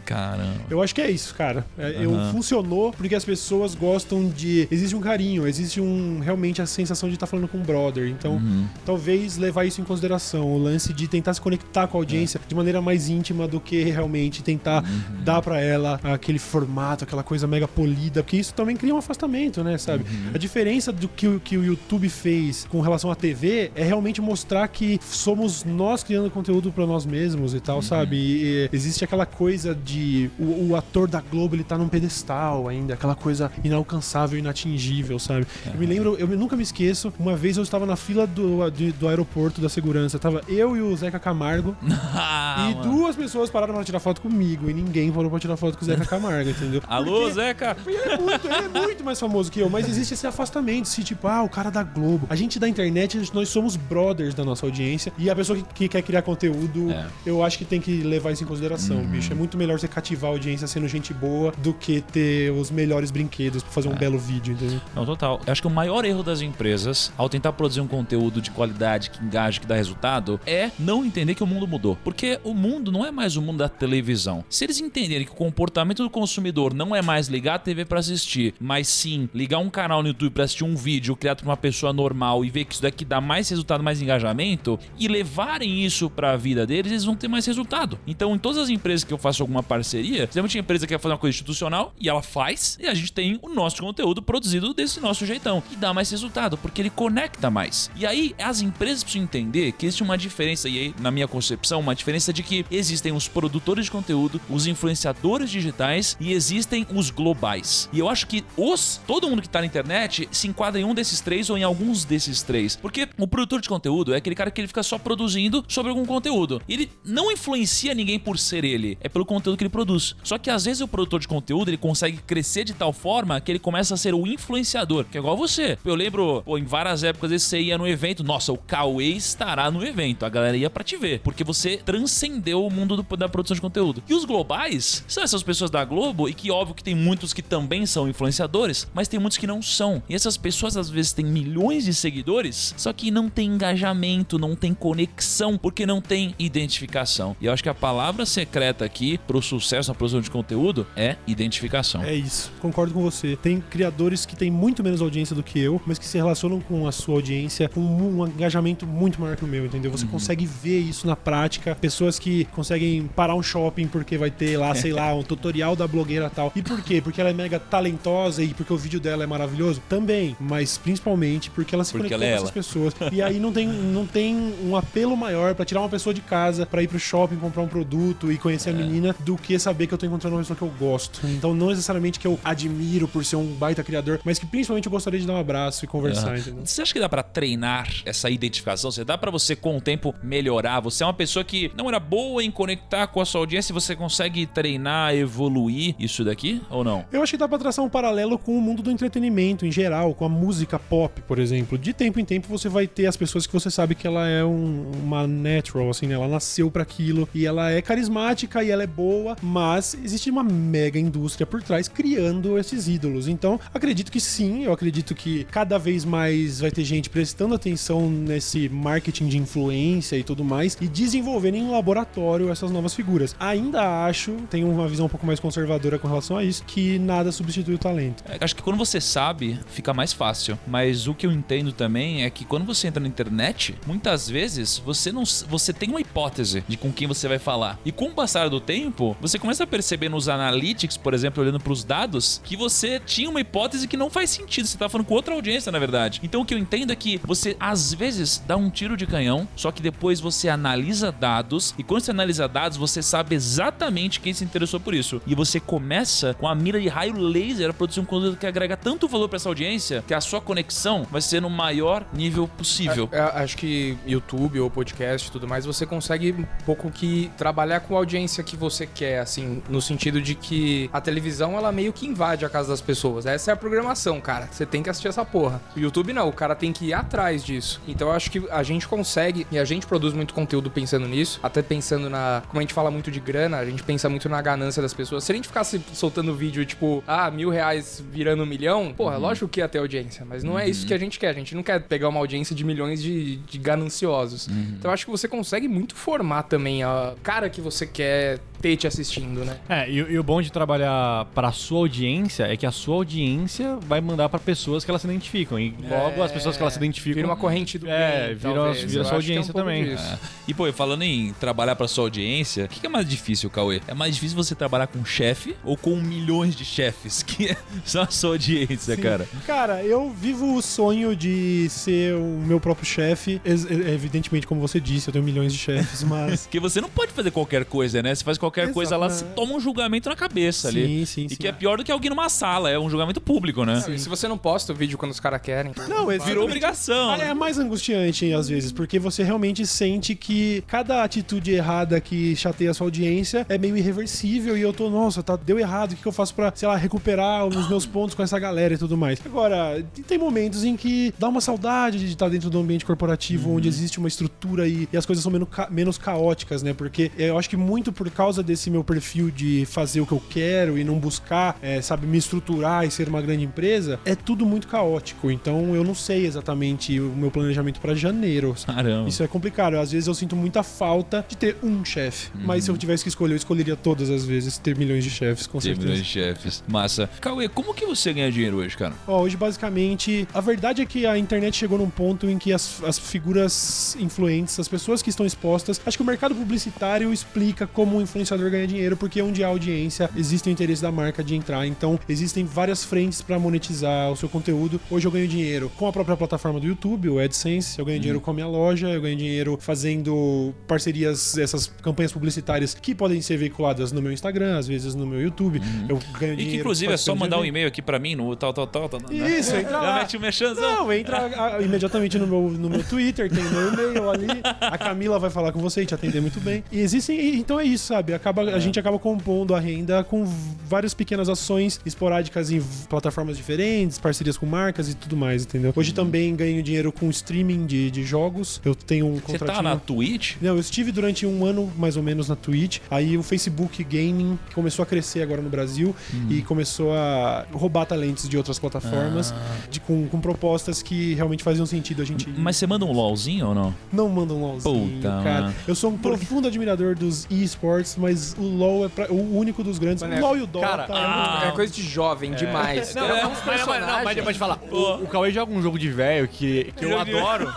Caramba. 0.06 0.62
Eu 0.70 0.82
acho 0.82 0.94
que 0.96 1.02
é 1.02 1.10
isso, 1.10 1.34
cara. 1.36 1.66
É, 1.78 1.98
eu- 2.04 2.14
Aham. 2.14 2.32
funcionou 2.32 2.92
porque 2.92 3.16
as 3.16 3.26
pessoas 3.26 3.76
gostam 3.76 4.28
de. 4.30 4.68
Existe 4.72 4.96
um 4.96 5.00
carinho, 5.02 5.48
existe 5.48 5.80
um 5.82 6.20
realmente 6.20 6.62
a 6.62 6.66
sensação 6.66 7.10
de 7.10 7.16
estar 7.16 7.28
falando 7.28 7.48
com 7.48 7.58
um 7.58 7.64
brother. 7.64 8.08
Então, 8.08 8.34
Uhum. 8.34 8.66
talvez 8.86 9.38
levar 9.38 9.66
isso 9.66 9.82
em 9.82 9.84
consideração. 9.84 10.48
O 10.52 10.58
lance 10.58 10.94
de 10.94 11.08
tentar 11.08 11.34
se 11.34 11.42
conectar 11.42 11.88
com 11.88 11.98
a 11.98 12.02
audiência 12.02 12.40
É. 12.44 12.48
de 12.48 12.56
maneira 12.56 12.82
mais 12.82 13.10
íntima 13.10 13.48
do 13.48 13.60
que 13.60 13.84
realmente 13.84 14.44
tentar 14.44 14.84
Uhum. 14.84 15.24
dar 15.24 15.42
pra 15.42 15.60
ela 15.60 16.00
aquele 16.04 16.40
formato, 16.40 17.04
aquela 17.04 17.24
coisa 17.24 17.48
mega 17.48 17.68
polida. 17.68 18.24
Porque 18.24 18.38
isso 18.38 18.54
também 18.54 18.76
cria 18.76 18.94
um 18.94 18.98
afastamento, 18.98 19.64
né? 19.64 19.78
Sabe? 19.78 20.04
Uhum. 20.04 20.32
A 20.34 20.38
diferença 20.38 20.92
do 20.92 21.08
que, 21.08 21.28
o- 21.28 21.40
que 21.40 21.58
o 21.58 21.64
YouTube 21.64 22.08
fez 22.10 22.66
com 22.70 22.82
relação 22.82 23.12
à 23.12 23.16
TV 23.16 23.72
é 23.76 23.84
realmente 23.84 24.22
mostrar 24.22 24.68
que 24.68 25.00
somos 25.10 25.64
nós 25.64 26.04
criando 26.04 26.30
conteúdo 26.30 26.72
pra 26.72 26.86
nós 26.86 27.06
mesmos 27.06 27.54
e 27.54 27.60
tal, 27.60 27.78
Uhum. 27.78 27.82
sabe? 27.82 28.16
E, 28.16 28.42
e 28.42 28.70
existe 28.74 29.04
aquela 29.04 29.26
coisa 29.26 29.41
de 29.86 30.30
o, 30.40 30.70
o 30.70 30.76
ator 30.76 31.08
da 31.08 31.20
Globo 31.22 31.56
ele 31.56 31.64
tá 31.64 31.78
num 31.78 31.88
pedestal 31.88 32.68
ainda, 32.68 32.94
aquela 32.94 33.16
coisa 33.16 33.52
inalcançável, 33.64 34.38
inatingível, 34.38 35.18
sabe? 35.20 35.46
Eu 35.66 35.80
me 35.80 35.86
lembro, 35.86 36.16
eu 36.20 36.28
nunca 36.28 36.56
me 36.56 36.64
esqueço, 36.64 37.12
uma 37.20 37.36
vez 37.36 37.58
eu 37.58 37.64
estava 37.64 37.86
na 37.86 37.96
fila 37.96 38.28
do, 38.28 38.70
do, 38.70 38.94
do 38.94 39.08
aeroporto 39.08 39.60
da 39.60 39.68
segurança, 39.70 40.20
tava 40.20 40.42
eu 40.48 40.78
e 40.78 40.82
o 40.82 40.96
Zeca 40.96 41.20
Camargo. 41.20 41.76
Ah, 42.14 42.70
e 42.70 42.76
mano. 42.76 42.92
duas 42.92 43.16
pessoas 43.16 43.50
pararam 43.50 43.74
pra 43.74 43.84
tirar 43.84 44.00
foto 44.00 44.20
comigo 44.22 44.70
e 44.70 44.74
ninguém 44.74 45.10
parou 45.12 45.30
pra 45.30 45.40
tirar 45.40 45.56
foto 45.56 45.78
com 45.78 45.84
o 45.84 45.88
Zeca 45.88 46.04
Camargo, 46.06 46.50
entendeu? 46.50 46.82
Alô, 46.88 47.22
Porque- 47.22 47.34
Zeca? 47.34 47.78
ele 47.88 47.96
é, 47.98 48.18
muito, 48.18 48.48
ele 48.48 48.56
é 48.78 48.82
muito 48.82 49.04
mais 49.04 49.20
famoso 49.20 49.50
que 49.52 49.60
eu, 49.62 49.70
mas 49.70 49.88
existe 49.88 50.14
esse 50.14 50.28
afastamento, 50.28 50.86
esse 50.86 51.02
tipo, 51.04 51.28
ah, 51.28 51.42
o 51.42 51.48
cara 51.50 51.70
da 51.70 51.82
Globo. 51.84 52.28
A 52.30 52.36
gente 52.36 52.60
da 52.60 52.68
internet, 52.68 53.18
nós 53.34 53.48
somos 53.50 53.76
brothers 53.78 54.34
da 54.34 54.44
nossa 54.44 54.66
audiência. 54.66 55.14
E 55.18 55.30
a 55.30 55.36
pessoa 55.36 55.58
que, 55.58 55.64
que 55.74 55.88
quer 55.88 56.02
criar 56.02 56.22
conteúdo, 56.22 56.92
É. 56.92 57.06
eu 57.26 57.44
acho 57.44 57.58
que 57.58 57.64
tem 57.66 57.80
que 57.80 58.02
levar 58.02 58.32
isso 58.32 58.44
em 58.44 58.48
consideração, 58.48 58.98
bicho. 59.06 59.31
É 59.32 59.34
muito 59.34 59.58
melhor 59.58 59.80
você 59.80 59.88
cativar 59.88 60.30
a 60.30 60.34
audiência 60.34 60.68
sendo 60.68 60.90
gente 60.90 61.14
boa 61.14 61.54
do 61.60 61.74
que 61.74 62.02
ter 62.02 62.52
os 62.52 62.70
melhores 62.70 63.12
brinquedos 63.12 63.64
pra 63.64 63.72
fazer 63.72 63.88
um 63.88 63.96
belo 63.96 64.20
vídeo, 64.20 64.54
entendeu? 64.54 64.82
Não, 64.94 65.06
total. 65.06 65.40
Eu 65.48 65.54
acho 65.54 65.62
que 65.62 65.68
o 65.70 65.72
maior 65.72 66.04
erro 66.04 66.22
das 66.22 66.42
empresas, 66.42 67.14
ao 67.18 67.30
tentar 67.30 67.54
produzir 67.54 67.80
um 67.80 67.88
conteúdo 67.88 68.42
de 68.42 68.52
qualidade, 68.52 69.10
que 69.10 69.24
engaje, 69.24 69.62
que 69.62 69.66
dá 69.66 69.74
resultado, 69.74 70.38
é 70.46 70.70
não 70.78 71.06
entender 71.06 71.34
que 71.34 71.42
o 71.42 71.48
mundo 71.48 71.66
mudou. 71.66 71.98
Porque 72.04 72.42
o 72.44 72.54
mundo 72.54 72.92
não 72.92 73.06
é 73.06 73.12
mais 73.12 73.38
o 73.38 73.42
mundo 73.42 73.60
da 73.60 73.70
televisão. 73.70 74.44
Se 74.50 74.66
eles 74.66 74.82
entenderem 74.82 75.26
que 75.26 75.32
o 75.32 75.36
comportamento 75.36 76.04
do 76.04 76.10
consumidor 76.10 76.74
não 76.74 76.94
é 76.94 77.02
mais 77.02 77.30
ligar 77.30 77.56
a 77.56 77.60
TV 77.60 77.86
pra 77.86 78.00
assistir, 78.00 78.54
mas 78.60 78.90
sim 78.90 79.30
ligar 79.34 79.60
um 79.60 79.70
canal 79.70 80.02
no 80.02 80.10
YouTube 80.10 80.34
pra 80.34 80.44
assistir 80.44 80.66
um 80.66 80.76
vídeo 80.76 81.16
criado 81.16 81.38
por 81.38 81.48
uma 81.48 81.56
pessoa 81.56 81.94
normal 81.94 82.44
e 82.44 82.50
ver 82.50 82.66
que 82.66 82.74
isso 82.74 82.82
daqui 82.82 83.06
dá 83.06 83.22
mais 83.22 83.48
resultado, 83.48 83.82
mais 83.82 84.02
engajamento, 84.02 84.78
e 85.00 85.08
levarem 85.08 85.86
isso 85.86 86.10
pra 86.10 86.36
vida 86.36 86.68
deles, 86.68 86.92
eles 86.92 87.06
vão 87.06 87.16
ter 87.16 87.30
mais 87.30 87.46
resultado. 87.46 87.98
Então, 88.06 88.36
em 88.36 88.38
todas 88.38 88.58
as 88.58 88.70
empresas 88.70 89.06
que 89.06 89.14
eu 89.14 89.21
faço 89.22 89.42
alguma 89.44 89.64
parceria, 89.64 90.28
geralmente 90.32 90.58
a 90.58 90.60
empresa 90.60 90.88
quer 90.88 91.00
fazer 91.00 91.14
uma 91.14 91.20
coisa 91.20 91.36
institucional 91.36 91.94
e 92.00 92.10
ela 92.10 92.22
faz, 92.22 92.78
e 92.82 92.88
a 92.88 92.94
gente 92.94 93.14
tem 93.14 93.40
o 93.42 93.50
nosso 93.50 93.82
conteúdo 93.82 94.22
produzido 94.22 94.74
desse 94.74 95.00
nosso 95.00 95.26
jeitão. 95.26 95.64
E 95.72 95.76
dá 95.76 95.94
mais 95.94 96.10
resultado, 96.10 96.58
porque 96.58 96.82
ele 96.82 96.90
conecta 96.90 97.50
mais. 97.50 97.90
E 97.96 98.06
aí, 98.06 98.36
as 98.40 98.62
empresas 98.62 99.04
precisam 99.04 99.24
entender 99.24 99.72
que 99.74 99.86
existe 99.86 100.04
uma 100.04 100.18
diferença, 100.18 100.68
e 100.68 100.78
aí, 100.78 100.96
na 101.00 101.12
minha 101.12 101.28
concepção, 101.28 101.80
uma 101.80 101.96
diferença 101.96 102.34
de 102.34 102.44
que 102.44 102.66
existem 102.72 103.12
os 103.12 103.28
produtores 103.28 103.86
de 103.86 103.92
conteúdo, 103.92 104.42
os 104.50 104.68
influenciadores 104.68 105.50
digitais 105.50 106.18
e 106.20 106.34
existem 106.34 106.86
os 106.94 107.10
globais. 107.10 107.90
E 107.94 108.00
eu 108.00 108.10
acho 108.10 108.28
que 108.28 108.44
os 108.58 109.00
todo 109.06 109.30
mundo 109.30 109.42
que 109.42 109.50
tá 109.50 109.60
na 109.60 109.66
internet 109.66 110.28
se 110.32 110.48
enquadra 110.48 110.80
em 110.80 110.84
um 110.84 110.94
desses 110.94 111.20
três 111.22 111.50
ou 111.50 111.58
em 111.58 111.64
alguns 111.64 112.06
desses 112.06 112.42
três. 112.42 112.76
Porque 112.76 113.08
o 113.18 113.28
produtor 113.28 113.62
de 113.62 113.70
conteúdo 113.70 114.14
é 114.14 114.18
aquele 114.18 114.36
cara 114.36 114.50
que 114.50 114.60
ele 114.60 114.68
fica 114.68 114.84
só 114.84 114.98
produzindo 114.98 115.64
sobre 115.68 115.90
algum 115.90 116.06
conteúdo. 116.06 116.62
Ele 116.68 116.90
não 117.04 117.32
influencia 117.32 117.94
ninguém 117.94 118.20
por 118.20 118.38
ser 118.38 118.64
ele, 118.64 118.98
é 119.02 119.10
pelo 119.12 119.26
conteúdo 119.26 119.58
que 119.58 119.64
ele 119.64 119.70
produz. 119.70 120.16
Só 120.24 120.38
que 120.38 120.50
às 120.50 120.66
vezes 120.66 120.82
o 120.82 120.88
produtor 120.88 121.20
de 121.20 121.28
conteúdo 121.28 121.70
ele 121.70 121.78
consegue 121.78 122.18
crescer 122.18 122.64
de 122.64 122.74
tal 122.74 122.92
forma 122.94 123.40
que 123.40 123.52
ele 123.52 123.60
começa 123.60 123.94
a 123.94 123.98
ser 123.98 124.14
o 124.14 124.26
influenciador, 124.28 125.06
que 125.06 125.18
é 125.18 125.20
igual 125.22 125.38
você. 125.38 125.78
Eu 125.86 125.96
lembro, 125.96 126.42
pô, 126.46 126.58
em 126.58 126.64
várias 126.64 127.04
épocas 127.04 127.32
você 127.42 127.60
ia 127.62 127.78
no 127.78 127.88
evento, 127.88 128.24
nossa, 128.24 128.52
o 128.52 128.58
Cauê 128.58 129.10
estará 129.10 129.70
no 129.72 129.84
evento, 129.86 130.26
a 130.26 130.30
galera 130.30 130.56
ia 130.58 130.70
pra 130.70 130.84
te 130.84 130.98
ver, 130.98 131.20
porque 131.22 131.44
você 131.44 131.78
transcendeu 131.78 132.66
o 132.66 132.72
mundo 132.72 132.98
do- 132.98 133.18
da 133.18 133.30
produção 133.30 133.56
de 133.56 133.62
conteúdo. 133.62 134.04
E 134.08 134.14
os 134.14 134.26
globais 134.26 135.04
são 135.08 135.24
essas 135.24 135.44
pessoas 135.44 135.70
da 135.70 135.84
Globo 135.86 136.28
e 136.30 136.34
que 136.34 136.52
óbvio 136.52 136.76
que 136.76 136.84
tem 136.84 136.96
muitos 136.96 137.34
que 137.34 137.42
também 137.42 137.86
são 137.86 138.08
influenciadores, 138.08 138.88
mas 138.94 139.08
tem 139.08 139.20
muitos 139.20 139.38
que 139.38 139.48
não 139.48 139.62
são. 139.62 140.02
E 140.10 140.16
essas 140.16 140.38
pessoas 140.38 140.78
às 140.78 140.90
vezes 140.90 141.14
têm 141.14 141.26
milhões 141.26 141.86
de 141.86 141.94
seguidores, 141.94 142.74
só 142.78 142.92
que 142.94 143.12
não 143.12 143.30
tem 143.30 143.48
engajamento, 143.50 144.38
não 144.40 144.56
tem 144.56 144.74
conexão, 144.74 145.58
porque 145.58 145.86
não 145.86 146.02
tem 146.02 146.34
identificação. 146.40 147.36
E 147.42 147.46
eu 147.46 147.54
acho 147.54 147.64
que 147.64 147.70
a 147.70 147.74
palavra 147.74 148.26
secreta 148.26 148.86
aqui 148.86 149.01
pro 149.28 149.42
sucesso 149.42 149.90
na 149.90 149.96
produção 149.96 150.22
de 150.22 150.30
conteúdo 150.30 150.86
é 150.96 151.16
identificação. 151.28 152.04
É 152.04 152.14
isso, 152.14 152.52
concordo 152.62 152.94
com 152.94 153.02
você. 153.02 153.36
Tem 153.36 153.60
criadores 153.62 154.26
que 154.26 154.36
têm 154.36 154.52
muito 154.52 154.84
menos 154.84 155.02
audiência 155.02 155.36
do 155.36 155.42
que 155.44 155.60
eu, 155.60 155.82
mas 155.86 155.98
que 155.98 156.06
se 156.06 156.18
relacionam 156.18 156.60
com 156.62 156.88
a 156.88 156.92
sua 156.92 157.16
audiência 157.16 157.68
com 157.70 157.80
um 157.80 158.28
engajamento 158.28 158.86
muito 158.86 159.20
maior 159.20 159.36
que 159.36 159.44
o 159.44 159.48
meu, 159.48 159.66
entendeu? 159.66 159.92
Você 159.92 160.06
consegue 160.06 160.46
ver 160.46 160.80
isso 160.80 161.08
na 161.08 161.16
prática. 161.16 161.76
Pessoas 161.76 162.20
que 162.20 162.46
conseguem 162.46 163.08
parar 163.16 163.36
um 163.36 163.44
shopping 163.44 163.88
porque 163.88 164.18
vai 164.18 164.30
ter 164.32 164.58
lá, 164.58 164.74
sei 164.76 164.94
lá, 164.94 165.14
um 165.14 165.24
tutorial 165.24 165.76
da 165.76 165.88
blogueira 165.88 166.30
tal. 166.30 166.52
E 166.56 166.62
por 166.62 166.82
quê? 166.82 167.02
Porque 167.02 167.20
ela 167.20 167.30
é 167.30 167.34
mega 167.34 167.60
talentosa 167.60 168.44
e 168.44 168.54
porque 168.54 168.72
o 168.72 168.78
vídeo 168.78 169.00
dela 169.00 169.24
é 169.24 169.28
maravilhoso? 169.28 169.82
Também, 169.90 170.36
mas 170.40 170.78
principalmente 170.78 171.50
porque 171.50 171.74
ela 171.76 171.84
se 171.84 171.92
Porque 171.92 172.10
conectou 172.10 172.28
ela 172.28 172.36
é 172.36 172.38
com 172.38 172.44
essas 172.44 172.52
pessoas. 172.52 172.94
E 173.12 173.22
aí 173.22 173.40
não 173.40 173.52
tem, 173.52 173.68
não 173.68 174.06
tem 174.06 174.36
um 174.64 174.76
apelo 174.76 175.16
maior 175.18 175.56
pra 175.56 175.66
tirar 175.66 175.82
uma 175.82 175.90
pessoa 175.90 176.14
de 176.14 176.22
casa, 176.22 176.66
pra 176.66 176.82
ir 176.84 176.88
pro 176.88 177.00
shopping 177.00 177.36
comprar 177.38 177.62
um 177.64 177.68
produto 177.68 178.32
e 178.32 178.38
conhecer 178.38 178.70
É. 178.70 178.74
a 178.74 178.76
menina, 178.84 179.16
do 179.20 179.36
que 179.38 179.58
saber 179.60 179.88
que 179.88 179.94
eu 179.94 179.98
tô 179.98 180.06
encontrando 180.06 180.36
uma 180.36 180.42
pessoa 180.42 180.58
que 180.58 180.64
eu 180.64 180.72
gosto. 180.80 181.22
Então 181.28 181.54
não 181.54 181.68
necessariamente 181.68 182.20
que 182.20 182.28
eu 182.28 182.40
admiro 182.44 183.08
por 183.08 183.24
ser 183.26 183.36
um 183.36 183.46
baita 183.46 183.84
criador, 183.84 184.20
mas 184.24 184.38
que 184.40 184.46
principalmente 184.46 184.86
eu 184.86 184.92
gostaria 184.92 185.20
de 185.20 185.26
dar 185.28 185.34
um 185.34 185.40
abraço 185.40 185.86
e 185.86 185.88
conversar, 185.88 186.38
entendeu? 186.38 186.66
Você 186.66 186.82
acha 186.82 186.94
que 186.94 187.00
dá 187.00 187.10
pra 187.10 187.24
treinar 187.24 187.88
essa 188.06 188.30
identificação? 188.30 188.92
Você 188.92 189.04
dá 189.04 189.18
pra 189.18 189.32
você 189.32 189.56
com 189.56 189.78
o 189.78 189.82
tempo 189.82 190.14
melhorar? 190.24 190.80
Você 190.82 191.04
é 191.04 191.06
uma 191.06 191.14
pessoa 191.14 191.44
que 191.44 191.72
não 191.76 191.88
era 191.88 192.00
boa 192.00 192.44
em 192.44 192.52
conectar 192.52 193.08
com 193.08 193.22
a 193.22 193.26
sua 193.26 193.42
audiência, 193.42 193.74
você 193.74 193.96
consegue 193.96 194.46
treinar, 194.46 195.14
evoluir 195.16 195.96
isso 196.00 196.24
daqui 196.24 196.62
ou 196.70 196.84
não? 196.84 197.06
Eu 197.12 197.22
acho 197.24 197.32
que 197.32 197.38
dá 197.38 197.48
pra 197.48 197.58
traçar 197.58 197.84
um 197.84 197.90
paralelo 197.90 198.38
com 198.38 198.58
o 198.58 198.62
mundo 198.62 198.82
do 198.82 198.92
entretenimento 198.92 199.66
em 199.66 199.72
geral, 199.72 200.14
com 200.14 200.26
a 200.26 200.30
música 200.30 200.78
pop, 200.80 201.22
por 201.28 201.40
exemplo. 201.40 201.78
De 201.78 201.94
tempo 201.94 202.20
em 202.20 202.26
tempo 202.26 202.48
você 202.48 202.70
vai 202.70 202.88
ter 202.88 203.06
as 203.06 203.18
pessoas 203.18 203.46
que 203.46 203.54
você 203.54 203.70
sabe 203.70 203.96
que 203.96 204.08
ela 204.08 204.28
é 204.28 204.44
um- 204.44 204.92
uma 205.04 205.28
natural, 205.28 205.90
assim, 205.90 206.08
né? 206.08 206.16
Ela 206.16 206.28
nasceu 206.28 206.70
pra 206.72 206.84
aquilo 206.84 207.28
e 207.34 207.46
ela 207.46 207.72
é 207.72 207.82
carismática 207.82 208.64
e 208.64 208.71
ela 208.72 208.84
é 208.84 208.88
boa, 208.88 209.36
mas 209.42 209.98
existe 210.04 210.30
uma 210.30 210.44
mega 210.44 211.00
indústria 211.00 211.46
por 211.46 211.62
trás 211.62 211.88
criando 211.88 212.58
esses 212.58 212.88
ídolos. 212.88 213.28
Então, 213.28 213.60
acredito 213.74 214.12
que 214.12 214.20
sim, 214.20 214.64
eu 214.64 214.74
acredito 214.74 215.14
que 215.16 215.44
cada 215.46 215.78
vez 215.78 216.06
mais 216.06 216.60
vai 216.60 216.72
ter 216.72 216.84
gente 216.84 217.10
prestando 217.10 217.56
atenção 217.56 218.10
nesse 218.10 218.70
marketing 218.70 219.28
de 219.28 219.38
influência 219.38 220.16
e 220.16 220.24
tudo 220.24 220.44
mais 220.44 220.78
e 220.80 220.88
desenvolvendo 220.88 221.56
em 221.56 221.70
laboratório 221.70 222.50
essas 222.50 222.72
novas 222.72 222.94
figuras. 222.94 223.36
Ainda 223.40 224.06
acho, 224.06 224.34
tenho 224.50 224.70
uma 224.70 224.88
visão 224.88 225.06
um 225.06 225.10
pouco 225.10 225.26
mais 225.26 225.40
conservadora 225.40 226.00
com 226.00 226.08
relação 226.08 226.38
a 226.38 226.44
isso, 226.44 226.64
que 226.64 226.98
nada 227.00 227.32
substitui 227.32 227.76
o 227.76 227.78
talento. 227.78 228.24
É, 228.28 228.44
Acho 228.44 228.56
que 228.56 228.64
quando 228.64 228.78
você 228.78 229.00
sabe, 229.00 229.60
fica 229.68 229.94
mais 229.94 230.14
fácil. 230.14 230.58
Mas 230.66 231.08
o 231.08 231.14
que 231.14 231.26
eu 231.26 231.32
entendo 231.32 231.72
também 231.72 232.24
é 232.24 232.30
que 232.30 232.46
quando 232.46 232.66
você 232.66 232.88
entra 232.88 233.02
na 233.02 233.08
internet, 233.08 233.76
muitas 233.86 234.30
vezes 234.30 234.78
você 234.78 235.12
não 235.12 235.24
você 235.26 235.74
tem 235.74 235.90
uma 235.90 236.02
hipótese 236.02 236.64
de 236.68 236.78
com 236.78 236.92
quem 236.92 237.08
você 237.08 237.28
vai 237.28 237.40
falar. 237.40 237.80
E 237.86 237.92
com 237.92 238.06
o 238.06 238.12
passar 238.12 238.50
do 238.50 238.60
tempo, 238.62 239.16
você 239.20 239.38
começa 239.38 239.64
a 239.64 239.68
perceber 239.68 240.10
nos 240.10 240.30
analytics, 240.30 240.98
por 240.98 241.14
exemplo, 241.14 241.44
olhando 241.44 241.60
para 241.60 241.74
os 241.74 241.84
dados, 241.84 242.42
que 242.44 242.56
você 242.56 243.00
tinha 243.00 243.30
uma 243.30 243.42
hipótese 243.42 243.88
que 243.88 243.98
não 243.98 244.10
faz 244.10 244.30
sentido. 244.30 244.68
Você 244.68 244.78
tá 244.78 244.88
falando 244.88 245.08
com 245.08 245.14
outra 245.14 245.34
audiência, 245.34 245.72
na 245.72 245.80
verdade. 245.80 246.20
Então 246.24 246.42
o 246.42 246.46
que 246.46 246.54
eu 246.54 246.58
entendo 246.58 246.92
é 246.92 246.96
que 246.96 247.20
você 247.24 247.56
às 247.60 247.94
vezes 247.94 248.42
dá 248.46 248.56
um 248.56 248.70
tiro 248.70 248.96
de 248.96 249.06
canhão, 249.06 249.48
só 249.56 249.72
que 249.72 249.82
depois 249.82 250.20
você 250.20 250.50
analisa 250.50 251.12
dados 251.12 251.74
e 251.78 251.84
quando 251.84 252.04
você 252.04 252.12
analisa 252.12 252.48
dados, 252.48 252.78
você 252.78 253.02
sabe 253.02 253.36
exatamente 253.36 254.20
quem 254.20 254.34
se 254.34 254.44
interessou 254.44 254.80
por 254.80 254.94
isso. 254.94 255.22
E 255.26 255.36
você 255.36 255.60
começa 255.60 256.34
com 256.36 256.48
a 256.48 256.56
mira 256.56 256.80
de 256.80 256.88
raio 256.88 257.18
laser 257.18 257.70
a 257.70 257.74
produzir 257.74 258.00
um 258.00 258.06
conteúdo 258.06 258.38
que 258.38 258.46
agrega 258.46 258.78
tanto 258.78 259.08
valor 259.08 259.28
para 259.28 259.38
essa 259.38 259.50
audiência 259.50 260.04
que 260.08 260.14
a 260.14 260.22
sua 260.22 260.42
conexão 260.42 261.06
vai 261.10 261.22
ser 261.22 261.42
no 261.42 261.50
maior 261.50 262.06
nível 262.14 262.48
possível. 262.48 263.10
É, 263.12 263.20
acho 263.20 263.58
que 263.58 263.98
YouTube 264.06 264.60
ou 264.60 264.70
podcast 264.70 265.28
e 265.28 265.32
tudo 265.32 265.48
mais, 265.48 265.66
você 265.66 265.86
consegue 265.86 266.32
um 266.34 266.46
pouco 266.66 266.90
que 266.92 267.32
trabalhar 267.38 267.82
com 267.82 267.96
a 267.96 268.00
audiência 268.00 268.44
que 268.44 268.51
você 268.56 268.86
quer, 268.86 269.20
assim, 269.20 269.62
no 269.70 269.82
sentido 269.82 270.22
de 270.22 270.36
que 270.36 270.90
a 270.94 271.02
televisão, 271.02 271.58
ela 271.58 271.72
meio 271.72 271.94
que 271.94 272.06
invade 272.06 272.46
a 272.46 272.50
casa 272.50 272.70
das 272.70 272.82
pessoas. 272.82 273.26
Essa 273.26 273.52
é 273.52 273.54
a 273.54 273.58
programação, 273.58 274.20
cara. 274.20 274.48
Você 274.52 274.66
tem 274.66 274.84
que 274.84 274.90
assistir 274.90 275.08
essa 275.08 275.26
porra. 275.26 275.62
O 275.76 275.80
YouTube 275.80 276.14
não, 276.14 276.28
o 276.28 276.34
cara 276.34 276.56
tem 276.56 276.72
que 276.72 276.86
ir 276.86 276.94
atrás 276.94 277.44
disso. 277.44 277.82
Então 277.88 278.10
eu 278.10 278.14
acho 278.14 278.30
que 278.32 278.44
a 278.50 278.64
gente 278.64 278.88
consegue, 278.88 279.46
e 279.52 279.58
a 279.58 279.66
gente 279.66 279.86
produz 279.86 280.14
muito 280.14 280.34
conteúdo 280.34 280.70
pensando 280.70 281.08
nisso, 281.08 281.40
até 281.44 281.62
pensando 281.62 282.10
na. 282.10 282.44
Como 282.48 282.60
a 282.60 282.62
gente 282.62 282.74
fala 282.74 282.92
muito 282.92 283.12
de 283.12 283.20
grana, 283.20 283.58
a 283.58 283.66
gente 283.66 283.84
pensa 283.84 284.10
muito 284.10 284.28
na 284.30 284.42
ganância 284.42 284.82
das 284.82 284.94
pessoas. 284.94 285.24
Se 285.24 285.32
a 285.32 285.36
gente 285.36 285.48
ficasse 285.48 285.82
soltando 285.94 286.34
vídeo, 286.36 286.66
tipo, 286.66 287.04
ah, 287.08 287.30
mil 287.32 287.50
reais 287.50 288.04
virando 288.12 288.44
um 288.44 288.46
milhão, 288.46 288.94
porra, 288.94 289.18
lógico 289.18 289.48
que 289.48 289.60
ia 289.60 289.68
ter 289.68 289.80
audiência, 289.80 290.26
mas 290.26 290.44
não 290.44 290.58
é 290.58 290.68
isso 290.68 290.86
que 290.86 290.94
a 290.94 290.98
gente 290.98 291.20
quer. 291.20 291.30
A 291.30 291.34
gente 291.34 291.56
não 291.56 291.64
quer 291.64 291.82
pegar 291.82 292.10
uma 292.10 292.20
audiência 292.20 292.56
de 292.56 292.64
milhões 292.64 293.02
de, 293.02 293.38
de 293.38 293.58
gananciosos. 293.58 294.48
Então 294.48 294.90
eu 294.90 294.94
acho 294.94 295.06
que 295.06 295.12
você 295.12 295.28
consegue 295.28 295.68
muito 295.68 295.96
formar 295.96 296.44
também 296.44 296.84
a 296.84 297.14
cara 297.24 297.50
que 297.50 297.62
você 297.62 297.86
quer 297.86 298.40
like 298.42 298.50
ter 298.62 298.76
te 298.78 298.88
assistindo, 298.88 299.44
né? 299.46 299.58
É, 299.68 299.90
e, 299.90 299.96
e 299.98 300.20
o 300.20 300.24
bom 300.24 300.42
de 300.42 300.52
trabalhar 300.52 301.26
para 301.34 301.50
a 301.50 301.52
sua 301.52 301.80
audiência 301.80 302.46
é 302.46 302.56
que 302.56 302.66
a 302.66 302.72
sua 302.72 302.96
audiência 302.96 303.78
vai 303.88 304.00
mandar 304.02 304.30
para 304.30 304.40
pessoas 304.40 304.84
que 304.86 304.92
elas 304.92 305.02
se 305.02 305.08
identificam. 305.08 305.60
E 305.60 305.74
logo 305.90 306.22
as 306.22 306.32
pessoas 306.32 306.56
que 306.56 306.62
elas 306.64 306.74
se 306.74 306.80
identificam. 306.80 307.16
Vira 307.16 307.28
uma 307.28 307.38
corrente 307.38 307.78
do 307.78 307.90
É, 307.90 308.28
bem, 308.28 308.36
vira- 308.36 308.54
talvez. 308.54 308.82
vira 308.84 309.04
sua 309.04 309.04
que 309.04 309.08
é 309.10 309.12
um 309.12 309.16
audiência 309.16 309.54
também. 309.54 309.84
É. 309.94 310.18
E, 310.48 310.54
pô, 310.54 310.72
falando 310.74 311.02
em 311.04 311.34
trabalhar 311.34 311.76
pra 311.76 311.88
sua 311.88 312.06
audiência, 312.06 312.66
o 312.66 312.68
que 312.68 312.80
que 312.80 312.86
é 312.86 312.90
mais 312.90 313.08
difícil, 313.08 313.50
Cauê? 313.50 313.82
É 313.88 313.94
mais 313.94 314.14
difícil 314.16 314.36
você 314.38 314.54
trabalhar 314.56 314.88
com 314.88 315.00
um 315.00 315.06
chefe 315.06 315.56
ou 315.64 315.76
com 315.78 315.96
milhões 315.96 316.56
de 316.56 316.64
chefes, 316.66 317.24
que 317.24 317.48
é 317.50 317.58
só 317.86 318.04
a 318.04 318.08
sua 318.08 318.32
audiência, 318.32 318.96
Sim. 318.96 319.02
cara? 319.02 319.28
Cara, 319.46 319.84
eu 319.84 320.10
vivo 320.12 320.56
o 320.56 320.62
sonho 320.62 321.16
de 321.16 321.68
ser 321.70 322.16
o 322.16 322.22
meu 322.46 322.60
próprio 322.60 322.86
chefe. 322.86 323.42
Evidentemente, 323.46 324.46
como 324.46 324.62
você 324.62 324.80
disse, 324.80 325.08
eu 325.08 325.14
tenho 325.14 325.24
milhões 325.26 325.54
de 325.54 325.60
chefes, 325.60 326.04
mas. 326.04 326.42
Porque 326.52 326.60
você 326.60 326.82
não 326.82 326.90
pode 326.90 327.12
fazer 327.12 327.32
qualquer 327.32 327.66
coisa, 327.66 328.02
né? 328.02 328.14
Você 328.14 328.24
faz 328.24 328.38
qualquer 328.38 328.51
Exato, 328.60 328.74
coisa 328.74 328.98
lá, 328.98 329.08
né? 329.08 329.16
toma 329.36 329.54
um 329.54 329.60
julgamento 329.60 330.10
na 330.10 330.16
cabeça 330.16 330.68
ali. 330.68 330.86
sim, 330.86 331.06
sim, 331.06 331.26
E 331.26 331.30
sim. 331.30 331.36
que 331.38 331.48
é 331.48 331.52
pior 331.52 331.78
do 331.78 331.84
que 331.84 331.92
alguém 331.92 332.10
numa 332.10 332.28
sala, 332.30 332.70
é 332.70 332.78
um 332.78 332.90
julgamento 332.90 333.22
público, 333.22 333.64
né? 333.64 333.82
Não, 333.88 333.94
e 333.94 334.00
se 334.00 334.10
você 334.10 334.28
não 334.28 334.38
posta 334.38 334.74
o 334.74 334.76
vídeo 334.76 334.98
quando 334.98 335.12
os 335.12 335.20
caras 335.20 335.42
querem. 335.42 335.72
Não, 335.78 335.86
Virou 335.88 336.12
exatamente. 336.12 336.38
obrigação. 336.40 337.10
Ah, 337.12 337.18
né? 337.18 337.28
É 337.30 337.34
mais 337.34 337.58
angustiante 337.58 338.32
às 338.34 338.50
vezes, 338.50 338.72
porque 338.72 339.00
você 339.00 339.24
realmente 339.24 339.66
sente 339.66 340.16
que 340.16 340.64
cada 340.68 341.04
atitude 341.04 341.52
errada 341.52 342.00
que 342.02 342.36
chateia 342.36 342.72
a 342.72 342.74
sua 342.74 342.88
audiência 342.88 343.46
é 343.48 343.58
meio 343.58 343.78
irreversível 343.78 344.58
e 344.58 344.62
eu 344.62 344.74
tô, 344.74 344.90
nossa, 344.90 345.22
tá, 345.24 345.36
deu 345.36 345.58
errado, 345.60 345.92
o 345.92 345.96
que 345.96 346.02
que 346.02 346.08
eu 346.08 346.12
faço 346.12 346.34
pra, 346.34 346.52
sei 346.56 346.68
lá, 346.68 346.76
recuperar 346.76 347.46
os 347.46 347.70
meus 347.70 347.86
pontos 347.86 348.16
com 348.16 348.24
essa 348.24 348.38
galera 348.40 348.74
e 348.74 348.78
tudo 348.78 348.98
mais. 348.98 349.20
Agora, 349.26 349.84
tem 350.08 350.18
momentos 350.18 350.64
em 350.64 350.76
que 350.76 351.14
dá 351.18 351.28
uma 351.30 351.42
saudade 351.42 352.00
de 352.00 352.08
estar 352.08 352.30
dentro 352.30 352.50
do 352.50 352.60
ambiente 352.60 352.86
corporativo 352.86 353.52
onde 353.56 353.68
existe 353.68 354.00
uma 354.00 354.08
estrutura 354.08 354.68
e, 354.68 354.88
e 354.92 354.98
as 354.98 355.06
coisas 355.06 355.22
são 355.24 355.32
menos, 355.32 355.48
ca- 355.50 355.68
menos 355.70 355.98
caóticas, 355.98 356.64
né? 356.64 356.74
Porque 356.74 357.12
eu 357.18 357.38
acho 357.38 357.50
que 357.50 357.58
muito 357.58 357.92
por 357.92 358.10
causa 358.10 358.41
desse 358.44 358.70
meu 358.70 358.84
perfil 358.84 359.30
de 359.32 359.66
fazer 359.66 360.02
o 360.02 360.06
que 360.06 360.12
eu 360.12 360.22
quero 360.30 360.78
e 360.78 360.84
não 360.84 360.98
buscar, 361.00 361.58
é, 361.62 361.82
sabe, 361.82 362.06
me 362.08 362.18
estruturar 362.18 362.86
e 362.86 362.92
ser 362.92 363.08
uma 363.10 363.22
grande 363.22 363.44
empresa, 363.44 364.00
é 364.06 364.16
tudo 364.16 364.46
muito 364.46 364.68
caótico. 364.68 365.30
Então 365.32 365.76
eu 365.76 365.84
não 365.84 365.96
sei 365.96 366.26
exatamente 366.26 367.00
o 367.00 367.10
meu 367.16 367.32
planejamento 367.32 367.80
pra 367.80 367.94
janeiro. 367.94 368.56
Caramba. 368.66 369.08
Isso 369.10 369.24
é 369.24 369.28
complicado. 369.28 369.76
Às 369.76 369.92
vezes 369.92 370.08
eu 370.08 370.14
sinto 370.14 370.36
muita 370.36 370.64
falta 370.64 371.26
de 371.28 371.38
ter 371.38 371.58
um 371.64 371.84
chefe. 371.86 372.30
Mas 372.34 372.64
se 372.66 372.72
eu 372.72 372.78
tivesse 372.78 373.04
que 373.04 373.10
escolher, 373.10 373.34
eu 373.34 373.38
escolheria 373.38 373.76
todas 373.76 374.10
as 374.10 374.26
vezes 374.26 374.58
ter 374.58 374.76
milhões 374.78 375.04
de 375.04 375.10
chefes, 375.10 375.48
com 375.48 375.60
Tem 375.60 375.70
certeza. 375.74 375.82
milhões 375.88 376.04
de 376.06 376.10
chefes. 376.10 376.64
Massa. 376.68 377.10
Cauê, 377.20 377.48
como 377.48 377.74
que 377.74 377.86
você 377.86 378.14
ganha 378.14 378.32
dinheiro 378.32 378.58
hoje, 378.58 378.76
cara? 378.78 378.94
Ó, 379.08 379.22
hoje, 379.22 379.38
basicamente, 379.38 380.28
a 380.34 380.42
verdade 380.42 380.82
é 380.82 380.86
que 380.86 381.06
a 381.06 381.18
internet 381.18 381.56
chegou 381.58 381.78
num 381.78 381.90
ponto 381.90 382.30
em 382.30 382.38
que 382.38 382.52
as, 382.54 382.82
as 382.84 382.98
figuras 382.98 383.96
influentes, 384.00 384.60
as 384.60 384.68
pessoas 384.68 385.02
que 385.02 385.10
estão 385.10 385.26
expostas, 385.26 385.80
acho 385.86 385.98
que 385.98 386.04
o 386.04 386.06
mercado 386.06 386.34
publicitário 386.36 387.14
explica 387.14 387.68
como 387.68 387.98
um 387.98 388.02
influenciador 388.02 388.31
ganha 388.38 388.68
dinheiro, 388.68 388.96
porque 388.98 389.22
onde 389.22 389.44
há 389.44 389.48
audiência, 389.48 390.10
existe 390.16 390.50
o 390.50 390.52
interesse 390.52 390.82
da 390.82 390.92
marca 390.92 391.24
de 391.24 391.36
entrar. 391.36 391.66
Então, 391.68 392.00
existem 392.08 392.44
várias 392.46 392.84
frentes 392.84 393.22
para 393.22 393.38
monetizar 393.40 394.12
o 394.12 394.16
seu 394.16 394.30
conteúdo. 394.30 394.80
Hoje 394.90 395.08
eu 395.08 395.12
ganho 395.12 395.28
dinheiro 395.28 395.72
com 395.78 395.88
a 395.88 395.92
própria 395.92 396.16
plataforma 396.18 396.60
do 396.60 396.68
YouTube, 396.68 397.10
o 397.10 397.20
AdSense, 397.20 397.78
eu 397.80 397.86
ganho 397.86 398.00
dinheiro 398.00 398.22
com 398.22 398.32
a 398.32 398.34
minha 398.34 398.48
loja, 398.48 398.90
eu 398.90 399.02
ganho 399.02 399.16
dinheiro 399.18 399.58
fazendo 399.62 400.54
parcerias, 400.68 401.38
essas 401.38 401.68
campanhas 401.82 402.12
publicitárias 402.12 402.74
que 402.74 402.96
podem 402.96 403.22
ser 403.22 403.38
veiculadas 403.38 403.92
no 403.92 404.02
meu 404.02 404.12
Instagram, 404.12 404.58
às 404.58 404.68
vezes 404.68 404.96
no 404.96 405.06
meu 405.06 405.22
YouTube. 405.22 405.62
Eu 405.90 406.00
ganho 406.20 406.34
E 406.34 406.36
dinheiro. 406.38 406.52
que 406.52 406.58
inclusive 406.58 406.94
é 406.94 406.98
só 406.98 407.16
mandar 407.16 407.40
um 407.40 407.46
e-mail 407.46 407.68
aqui 407.68 407.82
pra 407.82 408.00
mim 408.00 408.16
no 408.16 408.36
tal, 408.36 408.54
tal, 408.54 408.68
tal. 408.68 408.88
tal 408.90 409.00
né? 409.02 409.40
Isso, 409.40 409.56
entra 409.56 409.78
lá. 409.80 409.96
mete 409.96 410.18
um. 410.18 410.22
Não, 410.62 410.94
entra 410.94 411.30
ah, 411.36 411.62
imediatamente 411.62 412.18
no 412.18 412.28
meu, 412.28 412.42
no 412.52 412.70
meu 412.70 412.84
Twitter, 412.84 413.30
tem 413.30 413.44
meu 413.44 413.74
e-mail 413.74 414.10
ali. 414.10 414.28
A 414.62 414.78
Camila 414.78 415.20
vai 415.20 415.30
falar 415.30 415.52
com 415.52 415.60
você 415.60 415.82
e 415.82 415.86
te 415.86 415.94
atender 415.94 416.22
muito 416.22 416.40
bem. 416.40 416.64
E 416.72 416.80
existem. 416.80 417.20
e- 417.20 417.38
Então 417.38 417.60
é 417.60 417.64
isso, 417.64 417.88
sabe? 417.88 418.14
Acaba, 418.22 418.42
A 418.44 418.60
gente 418.60 418.80
acaba 418.80 418.98
compondo 419.00 419.56
a 419.56 419.60
renda 419.60 420.04
com 420.04 420.24
várias 420.70 420.94
pequenas 420.94 421.28
ações 421.28 421.80
esporádicas 421.86 422.52
em 422.52 422.62
plataformas 422.88 423.36
diferentes, 423.36 423.98
parcerias 423.98 424.38
com 424.38 424.46
marcas 424.46 424.90
e 424.90 424.94
tudo 424.96 425.18
mais, 425.18 425.44
entendeu? 425.44 425.74
Hoje 425.76 425.92
também 425.94 426.36
ganho 426.36 426.62
dinheiro 426.62 426.92
com 426.92 427.10
streaming 427.10 427.66
de, 427.66 427.90
de 427.92 428.04
jogos. 428.04 428.62
Eu 428.64 428.76
tenho 428.76 429.08
um 429.08 429.16
Você 429.16 429.22
contratinho. 429.40 429.56
tá 429.58 429.62
na 429.64 429.76
Twitch? 429.76 430.36
Não, 430.42 430.52
eu 430.54 430.60
estive 430.60 430.92
durante 430.92 431.26
um 431.26 431.44
ano, 431.46 431.72
mais 431.78 431.98
ou 431.98 432.04
menos, 432.04 432.30
na 432.30 432.36
Twitch. 432.36 432.80
Aí 432.90 433.18
o 433.18 433.24
Facebook 433.24 433.84
Gaming 433.84 434.38
começou 434.54 434.84
a 434.84 434.86
crescer 434.86 435.22
agora 435.24 435.42
no 435.42 435.50
Brasil 435.50 435.96
e 436.30 436.42
começou 436.44 436.94
a 436.94 437.46
roubar 437.52 437.86
talentos 437.86 438.30
de 438.30 438.38
outras 438.38 438.60
plataformas 438.60 439.34
de- 439.70 439.80
com, 439.80 440.08
com 440.08 440.22
propostas 440.22 440.82
que 440.84 441.14
realmente 441.16 441.44
faziam 441.44 441.66
sentido 441.66 442.02
a 442.02 442.06
gente. 442.06 442.30
Mas 442.38 442.56
você 442.58 442.68
manda 442.68 442.86
um 442.86 442.92
LOLzinho 442.92 443.48
ou 443.48 443.56
não? 443.56 443.74
Não 443.92 444.08
manda 444.10 444.34
um 444.34 444.42
LOLzinho, 444.42 444.96
Puta, 444.98 445.10
cara. 445.24 445.42
mano. 445.44 445.56
Eu 445.68 445.74
sou 445.76 445.90
um 445.92 445.98
profundo 445.98 446.48
admirador 446.48 446.96
dos 446.96 447.26
esports, 447.30 447.96
mas 447.98 448.11
o 448.38 448.44
LOL 448.44 448.86
é 448.86 448.90
pra- 448.90 449.08
o 449.12 449.38
único 449.38 449.64
dos 449.64 449.78
grandes. 449.80 450.02
Mano, 450.04 450.16
o 450.16 450.18
é- 450.18 450.22
LOL 450.22 450.38
e 450.38 450.42
o 450.42 450.48
Dota. 450.48 450.68
cara, 450.68 450.88
Ah, 450.90 451.44
É 451.48 451.52
coisa 451.52 451.72
de 451.74 451.82
jovem 451.84 452.32
demais. 452.34 452.94
Não, 452.96 453.06
é 453.06 453.24
não, 453.24 453.32
uns 453.32 453.38
Mas, 453.46 453.66
mas, 453.66 453.88
não, 453.88 454.04
mas 454.04 454.20
pode 454.22 454.38
falar. 454.40 454.60
O, 454.72 455.04
o 455.04 455.08
Cauê 455.08 455.32
joga 455.32 455.52
um 455.52 455.62
jogo 455.62 455.78
de 455.80 455.90
velho 455.90 456.28
que, 456.28 456.72
que 456.76 456.86
eu 456.86 456.98
adoro. 457.00 457.54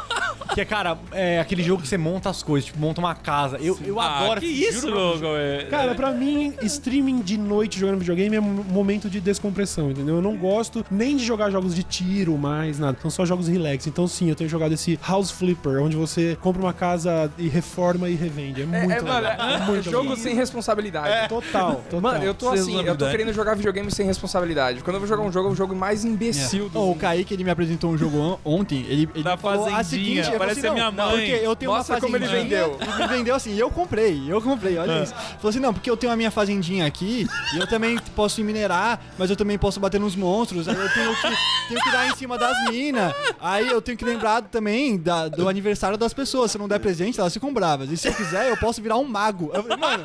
Que 0.54 0.60
é, 0.60 0.64
cara, 0.64 0.98
é 1.10 1.40
aquele 1.40 1.62
jogo 1.62 1.82
que 1.82 1.88
você 1.88 1.96
monta 1.96 2.28
as 2.28 2.42
coisas, 2.42 2.66
tipo, 2.66 2.78
monta 2.78 3.00
uma 3.00 3.14
casa. 3.14 3.56
Eu, 3.58 3.78
eu 3.84 3.98
Ah, 3.98 4.20
adoro. 4.20 4.40
que 4.40 4.46
isso. 4.46 4.86
Cauê? 5.20 5.64
Cara, 5.70 5.94
pra 5.94 6.10
mim, 6.12 6.52
streaming 6.62 7.20
de 7.22 7.36
noite 7.38 7.80
jogando 7.80 7.98
videogame 7.98 8.36
é 8.36 8.40
um 8.40 8.44
momento 8.44 9.08
de 9.08 9.20
descompressão, 9.20 9.90
entendeu? 9.90 10.16
Eu 10.16 10.22
não 10.22 10.36
gosto 10.36 10.84
nem 10.90 11.16
de 11.16 11.24
jogar 11.24 11.50
jogos 11.50 11.74
de 11.74 11.82
tiro 11.82 12.36
mais, 12.36 12.78
nada. 12.78 12.96
São 13.00 13.10
só 13.10 13.24
jogos 13.24 13.48
relax. 13.48 13.86
Então, 13.86 14.06
sim, 14.06 14.28
eu 14.28 14.34
tenho 14.34 14.48
jogado 14.50 14.72
esse 14.72 14.98
House 15.06 15.30
Flipper, 15.30 15.82
onde 15.82 15.96
você 15.96 16.36
compra 16.40 16.60
uma 16.62 16.72
casa 16.74 17.30
e 17.38 17.48
reforma 17.48 18.08
e 18.08 18.14
revende. 18.14 18.60
É 18.60 18.64
É, 18.64 18.66
muito 18.66 18.92
é, 18.92 19.00
legal. 19.20 19.48
é, 19.48 19.58
muito 19.60 19.90
jogo 19.90 20.02
legal. 20.10 20.16
sem 20.16 20.33
responsabilidade. 20.34 21.28
Total, 21.28 21.76
total. 21.90 22.00
Mano, 22.00 22.24
eu 22.24 22.34
tô 22.34 22.50
Sem 22.50 22.60
assim, 22.60 22.84
eu 22.86 22.96
tô 22.96 23.08
querendo 23.10 23.32
jogar 23.32 23.54
videogame 23.54 23.90
sem 23.90 24.06
responsabilidade. 24.06 24.82
Quando 24.82 24.96
eu 24.96 25.00
vou 25.00 25.08
jogar 25.08 25.22
um 25.22 25.32
jogo, 25.32 25.48
é 25.48 25.52
o 25.52 25.54
jogo 25.54 25.74
mais 25.74 26.04
imbecil 26.04 26.68
do 26.68 26.78
Oh, 26.80 26.90
o. 26.92 26.96
Kaique, 26.96 27.32
ele 27.34 27.44
me 27.44 27.50
apresentou 27.50 27.90
um 27.90 27.98
jogo 27.98 28.18
on- 28.18 28.38
ontem, 28.44 28.84
ele, 28.88 29.08
ele 29.14 29.22
Da 29.24 29.36
falou 29.36 29.66
a 29.66 29.70
fazendinha, 29.70 29.84
seguinte, 29.84 30.18
eu 30.18 30.24
falei 30.24 30.38
parece 30.38 30.60
assim, 30.66 30.70
minha 30.74 30.90
não, 30.90 31.06
mãe. 31.10 31.16
Porque 31.30 31.46
eu 31.46 31.56
tenho 31.56 31.70
Mostra 31.72 31.94
uma 31.94 32.00
como 32.00 32.16
ele 32.16 32.26
vendeu. 32.26 32.78
Ele 32.98 33.08
vendeu 33.08 33.34
assim, 33.34 33.54
e 33.54 33.58
eu 33.60 33.70
comprei, 33.70 34.24
eu 34.28 34.40
comprei, 34.40 34.76
olha 34.78 35.02
isso. 35.02 35.14
Falou 35.14 35.50
assim, 35.50 35.60
não, 35.60 35.72
porque 35.72 35.90
eu 35.90 35.96
tenho 35.96 36.12
a 36.12 36.16
minha 36.16 36.30
fazendinha 36.30 36.86
aqui, 36.86 37.26
e 37.54 37.58
eu 37.58 37.66
também 37.66 37.98
posso 38.14 38.42
minerar, 38.42 39.00
mas 39.18 39.30
eu 39.30 39.36
também 39.36 39.58
posso 39.58 39.78
bater 39.80 40.00
nos 40.00 40.14
monstros, 40.16 40.68
aí 40.68 40.74
eu 40.74 40.88
tenho 40.92 41.14
que, 41.14 41.22
tenho 41.68 41.80
que 41.82 41.90
dar 41.90 42.08
em 42.08 42.16
cima 42.16 42.36
das 42.38 42.56
minas, 42.70 43.12
aí 43.40 43.68
eu 43.68 43.80
tenho 43.82 43.96
que 43.96 44.04
lembrar 44.04 44.42
também 44.42 44.96
da- 44.98 45.28
do 45.28 45.48
aniversário 45.48 45.96
das 45.96 46.12
pessoas, 46.12 46.50
se 46.50 46.56
eu 46.56 46.60
não 46.60 46.68
der 46.68 46.78
presente, 46.80 47.18
elas 47.20 47.32
ficam 47.32 47.52
bravas. 47.52 47.90
E 47.90 47.96
se 47.96 48.08
eu 48.08 48.14
quiser, 48.14 48.48
eu 48.50 48.56
posso 48.56 48.80
virar 48.82 48.96
um 48.96 49.04
mago. 49.04 49.50
Eu 49.54 49.62
falei, 49.62 49.76
mano, 49.78 50.04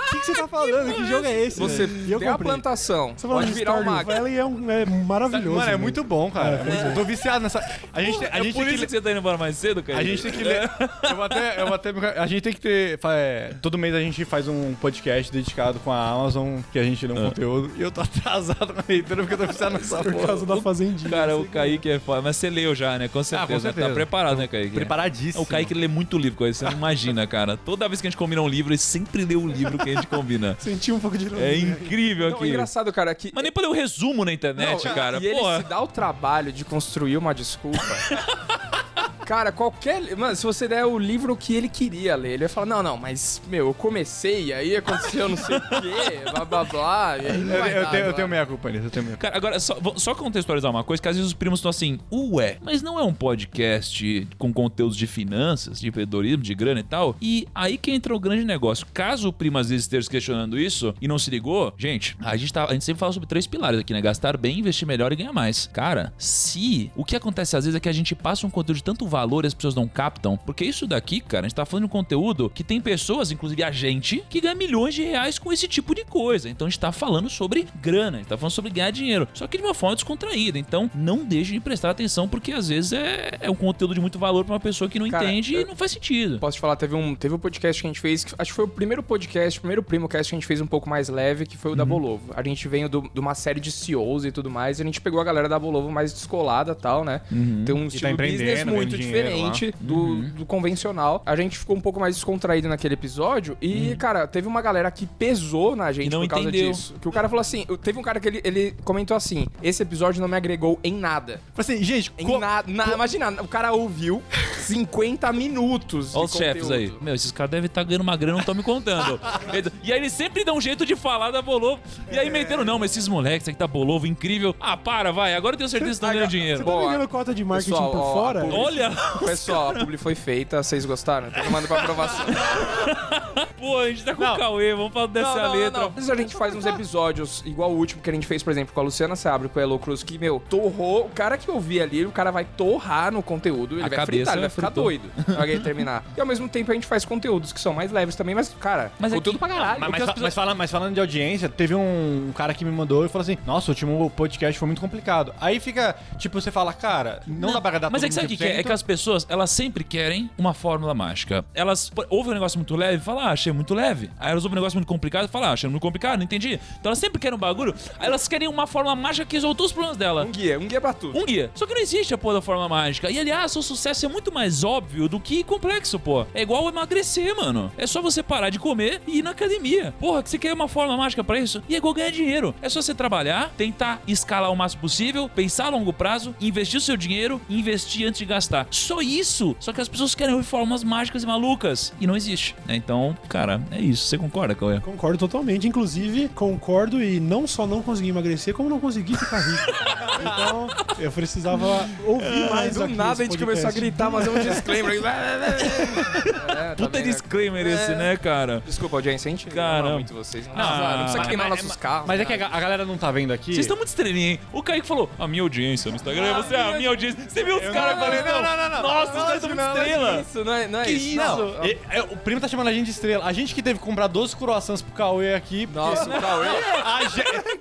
que, 0.11 0.19
que 0.19 0.25
você 0.25 0.33
tá 0.35 0.47
falando? 0.47 0.93
Que 0.93 1.05
jogo 1.07 1.25
é 1.25 1.41
esse? 1.43 1.59
Você 1.59 1.85
velho? 1.87 2.07
E 2.07 2.11
eu 2.11 2.19
tem 2.19 2.27
a 2.27 2.31
comprei. 2.33 2.51
plantação, 2.51 3.13
Você 3.15 3.27
falando 3.27 3.43
pode 3.43 3.53
de 3.53 3.59
virar 3.59 3.71
Stardew 3.73 3.91
mago. 3.91 4.11
Valley 4.11 4.37
é, 4.37 4.45
um, 4.45 4.71
é 4.71 4.85
maravilhoso. 4.85 5.57
Mano, 5.57 5.71
é 5.71 5.77
muito 5.77 6.03
bom, 6.03 6.29
cara. 6.31 6.63
Eu 6.87 6.93
tô 6.93 7.03
viciado 7.03 7.41
nessa. 7.43 7.59
A 7.93 8.01
gente, 8.01 8.19
tem- 8.19 8.27
a 8.31 8.37
É 8.39 8.43
gente 8.43 8.53
por 8.53 8.65
tem 8.65 8.73
isso 8.75 8.79
que. 8.81 8.85
que 8.87 8.91
você 8.91 9.01
tá 9.01 9.11
indo 9.11 9.19
embora 9.19 9.37
mais 9.37 9.55
cedo, 9.57 9.81
cara? 9.83 9.99
A 9.99 10.03
gente 10.03 10.21
tem 10.21 10.31
que 10.31 10.43
ler. 10.43 10.69
Eu 11.09 11.15
vou 11.15 11.25
até, 11.25 11.61
eu 11.61 11.65
vou 11.65 11.75
até. 11.75 11.89
A 12.19 12.27
gente 12.27 12.41
tem 12.41 12.53
que 12.53 12.59
ter. 12.61 12.99
é, 13.05 13.53
todo 13.61 13.77
mês 13.77 13.93
a 13.93 13.99
gente 13.99 14.23
faz 14.25 14.47
um 14.47 14.73
podcast 14.75 15.31
dedicado 15.31 15.79
com 15.79 15.91
a 15.91 16.09
Amazon, 16.11 16.59
que 16.71 16.79
a 16.79 16.83
gente 16.83 17.05
lê 17.07 17.13
um 17.13 17.17
Ah. 17.25 17.29
conteúdo. 17.29 17.71
E 17.77 17.81
eu 17.81 17.91
tô 17.91 18.01
atrasado 18.01 18.73
na 18.73 18.83
leitura 18.87 19.23
porque 19.23 19.33
eu 19.33 19.37
tô 19.39 19.47
viciado 19.47 19.73
nessa 19.77 19.97
Por 20.03 20.13
porra. 20.13 20.27
causa 20.27 20.45
da 20.45 20.57
fazendinha. 20.61 21.09
Cara, 21.09 21.35
o 21.37 21.45
Kaique 21.45 21.89
é 21.89 21.99
foda. 21.99 22.21
Mas 22.21 22.35
você 22.37 22.49
leu 22.49 22.73
já, 22.75 22.97
né? 22.97 23.07
Com 23.07 23.23
certeza. 23.23 23.53
com 23.53 23.59
certeza. 23.59 23.87
Tá 23.87 23.93
preparado, 23.93 24.37
né, 24.37 24.47
Kaique? 24.47 24.75
Preparadíssimo. 24.75 25.43
O 25.43 25.45
Kaique 25.45 25.73
lê 25.73 25.87
muito 25.87 26.17
livro, 26.17 26.37
coisa. 26.37 26.57
Você 26.59 26.65
não 26.65 26.71
imagina, 26.73 27.25
cara. 27.27 27.57
Toda 27.57 27.87
vez 27.87 27.99
que 28.01 28.07
a 28.07 28.09
gente 28.09 28.17
combina 28.17 28.41
um 28.41 28.47
livro, 28.47 28.71
ele 28.71 28.77
sempre 28.77 29.25
lê 29.25 29.35
o 29.35 29.47
livro 29.47 29.77
que 29.77 29.89
a 29.89 29.93
gente 29.95 30.00
combina. 30.07 30.55
Senti 30.59 30.91
um 30.91 30.99
pouco 30.99 31.17
de 31.17 31.25
ironia. 31.25 31.45
É 31.45 31.57
incrível 31.57 32.29
Não, 32.29 32.37
aqui. 32.37 32.47
engraçado, 32.47 32.91
cara, 32.91 33.13
que... 33.15 33.31
Mas 33.33 33.43
nem 33.43 33.51
pra 33.51 33.63
ler 33.63 33.69
o 33.69 33.73
resumo 33.73 34.23
na 34.25 34.33
internet, 34.33 34.85
Não, 34.85 34.93
cara. 34.93 35.17
E 35.19 35.27
ele 35.27 35.39
Porra. 35.39 35.57
se 35.57 35.63
dá 35.69 35.81
o 35.81 35.87
trabalho 35.87 36.51
de 36.51 36.63
construir 36.65 37.17
uma 37.17 37.33
desculpa. 37.33 37.79
Cara, 39.31 39.49
qualquer. 39.49 40.17
Mano, 40.17 40.35
se 40.35 40.43
você 40.43 40.67
der 40.67 40.85
o 40.85 40.99
livro 40.99 41.37
que 41.37 41.55
ele 41.55 41.69
queria 41.69 42.17
ler, 42.17 42.31
ele 42.31 42.39
vai 42.39 42.49
falar: 42.49 42.65
não, 42.65 42.83
não, 42.83 42.97
mas, 42.97 43.41
meu, 43.47 43.67
eu 43.67 43.73
comecei, 43.73 44.51
aí 44.51 44.75
aconteceu 44.75 45.29
não 45.29 45.37
sei 45.37 45.55
o 45.55 45.61
quê, 45.61 46.19
blá 46.35 46.43
blá 46.43 46.63
blá. 46.65 47.17
E 47.17 47.27
aí 47.27 47.37
não 47.37 47.55
Eu, 47.55 47.61
vai 47.61 47.77
eu 47.77 47.81
dar, 47.83 47.91
tenho, 47.91 48.05
eu 48.07 48.13
tenho 48.13 48.27
meia 48.27 48.45
culpa 48.45 48.69
nisso, 48.69 48.87
eu 48.87 48.89
tenho 48.89 49.05
meia 49.05 49.15
culpa. 49.15 49.27
Cara, 49.27 49.37
agora, 49.37 49.57
só, 49.61 49.79
só 49.95 50.13
contextualizar 50.13 50.69
uma 50.69 50.83
coisa, 50.83 51.01
que 51.01 51.07
às 51.07 51.15
vezes 51.15 51.31
os 51.31 51.33
primos 51.33 51.59
estão 51.59 51.69
assim, 51.69 51.97
ué, 52.11 52.57
mas 52.61 52.81
não 52.81 52.99
é 52.99 53.03
um 53.03 53.13
podcast 53.13 54.27
com 54.37 54.51
conteúdos 54.51 54.97
de 54.97 55.07
finanças, 55.07 55.79
de 55.79 55.87
empreendedorismo, 55.87 56.43
de 56.43 56.53
grana 56.53 56.81
e 56.81 56.83
tal? 56.83 57.15
E 57.21 57.47
aí 57.55 57.77
que 57.77 57.89
entra 57.89 58.13
o 58.13 58.19
grande 58.19 58.43
negócio. 58.43 58.85
Caso 58.93 59.29
o 59.29 59.33
primo 59.33 59.57
às 59.57 59.69
vezes 59.69 59.85
esteja 59.85 60.09
questionando 60.09 60.59
isso 60.59 60.93
e 60.99 61.07
não 61.07 61.17
se 61.17 61.31
ligou, 61.31 61.73
gente, 61.77 62.17
a 62.19 62.35
gente, 62.35 62.51
tá, 62.51 62.65
a 62.65 62.73
gente 62.73 62.83
sempre 62.83 62.99
fala 62.99 63.13
sobre 63.13 63.29
três 63.29 63.47
pilares 63.47 63.79
aqui, 63.79 63.93
né? 63.93 64.01
Gastar 64.01 64.35
bem, 64.35 64.59
investir 64.59 64.85
melhor 64.85 65.13
e 65.13 65.15
ganhar 65.15 65.31
mais. 65.31 65.67
Cara, 65.67 66.11
se 66.17 66.91
o 66.97 67.05
que 67.05 67.15
acontece 67.15 67.55
às 67.55 67.63
vezes 67.63 67.77
é 67.77 67.79
que 67.79 67.87
a 67.87 67.93
gente 67.93 68.13
passa 68.13 68.45
um 68.45 68.49
conteúdo 68.49 68.75
de 68.75 68.83
tanto 68.83 69.07
valor 69.07 69.20
e 69.45 69.47
as 69.47 69.53
pessoas 69.53 69.75
não 69.75 69.87
captam, 69.87 70.37
porque 70.37 70.63
isso 70.65 70.85
daqui, 70.87 71.19
cara, 71.19 71.45
a 71.45 71.49
gente 71.49 71.55
tá 71.55 71.65
falando 71.65 71.83
de 71.83 71.87
um 71.87 71.89
conteúdo 71.89 72.49
que 72.53 72.63
tem 72.63 72.79
pessoas, 72.81 73.31
inclusive 73.31 73.63
a 73.63 73.71
gente, 73.71 74.23
que 74.29 74.41
ganha 74.41 74.55
milhões 74.55 74.93
de 74.95 75.03
reais 75.03 75.37
com 75.39 75.51
esse 75.51 75.67
tipo 75.67 75.93
de 75.95 76.03
coisa. 76.05 76.49
Então 76.49 76.67
a 76.67 76.69
gente 76.69 76.79
tá 76.79 76.91
falando 76.91 77.29
sobre 77.29 77.67
grana, 77.81 78.17
a 78.17 78.19
gente 78.19 78.27
tá 78.29 78.37
falando 78.37 78.51
sobre 78.51 78.71
ganhar 78.71 78.91
dinheiro, 78.91 79.27
só 79.33 79.47
que 79.47 79.57
de 79.57 79.63
uma 79.63 79.73
forma 79.73 79.95
descontraída. 79.95 80.57
Então 80.59 80.89
não 80.95 81.23
deixe 81.25 81.53
de 81.53 81.59
prestar 81.59 81.89
atenção, 81.91 82.27
porque 82.27 82.51
às 82.51 82.67
vezes 82.69 82.93
é, 82.93 83.31
é 83.41 83.49
um 83.49 83.55
conteúdo 83.55 83.93
de 83.93 84.01
muito 84.01 84.17
valor 84.19 84.43
pra 84.45 84.53
uma 84.53 84.59
pessoa 84.59 84.89
que 84.89 84.99
não 84.99 85.09
Cara, 85.09 85.25
entende 85.25 85.55
e 85.55 85.65
não 85.65 85.75
faz 85.75 85.91
sentido. 85.91 86.39
Posso 86.39 86.57
te 86.57 86.61
falar, 86.61 86.75
teve 86.75 86.95
um, 86.95 87.15
teve 87.15 87.33
um 87.33 87.39
podcast 87.39 87.81
que 87.81 87.87
a 87.87 87.89
gente 87.89 87.99
fez, 87.99 88.23
que 88.23 88.33
acho 88.37 88.51
que 88.51 88.55
foi 88.55 88.65
o 88.65 88.67
primeiro 88.67 89.01
podcast, 89.03 89.59
o 89.59 89.61
primeiro 89.61 89.83
primo 89.83 90.07
cast 90.07 90.29
que 90.29 90.35
a 90.35 90.37
gente 90.39 90.47
fez 90.47 90.61
um 90.61 90.67
pouco 90.67 90.89
mais 90.89 91.09
leve, 91.09 91.45
que 91.45 91.57
foi 91.57 91.71
o 91.71 91.75
da 91.75 91.85
Bolovo. 91.85 92.31
A 92.35 92.43
gente 92.43 92.67
veio 92.67 92.87
do- 92.89 93.09
de 93.13 93.19
uma 93.19 93.35
série 93.35 93.59
de 93.59 93.71
CEOs 93.71 94.25
e 94.25 94.31
tudo 94.31 94.49
mais, 94.49 94.79
e 94.79 94.81
a 94.81 94.85
gente 94.85 94.99
pegou 95.01 95.19
a 95.19 95.23
galera 95.23 95.47
da 95.49 95.57
Bolovo 95.59 95.91
mais 95.91 96.13
descolada 96.13 96.71
e 96.71 96.75
tal, 96.75 97.03
né? 97.03 97.21
Tem 97.65 97.75
um 97.75 97.87
estilo 97.87 98.11
empreendendo, 98.11 98.43
business 98.49 98.65
muito 98.65 98.97
diferente 99.01 99.73
do, 99.79 100.21
do 100.29 100.45
convencional. 100.45 101.21
A 101.25 101.35
gente 101.35 101.57
ficou 101.57 101.75
um 101.75 101.81
pouco 101.81 101.99
mais 101.99 102.15
descontraído 102.15 102.67
naquele 102.69 102.93
episódio 102.93 103.57
e, 103.61 103.95
cara, 103.97 104.27
teve 104.27 104.47
uma 104.47 104.61
galera 104.61 104.89
que 104.91 105.05
pesou 105.05 105.75
na 105.75 105.91
gente 105.91 106.09
não 106.11 106.21
por 106.21 106.27
causa 106.29 106.49
entendeu. 106.49 106.71
disso. 106.71 106.95
Que 107.01 107.07
o 107.07 107.11
cara 107.11 107.27
falou 107.29 107.41
assim, 107.41 107.65
teve 107.83 107.99
um 107.99 108.01
cara 108.01 108.19
que 108.19 108.27
ele, 108.27 108.41
ele 108.43 108.75
comentou 108.83 109.15
assim, 109.17 109.45
esse 109.61 109.81
episódio 109.83 110.21
não 110.21 110.27
me 110.27 110.35
agregou 110.37 110.79
em 110.83 110.93
nada. 110.93 111.39
Falei 111.53 111.75
assim, 111.75 111.83
gente, 111.83 112.11
Em 112.17 112.25
co- 112.25 112.39
nada. 112.39 112.71
na- 112.71 112.93
imagina, 112.93 113.29
o 113.41 113.47
cara 113.47 113.71
ouviu 113.73 114.21
50 114.59 115.31
minutos. 115.33 116.15
Olha 116.15 116.25
os 116.25 116.31
chefes 116.33 116.69
aí. 116.71 116.85
conteúdo. 116.85 117.03
Meu, 117.03 117.15
esses 117.15 117.31
caras 117.31 117.51
devem 117.51 117.65
estar 117.65 117.83
ganhando 117.83 118.01
uma 118.01 118.15
grana, 118.15 118.33
não 118.33 118.39
estão 118.39 118.55
me 118.55 118.63
contando. 118.63 119.19
e 119.83 119.91
aí 119.91 119.99
eles 119.99 120.13
sempre 120.13 120.43
dão 120.43 120.57
um 120.57 120.61
jeito 120.61 120.85
de 120.85 120.95
falar 120.95 121.31
da 121.31 121.41
Bolovo. 121.41 121.81
E 122.11 122.17
aí 122.17 122.29
meteram, 122.29 122.63
não, 122.63 122.77
mas 122.79 122.91
esses 122.91 123.07
moleques 123.07 123.47
aqui 123.47 123.57
da 123.57 123.67
Bolovo, 123.67 124.05
incrível. 124.07 124.55
Ah, 124.59 124.77
para, 124.77 125.11
vai. 125.11 125.33
Agora 125.35 125.53
eu 125.55 125.57
tenho 125.57 125.69
certeza 125.69 125.89
que 125.91 125.95
estão 125.95 126.09
ganhando 126.11 126.29
dinheiro. 126.29 126.59
Você 126.59 126.63
tá 126.63 126.71
Boa. 126.71 126.91
vendendo 126.91 127.07
cota 127.07 127.33
de 127.33 127.43
marketing 127.43 127.71
Pessoal, 127.71 127.91
por 127.91 127.97
ó, 127.99 128.13
fora? 128.13 128.45
Olha, 128.45 128.90
Pessoal, 129.25 129.69
a 129.71 129.73
publi 129.73 129.97
foi 129.97 130.15
feita, 130.15 130.61
vocês 130.61 130.85
gostaram? 130.85 131.27
Então 131.27 131.49
manda 131.51 131.67
pra 131.67 131.79
aprovação. 131.81 132.25
pô, 133.57 133.77
a 133.79 133.89
gente 133.89 134.03
tá 134.03 134.15
com 134.15 134.23
Não. 134.23 134.33
o 134.35 134.37
Cauê, 134.37 134.73
vamos 134.73 134.93
falar 134.93 135.07
dessa 135.07 135.35
não, 135.35 135.41
não, 135.43 135.51
letra. 135.55 135.71
não, 135.71 135.79
não. 135.81 135.87
Às 135.89 135.95
vezes 135.95 136.09
a 136.09 136.15
gente 136.15 136.35
faz 136.35 136.55
uns 136.55 136.65
episódios, 136.65 137.43
igual 137.45 137.71
o 137.71 137.75
último 137.77 138.01
que 138.01 138.09
a 138.09 138.13
gente 138.13 138.27
fez, 138.27 138.41
por 138.43 138.51
exemplo, 138.51 138.73
com 138.73 138.79
a 138.79 138.83
Luciana 138.83 139.15
Seabra, 139.15 139.47
com 139.49 139.59
o 139.59 139.61
Elo 139.61 139.77
Cruz, 139.79 140.03
que, 140.03 140.17
meu, 140.17 140.41
torrou. 140.49 141.05
O 141.05 141.09
cara 141.09 141.37
que 141.37 141.49
ouvir 141.49 141.81
ali, 141.81 142.05
o 142.05 142.11
cara 142.11 142.31
vai 142.31 142.45
torrar 142.45 143.11
no 143.11 143.21
conteúdo, 143.23 143.75
ele 143.75 143.83
A 143.83 143.87
vai 143.89 143.97
cabeça 143.97 144.05
fritar, 144.05 144.33
ele 144.33 144.41
vai 144.41 144.49
ficar 144.49 144.67
fritou. 144.67 144.83
doido 144.83 145.11
ele 145.43 145.59
terminar. 145.59 146.03
E 146.15 146.19
ao 146.21 146.25
mesmo 146.27 146.47
tempo 146.49 146.71
a 146.71 146.73
gente 146.73 146.85
faz 146.87 147.05
conteúdos 147.05 147.51
que 147.53 147.59
são 147.59 147.73
mais 147.73 147.91
leves 147.91 148.15
também, 148.15 148.35
mas, 148.35 148.49
cara, 148.59 148.91
Mas 148.99 149.11
é 149.11 149.15
conteúdo 149.15 149.35
que- 149.37 149.39
pra 149.45 149.47
caralho. 149.53 149.79
Mas, 149.79 149.89
O 149.89 149.91
mas, 149.91 149.99
pessoas- 150.01 150.21
mas 150.21 150.33
fala- 150.33 150.55
mas 150.55 150.71
falando 150.71 150.93
de 150.93 150.99
audiência, 150.99 151.47
teve 151.49 151.73
um, 151.75 152.31
cara 152.35 152.53
que 152.53 152.63
me 152.65 152.71
mandou 152.71 153.05
e 153.05 153.09
falou 153.09 153.21
assim: 153.23 153.37
Nossa, 153.45 153.69
o 153.69 153.71
último 153.71 154.09
podcast 154.15 154.57
foi 154.59 154.65
muito 154.67 154.81
complicado. 154.81 155.33
Aí 155.39 155.59
fica, 155.59 155.95
tipo, 156.17 156.39
você 156.39 156.51
fala, 156.51 156.73
cara, 156.73 157.21
não, 157.27 157.53
dá 157.53 157.61
pra 157.61 157.69
agradar 157.69 157.91
Mas 157.91 158.01
todo 158.01 158.05
é 158.07 158.09
que 158.09 158.15
sabe 158.15 158.33
o 158.33 158.37
que, 158.37 158.43
é? 158.43 158.47
É 158.47 158.59
100%. 158.61 158.65
que 158.65 158.71
as 158.71 158.80
pessoas, 158.81 159.25
elas 159.29 159.49
sempre 159.49 159.83
querem 159.83 160.29
uma 160.37 160.53
fórmula 160.53 160.93
mágica. 160.93 161.45
Elas 161.53 161.91
ouvem 162.09 162.31
um 162.31 162.35
negócio 162.35 162.57
muito 162.57 162.75
leve 162.75 162.97
e 162.97 162.99
falam, 162.99 163.23
ah, 163.23 163.31
achei 163.31 163.51
muito 163.51 163.73
leve. 163.73 164.09
Aí 164.19 164.31
elas 164.31 164.43
ouvem 164.43 164.57
um 164.57 164.61
negócio 164.61 164.77
muito 164.77 164.87
complicado 164.87 165.25
e 165.25 165.27
falam, 165.27 165.49
ah, 165.49 165.53
achei 165.53 165.69
muito 165.69 165.81
complicado, 165.81 166.17
não 166.17 166.23
entendi. 166.23 166.59
Então 166.79 166.89
elas 166.89 166.99
sempre 166.99 167.19
querem 167.19 167.35
um 167.35 167.39
bagulho, 167.39 167.73
aí 167.99 168.07
elas 168.07 168.27
querem 168.27 168.47
uma 168.47 168.67
fórmula 168.67 168.95
mágica 168.95 169.25
que 169.25 169.35
resolve 169.35 169.57
todos 169.57 169.71
os 169.71 169.73
problemas 169.73 169.97
dela. 169.97 170.25
Um 170.25 170.31
guia, 170.31 170.59
um 170.59 170.67
guia 170.67 170.81
pra 170.81 170.93
tudo. 170.93 171.17
Um 171.17 171.25
guia. 171.25 171.51
Só 171.55 171.65
que 171.65 171.73
não 171.73 171.81
existe 171.81 172.13
a 172.13 172.17
porra 172.17 172.35
da 172.35 172.41
fórmula 172.41 172.67
mágica. 172.69 173.09
E 173.09 173.19
aliás, 173.19 173.55
o 173.55 173.61
sucesso 173.61 174.05
é 174.05 174.09
muito 174.09 174.31
mais 174.31 174.63
óbvio 174.63 175.07
do 175.07 175.19
que 175.19 175.43
complexo, 175.43 175.99
pô. 175.99 176.25
É 176.33 176.41
igual 176.41 176.67
emagrecer, 176.67 177.35
mano. 177.35 177.71
É 177.77 177.85
só 177.87 178.01
você 178.01 178.23
parar 178.23 178.49
de 178.49 178.59
comer 178.59 179.01
e 179.07 179.19
ir 179.19 179.21
na 179.21 179.31
academia. 179.31 179.93
Porra, 179.99 180.23
que 180.23 180.29
você 180.29 180.37
quer 180.37 180.53
uma 180.53 180.67
fórmula 180.67 180.97
mágica 180.97 181.23
pra 181.23 181.39
isso? 181.39 181.61
E 181.67 181.75
é 181.75 181.77
igual 181.77 181.93
ganhar 181.93 182.11
dinheiro. 182.11 182.53
É 182.61 182.69
só 182.69 182.81
você 182.81 182.93
trabalhar, 182.93 183.51
tentar 183.57 184.01
escalar 184.07 184.51
o 184.51 184.55
máximo 184.55 184.81
possível, 184.81 185.29
pensar 185.29 185.65
a 185.65 185.69
longo 185.69 185.93
prazo, 185.93 186.35
investir 186.39 186.77
o 186.77 186.81
seu 186.81 186.97
dinheiro 186.97 187.41
e 187.49 187.59
investir 187.59 188.07
antes 188.07 188.19
de 188.19 188.25
gastar. 188.25 188.67
Só 188.71 189.01
isso. 189.01 189.55
Só 189.59 189.71
que 189.73 189.81
as 189.81 189.87
pessoas 189.87 190.15
querem 190.15 190.33
ouvir 190.33 190.45
fórmulas 190.47 190.83
mágicas 190.83 191.23
e 191.23 191.27
malucas. 191.27 191.93
E 191.99 192.07
não 192.07 192.15
existe. 192.15 192.55
né? 192.65 192.75
Então, 192.75 193.15
cara, 193.29 193.61
é 193.71 193.79
isso. 193.79 194.05
Você 194.05 194.17
concorda, 194.17 194.55
Cauê? 194.55 194.79
Concordo 194.79 195.17
totalmente. 195.17 195.67
Inclusive, 195.67 196.29
concordo 196.29 197.03
e 197.03 197.19
não 197.19 197.45
só 197.45 197.67
não 197.67 197.81
consegui 197.83 198.09
emagrecer, 198.09 198.53
como 198.53 198.69
não 198.69 198.79
consegui 198.79 199.15
ficar 199.15 199.39
rico. 199.39 199.61
então, 200.19 200.67
eu 200.99 201.11
precisava 201.11 201.87
ouvir 202.05 202.49
mais 202.49 202.75
Do 202.75 202.83
aqui 202.83 202.93
nada 202.95 203.09
a 203.09 203.13
esse 203.13 203.23
gente 203.25 203.37
começou 203.37 203.69
a 203.69 203.71
podcast. 203.71 203.79
gritar, 203.79 204.11
fazer 204.11 204.29
um 204.29 204.39
disclaimer. 204.39 205.01
é, 205.05 206.69
tá 206.69 206.75
Puta 206.77 206.97
vendo? 206.97 207.03
disclaimer 207.05 207.65
esse, 207.67 207.91
É. 207.91 207.95
né, 207.95 208.17
cara? 208.17 208.61
Desculpa, 208.65 208.97
audiência, 208.97 209.29
a 209.29 209.31
gente 209.31 209.47
Caramba. 209.47 209.93
muito 209.93 210.13
vocês. 210.13 210.47
Não, 210.47 210.53
Ah, 210.57 210.89
não 210.91 210.97
precisa 210.99 211.17
mas- 211.19 211.27
queimar 211.27 211.49
mas- 211.49 211.63
nossos 211.63 211.77
carros. 211.77 212.07
Mas 212.07 212.19
é 212.19 212.25
que 212.25 212.33
a, 212.33 212.37
né? 212.37 212.49
a 212.51 212.59
galera 212.59 212.85
não 212.85 212.97
tá 212.97 213.11
vendo 213.11 213.31
aqui. 213.31 213.53
Vocês 213.53 213.59
estão 213.65 213.77
muito 213.77 213.89
estrelinha, 213.89 214.31
hein? 214.31 214.39
O 214.51 214.61
Kaique 214.63 214.87
falou, 214.87 215.09
a 215.19 215.27
minha 215.27 215.43
audiência 215.43 215.89
no 215.89 215.95
Instagram, 215.95 216.33
você 216.35 216.55
é 216.55 216.61
a 216.61 216.77
minha 216.77 216.89
audiência. 216.89 217.19
Você 217.27 217.43
viu 217.43 217.57
os 217.57 217.69
caras 217.69 217.99
falando, 217.99 218.25
não, 218.25 218.41
não, 218.41 218.57
não, 218.57 218.69
não. 218.69 218.81
Nossa, 218.81 219.11
os 219.11 219.23
caras 219.23 219.43
estão 219.43 219.49
muito 219.55 219.77
estrela. 219.77 220.21
Isso, 220.21 220.43
não 220.45 220.53
é, 220.53 220.67
não 220.67 220.79
é 220.81 220.85
Que 220.85 220.91
isso. 220.91 221.05
isso? 221.07 221.15
Não. 221.17 221.65
E- 221.65 221.77
é, 221.89 222.01
o 222.01 222.17
primo 222.17 222.41
tá 222.41 222.47
chamando 222.47 222.67
a 222.67 222.73
gente 222.73 222.85
de 222.85 222.91
estrela. 222.91 223.25
A 223.25 223.33
gente 223.33 223.53
que 223.55 223.61
teve 223.61 223.79
que 223.79 223.85
comprar 223.85 224.07
12 224.07 224.35
croissants 224.35 224.81
pro 224.81 224.91
Cauê 224.93 225.33
aqui. 225.33 225.67
Nossa, 225.73 226.09
o 226.09 226.21
Cauê. 226.21 226.47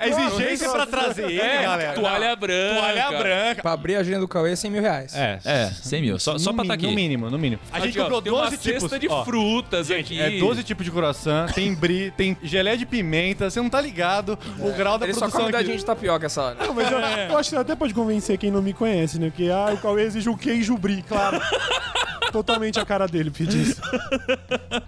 A, 0.01 0.07
ge- 0.09 0.15
a 0.15 0.27
exigência 0.27 0.69
pra 0.71 0.87
trazer 0.87 1.25
ele, 1.25 1.41
É, 1.41 1.63
galera. 1.63 1.93
toalha 1.93 2.35
branca. 2.37 2.75
Toalha 2.81 3.09
branca. 3.19 3.63
Pra 3.63 3.73
abrir 3.73 3.97
a 3.97 4.01
agenda 4.01 4.21
do 4.21 4.29
Cauê 4.29 4.53
é 4.53 4.57
100 4.57 4.71
mil 4.71 4.81
reais. 4.83 5.15
É, 5.15 5.39
É, 5.45 5.67
100 5.71 6.01
mil. 6.03 6.19
Só, 6.19 6.39
só 6.39 6.53
pra 6.53 6.63
estar 6.63 6.75
aqui. 6.75 6.87
No 6.87 6.93
mínimo, 6.93 7.29
no 7.31 7.39
mínimo. 7.39 7.61
A 7.73 7.81
gente 7.81 7.99
comprou 7.99 8.23
tem 8.23 8.33
uma 8.33 8.45
12 8.45 8.57
tipos. 8.59 8.81
cesta 8.83 8.99
de 8.99 9.09
ó, 9.09 9.25
frutas 9.25 9.91
aqui. 9.91 10.21
É 10.21 10.31
12 10.39 10.65
tipos 10.65 10.85
de 10.85 10.91
croissant, 10.91 11.53
tem 11.53 11.75
brie, 11.75 12.11
tem 12.11 12.37
gelé 12.43 12.77
de 12.77 12.87
pimenta, 12.87 13.51
você 13.51 13.61
não 13.61 13.69
tá 13.69 13.81
ligado 13.81 14.39
o 14.59 14.73
grau 14.73 14.97
da 14.99 15.05
Ele 15.07 15.13
só 15.15 15.21
produção 15.21 15.41
come 15.43 15.45
aqui. 15.55 15.59
dadinho 15.65 15.77
de 15.79 15.85
tapioca 15.85 16.27
essa 16.27 16.43
hora. 16.43 16.57
Não, 16.59 16.73
mas 16.75 16.91
eu, 16.91 16.99
eu 16.99 17.39
acho 17.39 17.51
que 17.51 17.57
até 17.57 17.77
pode 17.77 17.93
convencer 17.93 18.39
quem 18.39 18.51
não 18.51 18.63
me 18.63 18.73
conhece, 18.73 19.19
né? 19.19 19.29
Porque 19.31 19.51
ah, 19.51 19.71
o 19.75 19.79
Cauê 19.79 20.05
exige 20.05 20.29
um 20.29 20.37
queijo 20.37 20.77
brie, 20.79 21.03
claro. 21.03 21.39
Totalmente 22.33 22.79
a 22.79 22.85
cara 22.85 23.07
dele 23.07 23.31
pedir 23.31 23.61
isso. 23.63 23.81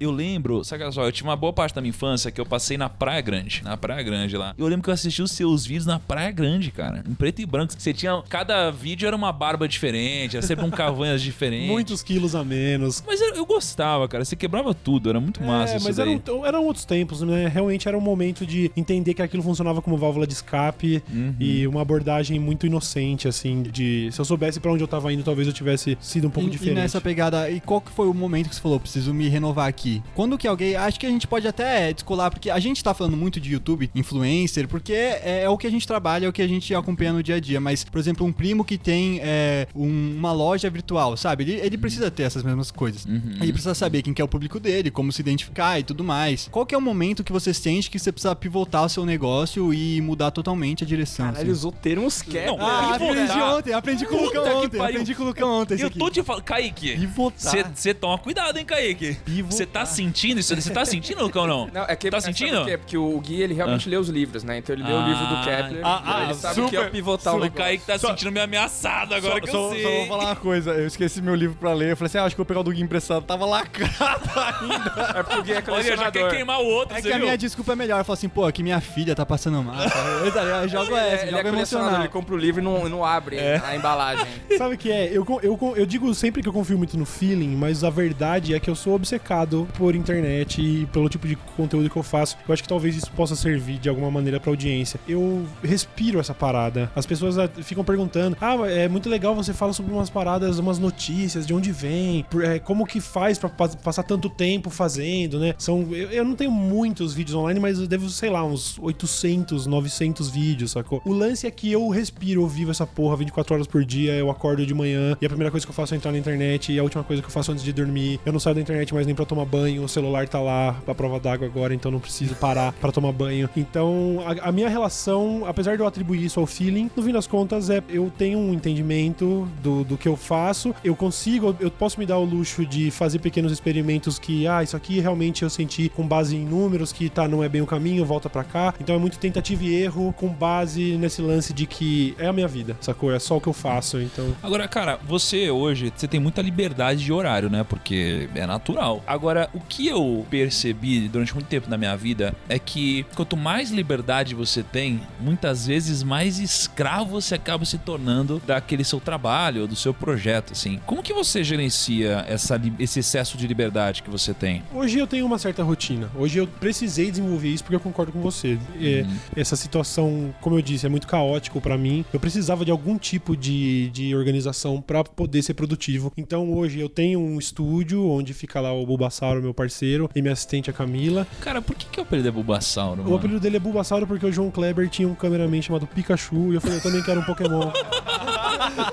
Eu 0.01 0.11
lembro, 0.11 0.64
sabe 0.64 0.90
só, 0.93 1.05
eu 1.05 1.12
tinha 1.12 1.28
uma 1.28 1.36
boa 1.36 1.53
parte 1.53 1.74
da 1.74 1.80
minha 1.80 1.90
infância 1.90 2.30
que 2.30 2.40
eu 2.40 2.47
passei 2.47 2.76
na 2.76 2.88
Praia 2.88 3.20
Grande. 3.20 3.62
Na 3.64 3.76
Praia 3.76 4.03
Grande 4.03 4.36
lá. 4.36 4.55
Eu 4.57 4.66
lembro 4.66 4.82
que 4.84 4.90
eu 4.90 4.95
assisti 4.95 5.22
os 5.22 5.32
seus 5.32 5.64
vídeos 5.66 5.86
na 5.86 5.99
Praia 5.99 6.30
Grande, 6.30 6.70
cara. 6.70 7.03
Em 7.09 7.14
preto 7.14 7.40
e 7.43 7.47
branco. 7.47 7.72
Você 7.76 7.93
tinha. 7.93 8.22
Cada 8.28 8.70
vídeo 8.70 9.07
era 9.07 9.16
uma 9.16 9.32
barba 9.32 9.66
diferente, 9.68 10.36
era 10.36 10.47
sempre 10.47 10.64
um 10.64 10.70
cavanhas 10.70 11.20
diferente. 11.22 11.66
Muitos 11.68 12.03
quilos 12.03 12.34
a 12.34 12.45
menos. 12.45 13.03
Mas 13.07 13.20
eu, 13.20 13.34
eu 13.34 13.47
gostava, 13.47 14.07
cara. 14.09 14.24
Você 14.24 14.36
quebrava 14.36 14.72
tudo, 14.74 15.09
era 15.11 15.20
muito 15.20 15.43
massa 15.43 15.74
É, 15.74 15.76
isso 15.76 15.86
mas 15.86 15.97
daí. 15.97 16.20
eram, 16.26 16.47
eram 16.47 16.64
outros 16.64 16.84
tempos, 16.84 17.22
né? 17.22 17.49
Realmente 17.49 17.88
era 17.88 17.97
um 17.97 18.01
momento 18.01 18.47
de 18.47 18.70
entender 18.76 19.14
que 19.14 19.22
aquilo 19.22 19.43
funcionava 19.43 19.82
como 19.82 19.97
válvula 19.97 20.26
de 20.26 20.32
escape 20.34 21.03
Uhum. 21.12 21.34
e 21.38 21.66
uma 21.66 21.82
abordagem 21.82 22.38
muito 22.38 22.66
inocente, 22.66 23.26
assim, 23.28 23.62
de... 23.62 24.09
Se 24.12 24.20
eu 24.20 24.24
soubesse 24.24 24.61
pra 24.61 24.72
onde 24.72 24.82
eu 24.82 24.88
tava 24.88 25.12
indo, 25.12 25.22
talvez 25.22 25.47
eu 25.47 25.53
tivesse 25.55 25.97
sido 26.01 26.28
um 26.28 26.30
pouco 26.30 26.49
e, 26.49 26.53
e 26.53 26.53
diferente. 26.53 26.74
nessa 26.76 27.01
pegada, 27.01 27.31
e 27.50 27.60
qual 27.60 27.80
que 27.80 27.90
foi 27.90 28.06
o 28.08 28.14
momento 28.14 28.48
que 28.48 28.54
você 28.54 28.60
falou, 28.60 28.78
preciso 28.80 29.12
me 29.14 29.28
renovar 29.28 29.68
aqui? 29.68 30.02
Quando 30.14 30.36
que 30.38 30.46
alguém, 30.48 30.74
acho 30.76 30.98
que 30.98 31.06
a 31.06 31.10
gente 31.10 31.26
pode 31.26 31.46
até 31.46 31.92
descolar, 31.92 32.30
porque 32.30 32.50
a 32.50 32.58
gente 32.58 32.82
tá 32.82 32.92
falando 32.94 33.16
muito 33.16 33.40
de 33.40 33.52
YouTube, 33.52 33.90
influencer, 33.94 34.68
porque 34.68 34.92
é, 34.92 35.42
é 35.44 35.48
o 35.48 35.56
que 35.56 35.66
a 35.66 35.70
gente 35.70 35.86
trabalha, 35.86 36.26
é 36.26 36.28
o 36.28 36.32
que 36.32 36.42
a 36.42 36.46
gente 36.48 36.74
acompanha 36.74 37.12
no 37.12 37.22
dia 37.22 37.36
a 37.36 37.40
dia, 37.40 37.60
mas, 37.60 37.84
por 37.84 37.98
exemplo, 37.98 38.26
um 38.26 38.32
primo 38.32 38.64
que 38.64 38.76
tem 38.78 39.20
é, 39.22 39.66
um- 39.74 40.14
uma 40.16 40.32
loja 40.32 40.68
virtual, 40.70 41.16
sabe? 41.16 41.44
Ele, 41.44 41.52
ele 41.54 41.78
precisa 41.78 42.10
ter 42.10 42.24
essas 42.24 42.42
mesmas 42.42 42.70
coisas. 42.70 43.06
Ele 43.40 43.52
precisa 43.52 43.74
saber 43.74 44.02
quem 44.02 44.12
que 44.14 44.20
é 44.20 44.24
o 44.24 44.28
público 44.28 44.58
dele, 44.60 44.90
como 44.90 45.10
se 45.12 45.20
identificar 45.20 45.78
e 45.78 45.82
tudo 45.82 46.04
mais. 46.04 46.48
Qual 46.50 46.64
que 46.66 46.74
é 46.74 46.78
o 46.78 46.80
momento 46.80 47.24
que 47.24 47.32
você 47.32 47.52
sente 47.54 47.90
que 47.90 47.98
você 47.98 48.12
precisa 48.12 48.34
pivotar 48.36 48.84
o 48.84 48.88
seu 48.88 49.04
negócio 49.04 49.72
e 49.72 50.00
mudar 50.00 50.30
totalmente 50.30 50.84
a 50.84 50.86
direção? 50.86 51.26
Caralho, 51.26 51.36
assim? 51.38 51.44
ele 51.46 51.52
usou 51.52 51.72
termos 51.72 52.22
que 52.22 52.40
Não, 52.44 52.56
Ah, 52.60 52.92
Pivotar. 52.98 53.10
aprendi 53.24 53.40
ontem, 53.42 53.72
aprendi 53.72 54.06
com 54.06 54.14
o 54.16 54.24
Lucão 54.24 54.62
ontem, 54.64 54.80
aprendi 54.80 55.14
com 55.14 55.22
o 55.22 55.26
Lucão 55.26 55.60
ontem. 55.60 55.80
Eu 55.80 55.86
aqui. 55.88 55.98
tô 55.98 56.10
te 56.10 56.22
falando, 56.22 56.42
Kaique. 56.44 56.94
Pivotar. 57.30 57.72
Você 57.74 57.94
toma 57.94 58.18
cuidado, 58.18 58.58
hein, 58.58 58.64
Kaique? 58.64 59.16
Você 59.48 59.64
tá 59.66 59.84
sentindo 59.86 60.40
isso? 60.40 60.54
Você 60.54 60.70
tá 60.70 60.84
sentindo, 60.84 61.22
Lucão, 61.22 61.46
não? 61.46 61.68
Não, 61.72 61.82
é 61.86 61.94
que 61.96 62.10
Tá 62.10 62.16
é, 62.18 62.20
sentindo? 62.20 62.58
por 62.58 62.66
quê? 62.66 62.76
Porque 62.78 62.96
o 62.98 63.18
Gui, 63.20 63.40
ele 63.42 63.54
realmente 63.54 63.88
lê 63.88 63.96
os 63.96 64.08
livros, 64.08 64.42
né? 64.44 64.58
Então 64.58 64.74
ele 64.74 64.82
lê 64.82 64.92
o 64.92 64.98
Ah. 64.98 65.06
livro 65.08 65.26
do 65.26 65.36
Kepler, 65.44 65.80
Ah, 65.86 66.02
ah, 66.04 66.24
ele 66.24 66.34
sabe 66.34 66.60
o 66.60 66.68
que 66.68 66.76
é 66.76 66.80
super- 66.80 66.92
pivotar 66.92 67.34
o 67.34 67.36
O 67.36 67.40
negócio. 67.40 67.62
Kaique 67.64 67.84
tá 67.86 67.98
se 67.98 68.06
sentindo 68.06 68.32
meio 68.32 68.44
ameaçado 68.44 69.14
agora 69.14 69.34
só, 69.34 69.40
que 69.40 69.50
só- 69.50 69.68
eu 69.68 69.70
sei. 69.72 69.82
só 69.82 69.90
vou 69.90 70.06
falar 70.06 70.24
uma 70.26 70.36
coisa, 70.36 70.70
eu 70.72 70.86
esqueci 70.86 71.22
meu 71.22 71.34
livro 71.34 71.56
pra 71.58 71.72
ler. 71.72 71.92
Eu 71.92 71.96
falei 71.96 72.06
assim, 72.08 72.18
ah, 72.18 72.24
acho 72.24 72.34
que 72.34 72.40
eu 72.40 72.44
vou 72.44 72.48
pegar 72.48 72.60
o 72.60 72.62
do 72.64 72.70
Gui 72.72 72.82
emprestado. 72.82 73.22
Tava 73.24 73.46
lacrado 73.46 74.22
ainda. 74.36 75.18
É 75.18 75.22
porque 75.22 75.38
o 75.38 75.42
Gui 75.42 75.52
é 75.52 75.54
Olha, 75.54 75.62
já 75.62 75.62
colecionador. 75.72 76.12
quer 76.12 76.30
queimar 76.36 76.60
o 76.60 76.66
outro, 76.66 76.96
É 76.96 77.00
você 77.00 77.08
que 77.08 77.14
a 77.14 77.16
viu? 77.16 77.26
minha 77.26 77.38
desculpa 77.38 77.72
é 77.72 77.76
melhor. 77.76 77.98
Eu 78.00 78.04
falo 78.04 78.14
assim, 78.14 78.28
pô, 78.28 78.50
que 78.52 78.62
minha 78.62 78.80
filha 78.80 79.14
tá 79.14 79.24
passando 79.24 79.62
mal. 79.62 79.76
Eu, 79.82 80.32
tá 80.32 80.42
ligado? 80.44 80.62
eu 80.64 80.68
jogo 80.68 80.94
é- 80.96 81.14
essa, 81.14 81.26
ele 81.26 81.34
é 81.34 81.38
jogo 81.38 81.50
colecionador, 81.50 81.54
emocional. 81.58 82.00
ele 82.00 82.08
compra 82.08 82.34
o 82.34 82.38
livro 82.38 82.60
e 82.60 82.64
não, 82.64 82.88
não 82.88 83.04
abre 83.04 83.38
a 83.40 83.74
embalagem. 83.76 84.26
Sabe 84.58 84.74
o 84.74 84.78
que 84.78 84.90
é? 84.90 85.06
Eu, 85.10 85.24
eu, 85.42 85.74
eu 85.76 85.86
digo 85.86 86.12
sempre 86.14 86.42
que 86.42 86.48
eu 86.48 86.52
confio 86.52 86.76
muito 86.78 86.96
no 86.98 87.06
feeling, 87.12 87.54
mas 87.56 87.84
a 87.84 87.90
verdade 87.90 88.54
é 88.54 88.60
que 88.60 88.68
eu 88.70 88.74
sou 88.74 88.94
obcecado 88.94 89.68
por 89.76 89.94
internet 89.94 90.60
e 90.60 90.86
pelo 90.86 91.08
tipo 91.08 91.26
de 91.26 91.36
conteúdo 91.56 91.88
que 91.90 91.96
eu 91.96 92.02
faço. 92.02 92.36
Eu 92.46 92.52
acho 92.52 92.62
que 92.62 92.68
talvez 92.68 92.96
isso 92.96 93.10
possa 93.12 93.36
servir 93.36 93.78
de 93.78 93.88
alguma 93.88 94.10
maneira 94.10 94.40
pra 94.40 94.50
audiência. 94.50 94.98
Eu 95.08 95.44
respiro 95.62 96.18
essa 96.18 96.34
parada. 96.34 96.90
As 96.94 97.06
pessoas 97.06 97.38
ah, 97.38 97.48
ficam 97.62 97.84
perguntando: 97.84 98.36
ah, 98.40 98.54
é 98.68 98.88
muito 98.88 99.08
legal 99.08 99.34
você 99.34 99.52
fala 99.52 99.72
sobre 99.72 99.92
umas 99.92 100.10
paradas, 100.10 100.58
umas 100.58 100.78
notícias, 100.78 101.46
de 101.46 101.54
onde 101.54 101.70
vem, 101.72 102.24
é, 102.42 102.58
como 102.58 102.86
que 102.86 103.00
faz 103.00 103.38
pra 103.38 103.48
pa- 103.48 103.68
passar 103.68 104.02
tanto 104.02 104.28
tempo 104.28 104.70
fazendo, 104.70 105.38
né? 105.38 105.54
São, 105.58 105.88
eu, 105.92 106.10
eu 106.10 106.24
não 106.24 106.34
tenho 106.34 106.50
muitos 106.50 107.14
vídeos 107.14 107.34
online, 107.34 107.60
mas 107.60 107.78
eu 107.78 107.86
devo, 107.86 108.08
sei 108.08 108.30
lá, 108.30 108.44
uns 108.44 108.78
800, 108.78 109.66
900 109.66 110.28
vídeos, 110.30 110.70
sacou? 110.72 111.02
O 111.04 111.12
lance 111.12 111.46
é 111.46 111.50
que 111.50 111.70
eu 111.70 111.88
respiro, 111.88 112.42
eu 112.42 112.46
vivo 112.48 112.70
essa 112.70 112.86
porra 112.86 113.16
24 113.16 113.54
horas 113.54 113.66
por 113.66 113.84
dia, 113.84 114.12
eu 114.14 114.30
acordo 114.30 114.64
de 114.64 114.74
manhã 114.74 115.16
e 115.20 115.26
a 115.26 115.28
primeira 115.28 115.50
coisa 115.50 115.66
que 115.66 115.70
eu 115.70 115.74
faço 115.74 115.94
é 115.94 115.96
entrar 115.96 116.12
na 116.12 116.18
internet 116.18 116.72
e 116.72 116.78
a 116.78 116.82
última 116.82 117.01
coisa 117.05 117.22
que 117.22 117.28
eu 117.28 117.32
faço 117.32 117.53
antes 117.53 117.64
de 117.64 117.72
dormir. 117.72 118.20
Eu 118.24 118.32
não 118.32 118.40
saio 118.40 118.55
da 118.55 118.61
internet 118.61 118.92
mais 118.94 119.07
nem 119.07 119.14
pra 119.14 119.24
tomar 119.24 119.44
banho, 119.44 119.82
o 119.82 119.88
celular 119.88 120.28
tá 120.28 120.40
lá 120.40 120.74
pra 120.84 120.94
prova 120.94 121.18
d'água 121.18 121.46
agora, 121.46 121.74
então 121.74 121.90
não 121.90 122.00
preciso 122.00 122.34
parar 122.34 122.72
pra 122.72 122.92
tomar 122.92 123.12
banho. 123.12 123.48
Então, 123.57 124.18
a, 124.26 124.48
a 124.48 124.53
minha 124.53 124.68
relação, 124.68 125.44
apesar 125.46 125.76
de 125.76 125.82
eu 125.82 125.86
atribuir 125.86 126.24
isso 126.24 126.40
ao 126.40 126.46
feeling, 126.46 126.90
no 126.96 127.03
fim 127.03 127.12
das 127.12 127.26
contas 127.26 127.70
é 127.70 127.82
eu 127.88 128.11
tenho 128.16 128.38
um 128.38 128.53
entendimento 128.53 129.48
do, 129.62 129.84
do 129.84 129.96
que 129.96 130.09
eu 130.09 130.16
faço, 130.16 130.74
eu 130.84 130.94
consigo, 130.94 131.57
eu 131.61 131.70
posso 131.70 131.98
me 131.98 132.07
dar 132.07 132.18
o 132.18 132.24
luxo 132.24 132.64
de 132.64 132.90
fazer 132.90 133.18
pequenos 133.18 133.53
experimentos 133.53 134.18
que, 134.18 134.46
ah, 134.46 134.62
isso 134.62 134.76
aqui 134.76 135.00
realmente 135.00 135.42
eu 135.42 135.50
senti 135.50 135.88
com 135.88 136.07
base 136.07 136.36
em 136.36 136.44
números 136.44 136.92
que 136.92 137.09
tá, 137.09 137.26
não 137.26 137.42
é 137.42 137.48
bem 137.48 137.62
o 137.62 137.66
caminho, 137.66 138.05
volta 138.05 138.28
pra 138.28 138.44
cá. 138.44 138.74
Então 138.80 138.94
é 138.94 138.98
muito 138.98 139.18
tentativa 139.18 139.64
e 139.64 139.74
erro 139.74 140.12
com 140.12 140.28
base 140.28 140.96
nesse 140.96 141.22
lance 141.22 141.53
de 141.53 141.66
que 141.66 142.14
é 142.18 142.26
a 142.26 142.32
minha 142.32 142.48
vida, 142.48 142.76
sacou? 142.80 143.12
É 143.12 143.18
só 143.18 143.36
o 143.36 143.40
que 143.40 143.48
eu 143.48 143.53
faço, 143.53 144.00
então. 144.00 144.34
Agora, 144.42 144.66
cara, 144.68 144.98
você 145.07 145.50
hoje, 145.50 145.92
você 145.94 146.07
tem 146.07 146.20
muita 146.20 146.42
liberdade 146.42 146.91
de 147.01 147.12
horário, 147.12 147.49
né? 147.51 147.64
Porque 147.64 148.28
é 148.34 148.47
natural. 148.47 149.03
Agora, 149.07 149.49
o 149.55 149.61
que 149.61 149.86
eu 149.86 150.26
percebi 150.30 151.09
durante 151.09 151.34
muito 151.34 151.47
tempo 151.47 151.68
na 151.68 151.76
minha 151.78 151.97
vida 151.97 152.34
é 152.49 152.59
que 152.59 153.05
quanto 153.14 153.36
mais 153.36 153.70
liberdade 153.70 154.34
você 154.34 154.62
tem, 154.62 155.01
muitas 155.20 155.66
vezes 155.66 156.03
mais 156.03 156.38
escravo 156.38 157.20
você 157.20 157.34
acaba 157.34 157.64
se 157.64 157.78
tornando 157.78 158.40
daquele 158.47 158.84
seu 158.84 159.01
trabalho, 159.01 159.66
do 159.66 159.76
seu 159.76 159.93
projeto, 159.93 160.53
assim. 160.53 160.80
Como 160.86 161.03
que 161.03 161.12
você 161.12 161.43
gerencia 161.45 162.24
essa, 162.28 162.61
esse 162.78 163.01
excesso 163.01 163.36
de 163.36 163.47
liberdade 163.47 164.03
que 164.03 164.11
você 164.11 164.32
tem? 164.34 164.62
Hoje 164.72 164.99
eu 164.99 165.07
tenho 165.07 165.26
uma 165.26 165.38
certa 165.38 165.62
rotina. 165.62 166.11
Hoje 166.16 166.38
eu 166.38 166.47
precisei 166.47 167.11
desenvolver 167.11 167.49
isso 167.49 167.62
porque 167.64 167.76
eu 167.76 167.80
concordo 167.80 168.12
com 168.12 168.20
você. 168.20 168.59
É, 168.80 169.05
Essa 169.36 169.57
situação, 169.57 170.34
como 170.40 170.57
eu 170.57 170.62
disse, 170.62 170.86
é 170.86 170.88
muito 170.88 171.07
caótico 171.07 171.61
pra 171.61 171.76
mim. 171.76 172.05
Eu 172.12 172.20
precisava 172.20 172.64
de 172.64 172.70
algum 172.70 172.99
tipo 172.99 173.36
de, 173.36 173.90
de 173.90 174.14
organização 174.14 174.80
pra 174.80 175.05
poder 175.05 175.43
ser 175.43 175.55
produtivo. 175.55 176.12
Então 176.16 176.53
hoje 176.53 176.71
eu 176.80 176.88
tenho 176.88 177.20
um 177.20 177.38
estúdio 177.38 178.08
onde 178.08 178.32
fica 178.34 178.60
lá 178.60 178.72
o 178.72 178.84
Bulbasauro, 178.86 179.42
meu 179.42 179.54
parceiro, 179.54 180.08
e 180.14 180.20
minha 180.22 180.32
assistente 180.32 180.70
a 180.70 180.72
Camila. 180.72 181.26
Cara, 181.40 181.60
por 181.62 181.74
que, 181.76 181.86
que 181.86 181.98
eu 182.00 182.04
perdi 182.04 182.28
a 182.28 182.32
Bulbasauro? 182.32 183.00
O 183.02 183.04
mano? 183.04 183.16
apelido 183.16 183.40
dele 183.40 183.56
é 183.56 183.60
Bulbasauro 183.60 184.06
porque 184.06 184.26
o 184.26 184.32
João 184.32 184.50
Kleber 184.50 184.88
tinha 184.88 185.08
um 185.08 185.14
cameraman 185.14 185.60
chamado 185.62 185.86
Pikachu 185.86 186.52
e 186.52 186.54
eu 186.56 186.60
falei, 186.60 186.78
eu 186.78 186.82
também 186.82 187.02
quero 187.02 187.20
um 187.20 187.24
Pokémon. 187.24 187.70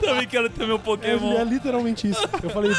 Também 0.02 0.28
quero 0.28 0.50
ter 0.50 0.66
meu 0.66 0.76
É, 0.76 0.80
Pokémon. 0.80 1.34
é 1.34 1.44
literalmente 1.44 2.08
isso. 2.10 2.22
Eu 2.42 2.50
falei, 2.50 2.72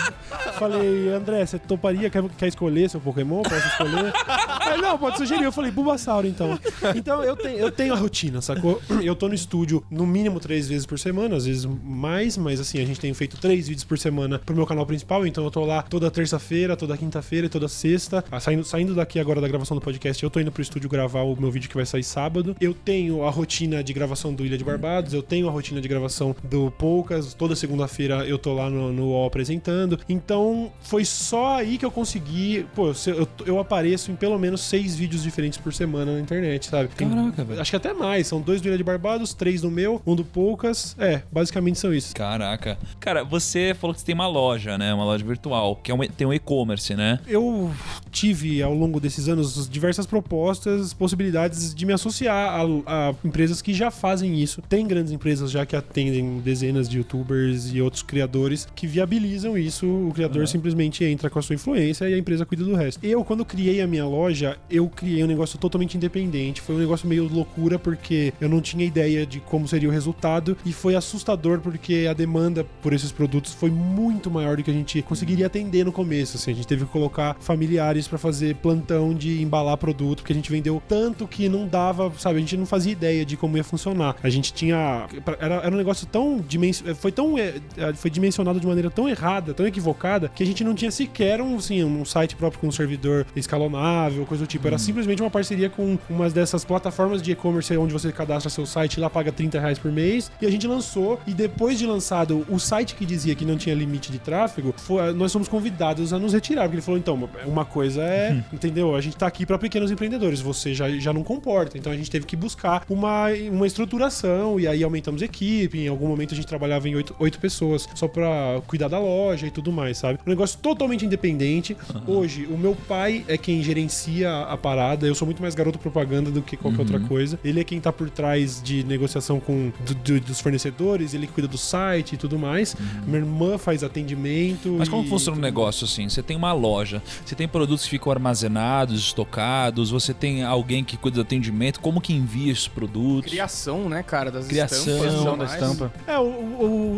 falei, 0.59 1.09
André, 1.11 1.45
você 1.47 1.59
toparia? 1.59 2.11
Quer, 2.11 2.23
quer 2.37 2.49
escolher 2.49 2.89
seu 2.91 3.01
Pokémon? 3.01 3.43
Posso 3.43 3.67
escolher? 3.67 4.13
Aí, 4.61 4.81
não, 4.81 4.99
pode 4.99 5.19
sugerir. 5.19 5.45
Eu 5.45 5.53
falei, 5.53 5.71
Bulbasauro, 5.71 6.27
então. 6.27 6.59
Então 6.95 7.23
eu 7.23 7.37
tenho, 7.37 7.59
eu 7.59 7.71
tenho 7.71 7.93
a 7.95 7.97
rotina, 7.97 8.41
sacou? 8.41 8.81
Eu 9.03 9.15
tô 9.15 9.29
no 9.29 9.35
estúdio 9.35 9.85
no 9.91 10.07
mínimo 10.07 10.41
três 10.41 10.69
vezes 10.69 10.85
por 10.87 10.99
semana, 10.99 11.37
às 11.37 11.47
vezes 11.47 11.65
mais, 11.85 12.37
mas 12.37 12.59
assim, 12.61 12.81
a 12.81 12.85
gente 12.85 12.99
tem 13.01 13.13
feito 13.15 13.37
três 13.39 13.69
vídeos 13.69 13.85
por 13.85 13.99
semana 13.99 14.39
pro 14.39 14.55
meu 14.55 14.67
canal 14.67 14.85
principal, 14.91 15.27
então 15.27 15.45
eu 15.45 15.51
tô 15.51 15.65
lá 15.65 15.83
toda 15.83 16.11
terça-feira, 16.11 16.77
toda 16.77 16.97
quinta-feira 16.97 17.47
e 17.47 17.49
toda 17.49 17.69
sexta. 17.69 18.25
Ah, 18.31 18.41
Saindo, 18.41 18.65
saindo 18.65 18.95
daqui 18.95 19.21
agora 19.21 19.41
da 19.41 19.47
gravação 19.47 19.77
do 19.77 19.81
podcast, 19.81 20.23
eu 20.23 20.29
tô 20.29 20.41
indo 20.41 20.51
pro 20.51 20.61
estúdio 20.63 20.89
gravar 20.91 21.23
o 21.23 21.37
meu 21.41 21.51
vídeo 21.51 21.69
que 21.69 21.77
vai 21.77 21.87
sair 21.87 22.03
sábado. 22.03 22.57
Eu 22.61 22.75
tenho 22.75 23.25
a 23.25 23.31
rotina 23.31 23.83
de 23.85 23.93
gravação 23.93 24.35
do 24.35 24.45
Ilha 24.45 24.59
de 24.59 24.65
Barbados, 24.65 25.15
eu 25.15 25.23
tenho 25.23 25.49
a 25.49 25.51
rotina 25.51 25.81
de 25.81 25.87
gravação 25.89 26.35
do 26.43 26.71
Poucas, 26.73 27.35
toda 27.35 27.55
segunda-feira 27.55 28.27
eu 28.27 28.37
tô 28.39 28.53
lá 28.55 28.69
no, 28.69 28.93
no 28.93 29.07
UOL 29.11 29.27
apresentando. 29.27 29.99
Então, 30.09 30.73
foi 30.81 31.05
só 31.05 31.57
aí 31.59 31.79
que 31.79 31.85
eu 31.85 31.91
consegui. 31.91 32.67
Pô, 32.75 32.93
eu, 33.07 33.29
eu, 33.47 33.59
apareço 33.61 34.11
em 34.11 34.17
pelo 34.17 34.39
menos 34.39 34.61
seis 34.63 34.97
vídeos 34.97 35.23
diferentes 35.23 35.59
por 35.59 35.73
semana 35.73 36.15
na 36.15 36.21
internet, 36.21 36.67
sabe? 36.67 36.89
Tem- 36.89 37.09
Caraca, 37.09 37.45
velho. 37.45 37.61
Acho 37.61 37.71
que 37.71 37.77
até 37.77 37.93
mais. 37.93 38.27
São 38.27 38.41
dois 38.41 38.61
do 38.61 38.69
Ilha 38.69 38.77
de 38.77 38.85
Barbados, 38.85 39.33
três 39.35 39.61
do 39.61 39.71
meu, 39.71 40.03
um 40.05 40.17
do 40.17 40.25
Poucas. 40.25 40.97
É, 40.99 41.23
basicamente 41.31 41.79
são 41.79 41.95
isso. 41.95 42.15
Caraca. 42.15 42.79
Cara, 42.99 43.23
você 43.23 43.75
falou 43.79 43.95
que 43.95 44.01
você 44.01 44.07
tem 44.07 44.15
uma 44.15 44.27
loja, 44.27 44.77
né? 44.81 44.95
Uma 44.95 45.05
loja 45.05 45.25
virtual, 45.25 45.77
que 45.77 45.93
é 45.93 45.95
um, 45.95 45.99
tem 45.99 46.27
um 46.27 46.33
e-commerce, 46.33 46.97
né? 46.97 47.21
Eu 47.29 47.71
tive 48.11 48.63
ao 48.63 48.75
longo 48.75 48.99
desses 48.99 49.29
anos 49.29 49.69
diversas 49.69 50.07
propostas, 50.07 50.95
possibilidades 50.95 51.75
de 51.75 51.87
me 51.87 51.93
associar 51.93 52.61
a, 52.61 52.63
a 52.87 53.15
empresas 53.25 53.61
que 53.61 53.75
já 53.75 53.91
fazem 53.91 54.41
isso. 54.41 54.63
Tem 54.63 54.87
grandes 54.87 55.13
empresas 55.13 55.51
já 55.51 55.67
que 55.67 55.77
atendem 55.77 56.41
dezenas 56.41 56.89
de 56.89 56.99
youtubers 56.99 57.73
e 57.73 57.81
outros 57.83 58.03
criadores 58.03 58.67
que 58.75 58.87
viabilizam 58.87 59.57
isso. 59.57 59.87
O 59.87 60.13
criador 60.15 60.49
simplesmente 60.49 61.05
entra 61.05 61.29
com 61.29 61.39
a 61.39 61.43
sua 61.43 61.55
influência 61.55 62.09
e 62.09 62.15
a 62.15 62.19
empresa 62.19 62.47
cuida 62.47 62.65
do 62.65 62.75
resto. 62.75 63.05
Eu, 63.05 63.23
quando 63.23 63.45
criei 63.45 63.83
a 63.83 63.87
minha 63.87 64.07
loja, 64.07 64.57
eu 64.71 64.89
criei 64.89 65.23
um 65.23 65.27
negócio 65.27 65.59
totalmente 65.59 65.97
independente. 65.97 66.61
Foi 66.63 66.75
um 66.75 66.79
negócio 66.79 67.07
meio 67.07 67.29
loucura 67.29 67.79
porque 67.79 68.33
eu 68.41 68.49
não 68.49 68.61
tinha 68.61 68.85
ideia 68.85 69.27
de 69.27 69.41
como 69.41 69.69
seria 69.69 69.89
o 69.89 69.93
resultado 69.93 70.57
e 70.65 70.73
foi 70.73 70.95
assustador 70.95 71.61
porque 71.61 72.07
a 72.09 72.15
demanda 72.15 72.65
por 72.83 72.93
esses 72.93 73.13
produtos 73.13 73.53
foi 73.53 73.71
muito 73.71 74.31
maior 74.31 74.57
do 74.57 74.63
que 74.63 74.70
a 74.71 74.75
gente 74.75 75.03
conseguiria 75.03 75.47
atender 75.47 75.85
no 75.85 75.93
começo. 75.93 76.37
Assim, 76.37 76.53
a 76.53 76.55
gente 76.55 76.67
teve 76.67 76.85
que 76.85 76.91
colocar 76.91 77.37
familiares 77.41 78.07
pra 78.09 78.19
fazer 78.19 78.57
plantão 78.57 79.15
de 79.15 79.43
embalar 79.43 79.77
produto 79.77 80.21
porque 80.21 80.33
a 80.33 80.37
gente 80.37 80.51
vendeu 80.51 80.83
tanto 80.89 81.27
que 81.27 81.49
não 81.49 81.67
dava, 81.67 82.13
sabe? 82.19 82.37
A 82.37 82.41
gente 82.41 82.57
não 82.57 82.67
fazia 82.67 82.93
ideia 82.93 83.25
de 83.25 83.37
como 83.37 83.57
ia 83.57 83.65
funcionar. 83.65 84.17
A 84.23 84.29
gente 84.29 84.53
tinha 84.53 85.07
era, 85.39 85.57
era 85.57 85.75
um 85.75 85.79
negócio 85.79 86.07
tão 86.07 86.39
dimension, 86.39 86.95
foi 86.95 87.13
tão 87.13 87.39
é, 87.39 87.55
é, 87.77 87.93
foi 87.95 88.11
dimensionado 88.11 88.61
de 88.61 88.67
maneira 88.67 88.91
tão 88.91 89.09
errada, 89.09 89.55
tão 89.55 89.67
equivocada 89.67 90.31
que 90.35 90.43
a 90.43 90.47
gente 90.47 90.63
não 90.63 90.75
tinha 90.75 90.91
sequer 90.91 91.41
um, 91.41 91.57
assim, 91.57 91.83
um 91.83 92.05
site 92.05 92.37
próprio 92.37 92.61
com 92.61 92.69
um 92.69 92.73
servidor 92.73 93.27
escalonável, 93.35 94.25
coisa 94.27 94.45
do 94.45 94.47
tipo. 94.47 94.67
Era 94.67 94.79
simplesmente 94.79 95.23
uma 95.23 95.31
parceria 95.31 95.69
com 95.69 95.99
umas 96.09 96.33
dessas 96.33 96.65
plataformas 96.65 97.23
de 97.23 97.33
e-commerce 97.33 97.77
onde 97.77 97.93
você 97.93 98.13
cadastra 98.13 98.51
seu 98.51 98.67
site 98.67 98.95
e 98.95 99.01
lá 99.01 99.09
paga 99.09 99.33
30 99.33 99.59
reais 99.59 99.79
por 99.79 99.91
mês. 99.91 100.31
E 100.41 100.47
a 100.47 100.51
gente 100.51 100.67
lançou, 100.67 101.21
e 101.27 101.33
depois 101.33 101.79
de 101.79 101.87
lançado 101.87 102.45
o 102.49 102.59
site 102.59 102.95
que 102.95 103.07
dizia 103.07 103.35
que 103.35 103.45
não 103.45 103.57
tinha 103.57 103.75
limite 103.75 104.13
de 104.13 104.19
tráfego, 104.19 104.60
foi- 104.77 105.13
nós 105.13 105.33
fomos 105.33 105.49
convidados 105.49 106.13
a 106.13 106.19
nos 106.19 106.33
retirar. 106.33 106.63
Porque 106.63 106.77
ele 106.77 106.83
falou: 106.83 106.99
então, 106.99 107.29
uma 107.47 107.65
coisa 107.65 108.03
é, 108.03 108.43
entendeu? 108.53 108.95
A 108.95 109.01
gente 109.01 109.17
tá 109.17 109.27
aqui 109.27 109.45
para 109.47 109.59
pequenos 109.59 109.91
empreendedores, 109.91 110.41
você 110.41 110.73
já, 110.75 110.89
já 110.91 111.13
não 111.13 111.23
comporta. 111.23 111.77
Então 111.79 111.93
a 111.93 111.97
gente 111.97 112.11
teve 112.11 112.27
que 112.27 112.37
buscar 112.37 112.85
uma, 112.89 113.27
uma 113.51 113.67
estruturação, 113.67 114.59
e 114.61 114.67
aí 114.67 114.83
aumentamos 114.83 115.23
a 115.23 115.25
equipe. 115.25 115.79
Em 115.79 115.89
algum 115.89 116.07
momento 116.09 116.33
a 116.33 116.37
gente 116.37 116.47
trabalhava 116.47 116.89
em 116.89 116.95
oito, 116.95 117.15
oito 117.19 117.39
pessoas 117.39 117.89
só 117.95 118.07
pra 118.09 118.61
cuidar 118.67 118.89
da 118.89 118.99
loja 118.99 119.47
e 119.47 119.51
tudo 119.51 119.73
mais, 119.73 119.99
sabe? 119.99 120.19
Um 120.27 120.31
negócio 120.31 120.59
totalmente 120.61 121.05
independente. 121.05 121.77
Hoje, 122.07 122.47
o 122.51 122.57
meu 122.57 122.75
pai 122.89 123.25
é 123.29 123.37
quem 123.37 123.63
gerencia 123.63 124.31
a 124.43 124.57
parada. 124.57 125.07
Eu 125.07 125.15
sou 125.15 125.27
muito 125.27 125.43
mais 125.43 125.55
garoto 125.55 125.79
propaganda 125.79 126.31
do 126.31 126.43
que 126.43 126.57
qualquer 126.57 126.81
outra 126.81 127.01
coisa. 127.01 127.39
Ele 127.45 127.61
é 127.61 127.65
quem 127.65 127.81
tá 127.81 127.93
por 127.93 128.09
trás 128.11 128.61
de 128.63 128.85
negociação 128.85 129.41
com 129.41 129.73
do- 129.87 129.95
do- 129.95 130.21
dos 130.21 130.41
fornecedores, 130.41 131.15
ele 131.15 131.27
cuida 131.27 131.49
do 131.49 131.59
site 131.59 132.15
e 132.15 132.17
tudo 132.17 132.39
mais. 132.39 132.77
Minha 133.07 133.19
irmã 133.19 133.59
faz 133.59 133.83
atendimento. 133.85 134.50
Mas 134.79 134.89
como 134.89 135.05
e 135.05 135.09
funciona 135.09 135.33
o 135.33 135.35
tudo 135.37 135.45
negócio 135.45 135.85
assim? 135.85 136.09
Você 136.09 136.23
tem 136.23 136.37
uma 136.37 136.53
loja, 136.53 137.03
você 137.25 137.35
tem 137.35 137.47
produtos 137.49 137.85
que 137.85 137.91
ficam 137.91 138.11
armazenados, 138.13 139.01
estocados, 139.01 139.91
você 139.91 140.13
tem 140.15 140.43
alguém 140.45 140.83
que 140.85 140.97
cuida 140.97 141.17
do 141.17 141.21
atendimento, 141.23 141.81
como 141.81 142.01
que 142.01 142.13
envia 142.13 142.53
esses 142.53 142.69
produtos? 142.69 143.31
Criação, 143.31 143.89
né, 143.89 144.03
cara, 144.03 144.31
das 144.31 144.47
Criação 144.47 144.79
estampas. 144.95 145.13
da 145.15 145.19
tudo 145.31 145.37
mais. 145.39 145.53
estampa. 145.53 145.93
É, 146.07 146.19
o, 146.19 146.23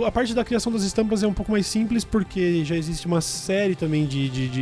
o- 0.00 0.04
a 0.06 0.10
parte 0.12 0.34
da 0.34 0.44
criação 0.44 0.72
das 0.72 0.82
estampas 0.82 1.22
é 1.22 1.26
um 1.26 1.32
pouco 1.34 1.50
mais 1.52 1.66
simples, 1.66 2.04
porque 2.04 2.64
já 2.64 2.76
existe 2.76 3.06
uma 3.06 3.20
série 3.20 3.74
também 3.74 4.06
de, 4.06 4.28
de- 4.28 4.48
de 4.48 4.60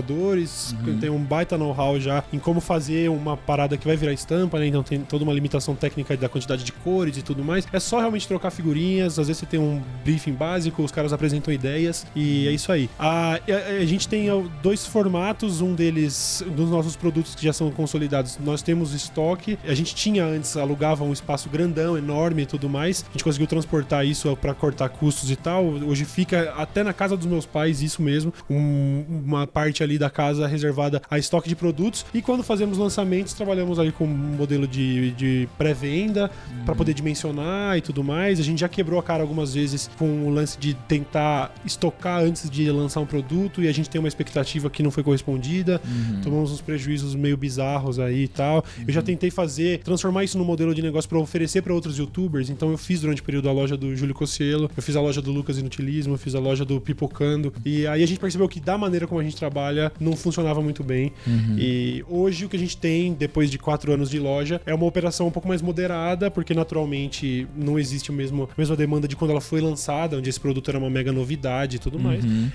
ilustradores, 0.00 0.74
que 0.84 0.92
tem 0.94 1.10
um 1.10 1.18
baita 1.22 1.56
know-how 1.58 1.98
já 2.00 2.22
em 2.32 2.38
como 2.38 2.60
fazer 2.60 3.10
uma 3.10 3.36
parada 3.36 3.76
que 3.76 3.86
vai 3.86 3.96
virar 3.96 4.12
estampa, 4.12 4.58
né? 4.58 4.66
Então 4.66 4.82
tem 4.82 5.00
toda 5.00 5.24
uma 5.24 5.32
limitação 5.32 5.74
técnica 5.74 6.16
da 6.16 6.28
quantidade 6.28 6.64
de 6.64 6.72
cores 6.72 7.16
e 7.16 7.22
tudo 7.22 7.44
mais. 7.44 7.66
É 7.72 7.80
só 7.80 7.98
realmente 7.98 8.26
trocar 8.26 8.50
figurinhas, 8.50 9.18
às 9.18 9.26
vezes 9.28 9.40
você 9.40 9.46
tem 9.46 9.60
um 9.60 9.80
briefing 10.04 10.32
básico, 10.32 10.82
os 10.82 10.90
caras 10.90 11.12
apresentam 11.12 11.52
ideias 11.52 12.06
e 12.14 12.29
é 12.48 12.52
isso 12.52 12.70
aí. 12.72 12.88
A, 12.98 13.34
a- 13.34 13.40
a 13.80 13.84
gente 13.84 14.08
tem 14.08 14.26
dois 14.62 14.86
formatos, 14.86 15.60
um 15.60 15.74
deles, 15.74 16.42
dos 16.56 16.70
nossos 16.70 16.96
produtos 16.96 17.34
que 17.34 17.44
já 17.44 17.52
são 17.52 17.70
consolidados, 17.70 18.38
nós 18.44 18.62
temos 18.62 18.92
estoque. 18.94 19.58
A 19.64 19.74
gente 19.74 19.94
tinha 19.94 20.24
antes, 20.24 20.56
alugava 20.56 21.04
um 21.04 21.12
espaço 21.12 21.48
grandão, 21.48 21.96
enorme 21.96 22.42
e 22.42 22.46
tudo 22.46 22.68
mais. 22.68 23.04
A 23.08 23.12
gente 23.12 23.24
conseguiu 23.24 23.46
transportar 23.46 24.06
isso 24.06 24.34
para 24.36 24.54
cortar 24.54 24.88
custos 24.88 25.30
e 25.30 25.36
tal. 25.36 25.64
Hoje 25.64 26.04
fica 26.04 26.52
até 26.56 26.82
na 26.82 26.92
casa 26.92 27.16
dos 27.16 27.26
meus 27.26 27.46
pais, 27.46 27.82
isso 27.82 28.02
mesmo, 28.02 28.32
um- 28.48 29.04
uma 29.26 29.46
parte 29.46 29.82
ali 29.82 29.98
da 29.98 30.10
casa 30.10 30.46
reservada 30.46 31.00
a 31.10 31.18
estoque 31.18 31.48
de 31.48 31.56
produtos. 31.56 32.04
E 32.14 32.20
quando 32.22 32.42
fazemos 32.42 32.78
lançamentos, 32.78 33.32
trabalhamos 33.34 33.78
ali 33.78 33.92
com 33.92 34.04
um 34.04 34.08
modelo 34.36 34.66
de, 34.66 35.10
de 35.12 35.48
pré-venda 35.58 36.30
para 36.64 36.74
poder 36.74 36.94
dimensionar 36.94 37.76
e 37.76 37.80
tudo 37.80 38.02
mais. 38.04 38.38
A 38.40 38.42
gente 38.42 38.60
já 38.60 38.68
quebrou 38.68 38.98
a 38.98 39.02
cara 39.02 39.22
algumas 39.22 39.54
vezes 39.54 39.90
com 39.98 40.26
o 40.26 40.30
lance 40.30 40.58
de 40.58 40.74
tentar 40.74 41.52
estocar 41.64 42.19
antes 42.20 42.48
de 42.50 42.70
lançar 42.70 43.00
um 43.00 43.06
produto 43.06 43.62
e 43.62 43.68
a 43.68 43.72
gente 43.72 43.88
tem 43.88 43.98
uma 43.98 44.08
expectativa 44.08 44.68
que 44.70 44.82
não 44.82 44.90
foi 44.90 45.02
correspondida. 45.02 45.80
Tomamos 46.22 46.50
uns 46.50 46.60
prejuízos 46.60 47.14
meio 47.14 47.36
bizarros 47.36 47.98
aí 47.98 48.24
e 48.24 48.28
tal. 48.28 48.64
Eu 48.86 48.92
já 48.92 49.02
tentei 49.02 49.30
fazer, 49.30 49.80
transformar 49.80 50.24
isso 50.24 50.38
num 50.38 50.44
modelo 50.44 50.74
de 50.74 50.82
negócio 50.82 51.08
para 51.08 51.18
oferecer 51.18 51.62
para 51.62 51.72
outros 51.74 51.98
youtubers. 51.98 52.50
Então 52.50 52.70
eu 52.70 52.78
fiz 52.78 53.00
durante 53.00 53.20
o 53.20 53.24
período 53.24 53.48
a 53.48 53.52
loja 53.52 53.76
do 53.76 53.94
Júlio 53.96 54.14
Cossielo, 54.14 54.70
eu 54.76 54.82
fiz 54.82 54.96
a 54.96 55.00
loja 55.00 55.20
do 55.20 55.30
Lucas 55.30 55.58
Inutilismo, 55.58 56.14
eu 56.14 56.18
fiz 56.18 56.34
a 56.34 56.40
loja 56.40 56.64
do 56.64 56.80
Pipocando. 56.80 57.52
E 57.64 57.86
aí 57.86 58.02
a 58.02 58.06
gente 58.06 58.20
percebeu 58.20 58.48
que 58.48 58.60
da 58.60 58.76
maneira 58.76 59.06
como 59.06 59.20
a 59.20 59.24
gente 59.24 59.36
trabalha 59.36 59.92
não 59.98 60.16
funcionava 60.16 60.60
muito 60.62 60.82
bem. 60.82 61.12
E 61.58 62.04
hoje 62.08 62.44
o 62.44 62.48
que 62.48 62.56
a 62.56 62.58
gente 62.58 62.76
tem, 62.76 63.12
depois 63.12 63.50
de 63.50 63.58
quatro 63.58 63.92
anos 63.92 64.10
de 64.10 64.18
loja, 64.18 64.60
é 64.66 64.74
uma 64.74 64.86
operação 64.86 65.26
um 65.26 65.30
pouco 65.30 65.48
mais 65.48 65.62
moderada, 65.62 66.30
porque 66.30 66.54
naturalmente 66.54 67.46
não 67.56 67.78
existe 67.78 68.10
o 68.10 68.12
mesmo, 68.12 68.44
a 68.44 68.60
mesma 68.60 68.76
demanda 68.76 69.06
de 69.06 69.16
quando 69.16 69.30
ela 69.30 69.40
foi 69.40 69.60
lançada, 69.60 70.16
onde 70.16 70.28
esse 70.28 70.40
produto 70.40 70.68
era 70.70 70.78
uma 70.78 70.90
mega 70.90 71.12
novidade 71.12 71.76
e 71.76 71.78
tudo 71.78 71.98
mais. 71.98 72.09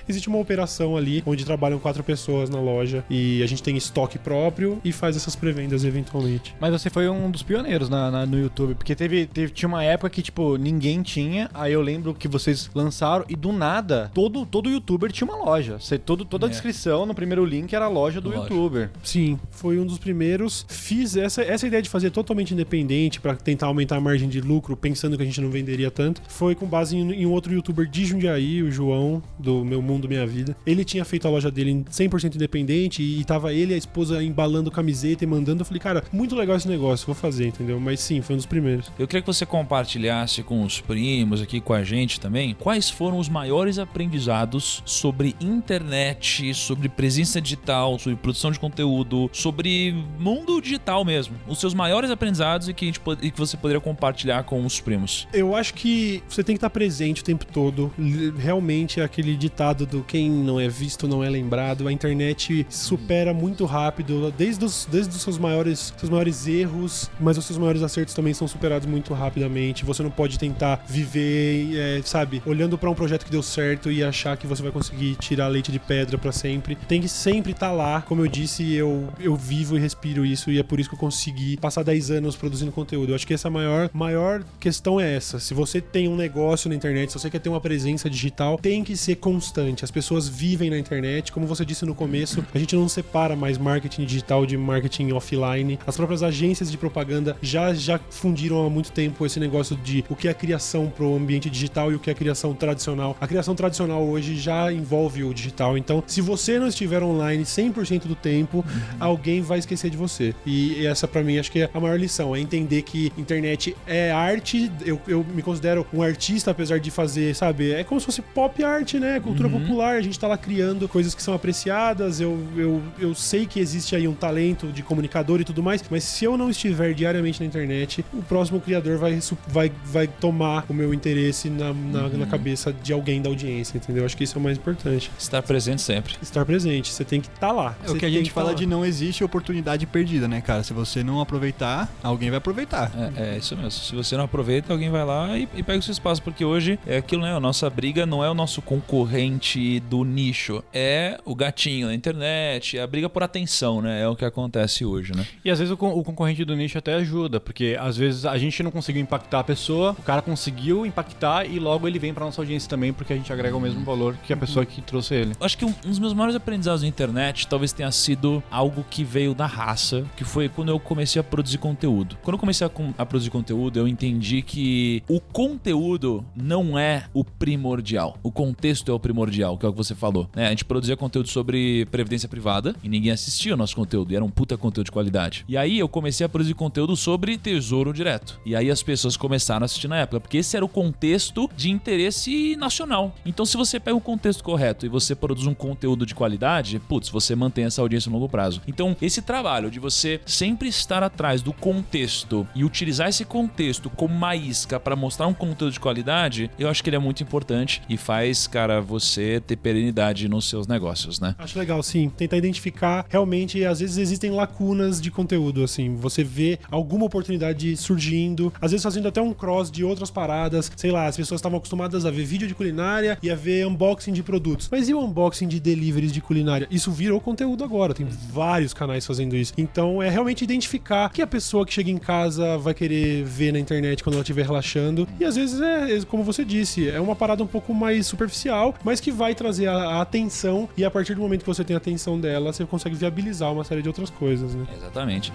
Existe 0.08 0.28
uma 0.28 0.38
operação 0.38 0.96
ali 0.96 1.22
onde 1.26 1.44
trabalham 1.44 1.78
quatro 1.78 2.02
pessoas 2.02 2.50
na 2.50 2.60
loja 2.60 3.04
e 3.10 3.42
a 3.42 3.46
gente 3.46 3.62
tem 3.62 3.76
estoque 3.76 4.18
próprio 4.18 4.78
e 4.84 4.92
faz 4.92 5.16
essas 5.16 5.34
pré-vendas 5.36 5.84
eventualmente. 5.84 6.54
Mas 6.60 6.72
você 6.72 6.90
foi 6.90 7.08
um 7.08 7.30
dos 7.30 7.42
pioneiros 7.42 7.88
na, 7.88 8.10
na- 8.10 8.26
no 8.26 8.38
YouTube, 8.38 8.74
porque 8.74 8.94
teve, 8.94 9.26
teve- 9.26 9.52
tinha 9.52 9.68
uma 9.68 9.82
época 9.84 10.10
que, 10.10 10.22
tipo, 10.22 10.56
ninguém 10.56 11.02
tinha, 11.02 11.48
aí 11.54 11.72
eu 11.72 11.82
lembro 11.82 12.14
que 12.14 12.28
vocês 12.28 12.70
lançaram 12.74 13.24
e 13.28 13.36
do 13.36 13.52
nada, 13.52 14.10
todo, 14.14 14.44
todo 14.46 14.70
youtuber 14.70 15.10
tinha 15.12 15.28
uma 15.28 15.36
loja. 15.44 15.78
Você, 15.78 15.98
todo, 15.98 16.24
toda 16.24 16.46
a 16.46 16.48
É. 16.48 16.50
descrição 16.50 17.06
no 17.06 17.14
primeiro 17.14 17.44
link 17.44 17.72
era 17.74 17.84
a 17.84 17.88
loja 17.88 18.20
do 18.20 18.28
Loja. 18.30 18.42
youtuber. 18.42 18.90
Sim, 19.02 19.38
foi 19.50 19.78
um 19.78 19.86
dos 19.86 19.98
primeiros. 19.98 20.64
Fiz 20.68 21.16
essa, 21.16 21.42
essa 21.42 21.66
ideia 21.66 21.82
de 21.82 21.88
fazer 21.88 22.10
totalmente 22.10 22.52
independente 22.54 23.20
pra 23.20 23.34
tentar 23.34 23.66
aumentar 23.66 23.96
a 23.96 24.00
margem 24.00 24.28
de 24.28 24.40
lucro, 24.40 24.76
pensando 24.76 25.16
que 25.16 25.22
a 25.22 25.26
gente 25.26 25.40
não 25.40 25.50
venderia 25.50 25.90
tanto. 25.90 26.20
Foi 26.28 26.54
com 26.54 26.66
base 26.66 26.96
em, 26.96 27.12
em 27.12 27.26
um 27.26 27.30
outro 27.32 27.52
youtuber 27.52 27.86
de 27.86 28.04
Jundiaí, 28.04 28.62
o 28.62 28.70
João, 28.70 29.22
do 29.38 29.64
Meu 29.64 29.82
Mundo 29.82 30.08
Minha 30.08 30.26
Vida. 30.26 30.56
Ele 30.66 30.84
tinha 30.84 31.04
feito 31.04 31.26
a 31.26 31.30
loja 31.30 31.50
dele 31.50 31.70
em 31.70 31.84
100% 31.84 32.34
independente 32.34 33.02
e 33.02 33.24
tava 33.24 33.52
ele 33.52 33.72
e 33.72 33.74
a 33.74 33.78
esposa 33.78 34.22
embalando 34.22 34.70
camiseta 34.70 35.24
e 35.24 35.26
mandando. 35.26 35.62
Eu 35.62 35.66
falei, 35.66 35.80
cara, 35.80 36.04
muito 36.12 36.34
legal 36.34 36.56
esse 36.56 36.68
negócio, 36.68 37.06
vou 37.06 37.14
fazer, 37.14 37.48
entendeu? 37.48 37.78
Mas 37.80 38.00
sim, 38.00 38.20
foi 38.20 38.34
um 38.34 38.36
dos 38.36 38.46
primeiros. 38.46 38.90
Eu 38.98 39.06
queria 39.06 39.22
que 39.22 39.26
você 39.26 39.46
compartilhasse 39.46 40.42
com 40.42 40.62
os 40.62 40.80
primos 40.80 41.40
aqui 41.40 41.60
com 41.60 41.72
a 41.72 41.82
gente 41.82 42.20
também 42.20 42.54
quais 42.58 42.90
foram 42.90 43.18
os 43.18 43.28
maiores 43.28 43.78
aprendizados 43.78 44.82
sobre 44.84 45.34
internet, 45.40 46.54
sobre 46.54 46.88
presença 46.88 47.40
digital, 47.40 47.98
sobre 47.98 48.16
produção 48.16 48.50
de 48.50 48.58
conteúdo, 48.58 49.28
sobre 49.32 49.94
mundo 50.18 50.60
digital 50.60 51.04
mesmo. 51.04 51.36
Os 51.46 51.58
seus 51.58 51.74
maiores 51.74 52.10
aprendizados 52.10 52.68
e 52.68 52.74
que, 52.74 52.84
a 52.84 52.88
gente, 52.88 53.00
e 53.22 53.30
que 53.30 53.38
você 53.38 53.56
poderia 53.56 53.80
compartilhar 53.80 54.44
com 54.44 54.64
os 54.64 54.80
primos. 54.80 55.26
Eu 55.32 55.54
acho 55.54 55.74
que 55.74 56.22
você 56.28 56.42
tem 56.42 56.54
que 56.54 56.58
estar 56.58 56.70
presente 56.70 57.22
o 57.22 57.24
tempo 57.24 57.44
todo. 57.46 57.92
Realmente, 58.38 59.00
aquele 59.00 59.25
ditado 59.34 59.86
do 59.86 60.02
quem 60.02 60.30
não 60.30 60.60
é 60.60 60.68
visto 60.68 61.08
não 61.08 61.24
é 61.24 61.30
lembrado. 61.30 61.88
A 61.88 61.92
internet 61.92 62.66
supera 62.68 63.32
muito 63.32 63.64
rápido, 63.64 64.32
desde 64.36 64.64
os, 64.64 64.86
desde 64.90 65.16
os 65.16 65.22
seus 65.22 65.38
maiores, 65.38 65.94
seus 65.96 66.10
maiores 66.10 66.46
erros, 66.46 67.10
mas 67.18 67.38
os 67.38 67.44
seus 67.44 67.58
maiores 67.58 67.82
acertos 67.82 68.14
também 68.14 68.34
são 68.34 68.46
superados 68.46 68.86
muito 68.86 69.14
rapidamente. 69.14 69.84
Você 69.84 70.02
não 70.02 70.10
pode 70.10 70.38
tentar 70.38 70.84
viver, 70.86 71.76
é, 71.76 72.02
sabe, 72.04 72.42
olhando 72.44 72.76
pra 72.76 72.90
um 72.90 72.94
projeto 72.94 73.24
que 73.24 73.30
deu 73.30 73.42
certo 73.42 73.90
e 73.90 74.04
achar 74.04 74.36
que 74.36 74.46
você 74.46 74.62
vai 74.62 74.70
conseguir 74.70 75.16
tirar 75.16 75.48
leite 75.48 75.72
de 75.72 75.78
pedra 75.78 76.18
pra 76.18 76.32
sempre. 76.32 76.76
Tem 76.88 77.00
que 77.00 77.08
sempre 77.08 77.52
estar 77.52 77.72
lá. 77.72 78.02
Como 78.02 78.22
eu 78.22 78.28
disse, 78.28 78.74
eu, 78.74 79.08
eu 79.18 79.34
vivo 79.34 79.76
e 79.76 79.80
respiro 79.80 80.24
isso 80.24 80.50
e 80.50 80.58
é 80.58 80.62
por 80.62 80.78
isso 80.78 80.88
que 80.88 80.94
eu 80.94 81.00
consegui 81.00 81.56
passar 81.56 81.82
10 81.82 82.10
anos 82.10 82.36
produzindo 82.36 82.72
conteúdo. 82.72 83.10
Eu 83.10 83.16
acho 83.16 83.26
que 83.26 83.34
essa 83.34 83.48
maior, 83.48 83.90
maior 83.92 84.44
questão 84.60 85.00
é 85.00 85.14
essa. 85.14 85.38
Se 85.38 85.54
você 85.54 85.80
tem 85.80 86.08
um 86.08 86.16
negócio 86.16 86.68
na 86.68 86.74
internet, 86.74 87.12
se 87.12 87.18
você 87.18 87.30
quer 87.30 87.38
ter 87.38 87.48
uma 87.48 87.60
presença 87.60 88.08
digital, 88.10 88.58
tem 88.58 88.84
que 88.84 88.96
ser 88.96 89.15
constante. 89.16 89.84
As 89.84 89.90
pessoas 89.90 90.28
vivem 90.28 90.70
na 90.70 90.78
internet. 90.78 91.32
Como 91.32 91.46
você 91.46 91.64
disse 91.64 91.84
no 91.84 91.94
começo, 91.94 92.44
a 92.54 92.58
gente 92.58 92.74
não 92.76 92.88
separa 92.88 93.36
mais 93.36 93.58
marketing 93.58 94.04
digital 94.04 94.46
de 94.46 94.56
marketing 94.56 95.12
offline. 95.12 95.78
As 95.86 95.96
próprias 95.96 96.22
agências 96.22 96.70
de 96.70 96.76
propaganda 96.76 97.36
já, 97.40 97.72
já 97.72 97.98
fundiram 98.10 98.66
há 98.66 98.70
muito 98.70 98.92
tempo 98.92 99.24
esse 99.24 99.38
negócio 99.38 99.76
de 99.76 100.04
o 100.08 100.16
que 100.16 100.28
é 100.28 100.34
criação 100.34 100.90
pro 100.94 101.14
ambiente 101.14 101.48
digital 101.48 101.92
e 101.92 101.94
o 101.94 101.98
que 101.98 102.10
é 102.10 102.14
criação 102.14 102.54
tradicional. 102.54 103.16
A 103.20 103.26
criação 103.26 103.54
tradicional 103.54 104.04
hoje 104.06 104.36
já 104.36 104.72
envolve 104.72 105.24
o 105.24 105.32
digital. 105.32 105.78
Então, 105.78 106.02
se 106.06 106.20
você 106.20 106.58
não 106.58 106.68
estiver 106.68 107.02
online 107.02 107.44
100% 107.44 108.06
do 108.06 108.14
tempo, 108.14 108.64
alguém 108.98 109.40
vai 109.40 109.58
esquecer 109.58 109.90
de 109.90 109.96
você. 109.96 110.34
E 110.44 110.86
essa 110.86 111.06
pra 111.06 111.22
mim 111.22 111.38
acho 111.38 111.50
que 111.50 111.60
é 111.60 111.70
a 111.72 111.80
maior 111.80 111.98
lição, 111.98 112.34
é 112.34 112.40
entender 112.40 112.82
que 112.82 113.12
internet 113.16 113.76
é 113.86 114.10
arte. 114.10 114.70
Eu, 114.84 115.00
eu 115.06 115.24
me 115.24 115.42
considero 115.42 115.86
um 115.92 116.02
artista 116.02 116.50
apesar 116.50 116.78
de 116.78 116.90
fazer, 116.90 117.34
sabe, 117.34 117.72
é 117.72 117.84
como 117.84 118.00
se 118.00 118.06
fosse 118.06 118.22
pop 118.22 118.62
art, 118.62 118.94
né? 118.94 119.05
Cultura 119.22 119.48
popular, 119.48 119.96
a 119.96 120.02
gente 120.02 120.18
tá 120.18 120.26
lá 120.26 120.36
criando 120.36 120.88
coisas 120.88 121.14
que 121.14 121.22
são 121.22 121.34
apreciadas. 121.34 122.20
Eu, 122.20 122.38
eu, 122.56 122.82
eu 122.98 123.14
sei 123.14 123.46
que 123.46 123.60
existe 123.60 123.94
aí 123.96 124.06
um 124.06 124.14
talento 124.14 124.68
de 124.68 124.82
comunicador 124.82 125.40
e 125.40 125.44
tudo 125.44 125.62
mais, 125.62 125.82
mas 125.90 126.04
se 126.04 126.24
eu 126.24 126.36
não 126.36 126.50
estiver 126.50 126.92
diariamente 126.94 127.40
na 127.40 127.46
internet, 127.46 128.04
o 128.12 128.22
próximo 128.22 128.60
criador 128.60 128.98
vai, 128.98 129.18
vai, 129.46 129.72
vai 129.84 130.06
tomar 130.06 130.64
o 130.68 130.74
meu 130.74 130.92
interesse 130.92 131.48
na, 131.48 131.72
na, 131.72 132.08
na 132.08 132.26
cabeça 132.26 132.72
de 132.72 132.92
alguém 132.92 133.20
da 133.22 133.28
audiência, 133.28 133.76
entendeu? 133.76 134.04
Acho 134.04 134.16
que 134.16 134.24
isso 134.24 134.36
é 134.36 134.40
o 134.40 134.42
mais 134.42 134.58
importante. 134.58 135.10
Estar 135.18 135.42
presente 135.42 135.82
sempre. 135.82 136.14
Estar 136.20 136.44
presente, 136.44 136.92
você 136.92 137.04
tem 137.04 137.20
que 137.20 137.28
estar 137.28 137.52
lá. 137.52 137.74
É 137.82 137.86
o 137.86 137.92
Você 137.92 137.98
que 137.98 138.06
a 138.06 138.10
gente 138.10 138.28
tá 138.28 138.34
fala 138.34 138.50
lá. 138.50 138.54
de 138.54 138.66
não 138.66 138.84
existe 138.84 139.22
oportunidade 139.24 139.86
perdida, 139.86 140.28
né, 140.28 140.40
cara? 140.40 140.62
Se 140.62 140.72
você 140.72 141.02
não 141.02 141.20
aproveitar, 141.20 141.88
alguém 142.02 142.30
vai 142.30 142.38
aproveitar. 142.38 142.92
É, 143.16 143.34
é 143.34 143.38
isso 143.38 143.56
mesmo. 143.56 143.70
Se 143.70 143.94
você 143.94 144.16
não 144.16 144.24
aproveita, 144.24 144.72
alguém 144.72 144.90
vai 144.90 145.04
lá 145.04 145.36
e, 145.38 145.48
e 145.54 145.62
pega 145.62 145.78
o 145.78 145.82
seu 145.82 145.92
espaço. 145.92 146.22
Porque 146.22 146.44
hoje 146.44 146.78
é 146.86 146.98
aquilo, 146.98 147.22
né? 147.22 147.34
A 147.34 147.40
nossa 147.40 147.68
briga 147.68 148.06
não 148.06 148.24
é 148.24 148.30
o 148.30 148.34
nosso 148.34 148.60
concorrente 148.96 149.78
do 149.80 150.04
nicho. 150.04 150.62
É 150.72 151.20
o 151.24 151.34
gatinho 151.34 151.88
na 151.88 151.94
internet. 151.94 152.78
É 152.78 152.82
a 152.82 152.86
briga 152.86 153.10
por 153.10 153.22
atenção, 153.22 153.82
né? 153.82 154.02
É 154.02 154.08
o 154.08 154.16
que 154.16 154.24
acontece 154.24 154.84
hoje, 154.86 155.14
né? 155.14 155.26
E 155.44 155.50
às 155.50 155.58
vezes 155.58 155.76
o, 155.78 155.86
o 155.86 156.02
concorrente 156.02 156.44
do 156.44 156.56
nicho 156.56 156.78
até 156.78 156.94
ajuda, 156.94 157.38
porque 157.38 157.76
às 157.78 157.96
vezes 157.96 158.24
a 158.24 158.38
gente 158.38 158.62
não 158.62 158.70
conseguiu 158.70 159.02
impactar 159.02 159.40
a 159.40 159.44
pessoa, 159.44 159.94
o 159.98 160.02
cara 160.02 160.22
conseguiu 160.22 160.86
impactar 160.86 161.44
e 161.44 161.58
logo 161.58 161.86
ele 161.86 161.98
vem 161.98 162.14
pra 162.14 162.24
nossa 162.24 162.40
audiência 162.40 162.70
também, 162.70 162.92
porque 162.92 163.12
a 163.12 163.16
gente 163.16 163.30
agrega 163.30 163.56
o 163.56 163.60
mesmo 163.60 163.84
valor 163.84 164.16
que 164.24 164.32
a 164.32 164.36
pessoa 164.36 164.64
que 164.64 164.80
trouxe 164.80 165.14
ele. 165.14 165.32
Acho 165.40 165.58
que 165.58 165.64
um, 165.64 165.74
um 165.84 165.90
dos 165.90 165.98
meus 165.98 166.14
maiores 166.14 166.34
aprendizados 166.34 166.82
na 166.82 166.88
internet 166.88 167.46
talvez 167.46 167.72
tenha 167.72 167.90
sido 167.90 168.42
algo 168.50 168.84
que 168.88 169.04
veio 169.04 169.34
da 169.34 169.46
raça, 169.46 170.04
que 170.16 170.24
foi 170.24 170.48
quando 170.48 170.70
eu 170.70 170.80
comecei 170.80 171.20
a 171.20 171.24
produzir 171.24 171.58
conteúdo. 171.58 172.16
Quando 172.22 172.34
eu 172.34 172.40
comecei 172.40 172.66
a, 172.66 172.70
a 172.98 173.04
produzir 173.04 173.30
conteúdo, 173.30 173.78
eu 173.78 173.86
entendi 173.86 174.40
que 174.40 175.02
o 175.08 175.20
conteúdo 175.20 176.24
não 176.34 176.78
é 176.78 177.04
o 177.12 177.22
primordial. 177.22 178.16
O 178.22 178.32
contexto 178.32 178.85
é 178.90 178.94
o 178.94 179.00
primordial, 179.00 179.56
que 179.58 179.66
é 179.66 179.68
o 179.68 179.72
que 179.72 179.78
você 179.78 179.94
falou. 179.94 180.28
né? 180.34 180.46
A 180.46 180.50
gente 180.50 180.64
produzia 180.64 180.96
conteúdo 180.96 181.28
sobre 181.28 181.86
previdência 181.86 182.28
privada 182.28 182.74
e 182.82 182.88
ninguém 182.88 183.12
assistia 183.12 183.54
o 183.54 183.56
nosso 183.56 183.76
conteúdo, 183.76 184.12
e 184.12 184.16
era 184.16 184.24
um 184.24 184.30
puta 184.30 184.56
conteúdo 184.56 184.86
de 184.86 184.92
qualidade. 184.92 185.44
E 185.48 185.56
aí 185.56 185.78
eu 185.78 185.88
comecei 185.88 186.24
a 186.24 186.28
produzir 186.28 186.54
conteúdo 186.54 186.96
sobre 186.96 187.36
tesouro 187.38 187.92
direto. 187.92 188.40
E 188.44 188.54
aí 188.54 188.70
as 188.70 188.82
pessoas 188.82 189.16
começaram 189.16 189.64
a 189.64 189.66
assistir 189.66 189.88
na 189.88 189.98
época, 189.98 190.20
porque 190.20 190.38
esse 190.38 190.56
era 190.56 190.64
o 190.64 190.68
contexto 190.68 191.48
de 191.56 191.70
interesse 191.70 192.56
nacional. 192.56 193.14
Então, 193.24 193.44
se 193.44 193.56
você 193.56 193.78
pega 193.78 193.96
o 193.96 194.00
contexto 194.00 194.42
correto 194.42 194.86
e 194.86 194.88
você 194.88 195.14
produz 195.14 195.46
um 195.46 195.54
conteúdo 195.54 196.06
de 196.06 196.14
qualidade, 196.14 196.78
putz, 196.78 197.08
você 197.08 197.34
mantém 197.34 197.64
essa 197.64 197.80
audiência 197.82 198.10
no 198.10 198.16
longo 198.16 198.28
prazo. 198.28 198.60
Então, 198.66 198.96
esse 199.00 199.22
trabalho 199.22 199.70
de 199.70 199.78
você 199.78 200.20
sempre 200.24 200.68
estar 200.68 201.02
atrás 201.02 201.42
do 201.42 201.52
contexto 201.52 202.46
e 202.54 202.64
utilizar 202.64 203.08
esse 203.08 203.24
contexto 203.24 203.90
como 203.90 204.14
uma 204.14 204.34
isca 204.34 204.78
para 204.78 204.96
mostrar 204.96 205.26
um 205.26 205.34
conteúdo 205.34 205.72
de 205.72 205.80
qualidade, 205.80 206.50
eu 206.58 206.68
acho 206.68 206.82
que 206.82 206.88
ele 206.88 206.96
é 206.96 207.00
muito 207.00 207.22
importante 207.22 207.82
e 207.88 207.96
faz, 207.96 208.46
cara, 208.46 208.75
você 208.80 209.40
ter 209.46 209.56
perenidade 209.56 210.28
nos 210.28 210.48
seus 210.48 210.66
negócios, 210.66 211.20
né? 211.20 211.34
Acho 211.38 211.58
legal, 211.58 211.82
sim. 211.82 212.08
Tentar 212.08 212.36
identificar 212.36 213.06
realmente, 213.08 213.64
às 213.64 213.80
vezes 213.80 213.96
existem 213.96 214.30
lacunas 214.30 215.00
de 215.00 215.10
conteúdo, 215.10 215.62
assim. 215.64 215.96
Você 215.96 216.22
vê 216.22 216.58
alguma 216.70 217.06
oportunidade 217.06 217.76
surgindo, 217.76 218.52
às 218.60 218.70
vezes 218.70 218.82
fazendo 218.82 219.08
até 219.08 219.20
um 219.20 219.32
cross 219.32 219.70
de 219.70 219.84
outras 219.84 220.10
paradas 220.10 220.26
paradas, 220.26 220.70
sei 220.76 220.90
lá, 220.90 221.06
as 221.06 221.16
pessoas 221.16 221.38
estavam 221.38 221.58
acostumadas 221.58 222.04
a 222.04 222.10
ver 222.10 222.24
vídeo 222.24 222.48
de 222.48 222.54
culinária 222.54 223.18
e 223.22 223.30
a 223.30 223.34
ver 223.34 223.66
unboxing 223.66 224.12
de 224.12 224.22
produtos. 224.22 224.68
Mas 224.70 224.88
e 224.88 224.94
o 224.94 225.00
unboxing 225.00 225.46
de 225.46 225.60
deliveries 225.60 226.12
de 226.12 226.20
culinária? 226.20 226.66
Isso 226.70 226.90
virou 226.90 227.20
conteúdo 227.20 227.64
agora, 227.64 227.94
tem 227.94 228.06
vários 228.06 228.74
canais 228.74 229.06
fazendo 229.06 229.36
isso. 229.36 229.52
Então 229.56 230.02
é 230.02 230.08
realmente 230.08 230.42
identificar 230.42 231.10
que 231.10 231.22
a 231.22 231.26
pessoa 231.26 231.64
que 231.64 231.72
chega 231.72 231.90
em 231.90 231.98
casa 231.98 232.58
vai 232.58 232.74
querer 232.74 233.24
ver 233.24 233.52
na 233.52 233.58
internet 233.58 234.02
quando 234.02 234.14
ela 234.14 234.22
estiver 234.22 234.44
relaxando. 234.44 235.06
E 235.18 235.24
às 235.24 235.36
vezes 235.36 235.60
é, 235.60 235.96
é, 235.96 236.04
como 236.04 236.22
você 236.22 236.44
disse, 236.44 236.88
é 236.88 237.00
uma 237.00 237.16
parada 237.16 237.42
um 237.42 237.46
pouco 237.46 237.72
mais 237.72 238.06
superficial, 238.06 238.65
mas 238.84 239.00
que 239.00 239.10
vai 239.10 239.34
trazer 239.34 239.66
a, 239.66 239.74
a 239.74 240.02
atenção 240.02 240.68
e 240.76 240.84
a 240.84 240.90
partir 240.90 241.14
do 241.14 241.20
momento 241.20 241.40
que 241.40 241.46
você 241.46 241.64
tem 241.64 241.74
a 241.74 241.78
atenção 241.78 242.18
dela, 242.18 242.52
você 242.52 242.64
consegue 242.64 242.94
viabilizar 242.94 243.52
uma 243.52 243.64
série 243.64 243.82
de 243.82 243.88
outras 243.88 244.10
coisas, 244.10 244.54
né? 244.54 244.66
Exatamente. 244.76 245.32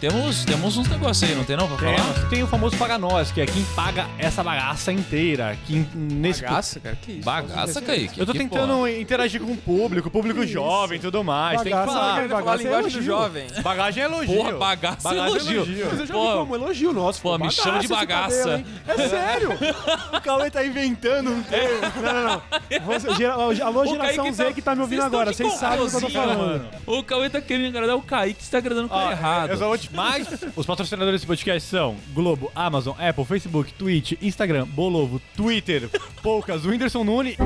Temos, 0.00 0.44
temos 0.44 0.76
uns 0.76 0.88
negócios 0.88 1.28
aí, 1.28 1.36
não 1.36 1.44
tem 1.44 1.56
não 1.56 1.68
pra 1.68 1.76
falar? 1.76 2.14
Tem, 2.14 2.28
tem 2.30 2.42
o 2.42 2.46
famoso 2.46 2.76
Paga 2.76 2.96
Nós, 2.98 3.30
que 3.30 3.40
é 3.40 3.46
quem 3.46 3.62
paga 3.76 4.06
essa 4.18 4.42
bagaça 4.42 4.90
inteira. 4.92 5.56
Que 5.66 5.84
nesse 5.94 6.42
Bagaça, 6.42 6.80
cara, 6.80 6.96
que 6.96 7.12
isso? 7.12 7.24
Bagaça, 7.24 7.82
Kaique. 7.82 8.18
Eu 8.18 8.26
tô 8.26 8.32
que 8.32 8.38
tentando 8.38 8.74
porra. 8.74 8.90
interagir 8.92 9.40
com 9.40 9.52
o 9.52 9.56
público, 9.56 10.10
público 10.10 10.46
jovem 10.46 10.98
e 10.98 11.00
tudo 11.00 11.22
mais. 11.22 11.60
tem 11.62 11.72
que 11.72 11.78
Bagaça, 11.78 11.92
falar. 11.98 12.18
Ele 12.20 12.28
vai 12.28 12.28
falar 12.28 12.40
a 12.40 12.44
Bagaça 12.44 12.62
é 12.62 12.64
linguagem 12.64 12.90
do 12.90 12.96
elogio. 12.96 13.02
jovem. 13.02 13.46
Bagagem 13.62 14.02
é 14.02 14.06
elogio. 14.06 14.36
Porra, 14.36 14.52
bagaça, 14.52 15.14
é 15.14 15.16
elogio. 15.18 15.66
Mas 15.90 16.00
eu 16.00 16.06
já 16.06 16.14
Pô, 16.14 16.32
como 16.38 16.54
elogio 16.56 16.92
nosso. 16.92 17.20
pô, 17.20 17.38
me 17.38 17.50
chama 17.50 17.78
de 17.80 17.88
bagaça. 17.88 18.38
cabelo? 18.38 18.64
É 18.86 19.08
sério? 19.08 19.50
O 20.16 20.20
Cauê 20.20 20.50
tá 20.50 20.64
inventando 20.64 21.30
um 21.30 21.42
termo. 21.42 21.80
Não, 22.02 22.12
não, 22.12 22.22
não. 22.24 22.42
Você, 22.86 23.14
gera- 23.14 23.34
alô, 23.34 23.54
geração 23.54 23.98
Kaique 23.98 24.32
Z 24.32 24.52
que 24.54 24.62
tá 24.62 24.74
me 24.74 24.80
ouvindo 24.82 25.02
agora. 25.02 25.32
Vocês 25.32 25.52
sabem 25.54 25.80
o 25.84 25.88
que 25.90 25.96
eu 25.96 26.00
tô 26.00 26.10
falando. 26.10 26.38
mano. 26.38 26.68
O 26.86 27.02
Cauê 27.02 27.28
tá 27.30 27.40
querendo 27.40 27.68
agradar 27.68 27.96
o 27.96 28.02
Kaique, 28.02 28.42
você 28.44 28.50
tá 28.50 28.58
agradando 28.58 28.86
o 28.86 28.90
cara 28.90 29.10
errado. 29.12 29.50
Eu 29.50 29.56
só 29.56 29.66
vou 29.68 29.78
te... 29.78 29.89
Mas 29.92 30.28
os 30.56 30.66
patrocinadores 30.66 31.20
desse 31.20 31.26
podcast 31.26 31.68
são 31.68 31.96
Globo, 32.14 32.50
Amazon, 32.54 32.94
Apple, 32.98 33.24
Facebook, 33.24 33.72
Twitch, 33.74 34.12
Instagram, 34.22 34.66
Bolovo, 34.66 35.20
Twitter, 35.36 35.88
Poucas, 36.22 36.64
Whindersson 36.64 37.04
Nunes 37.04 37.36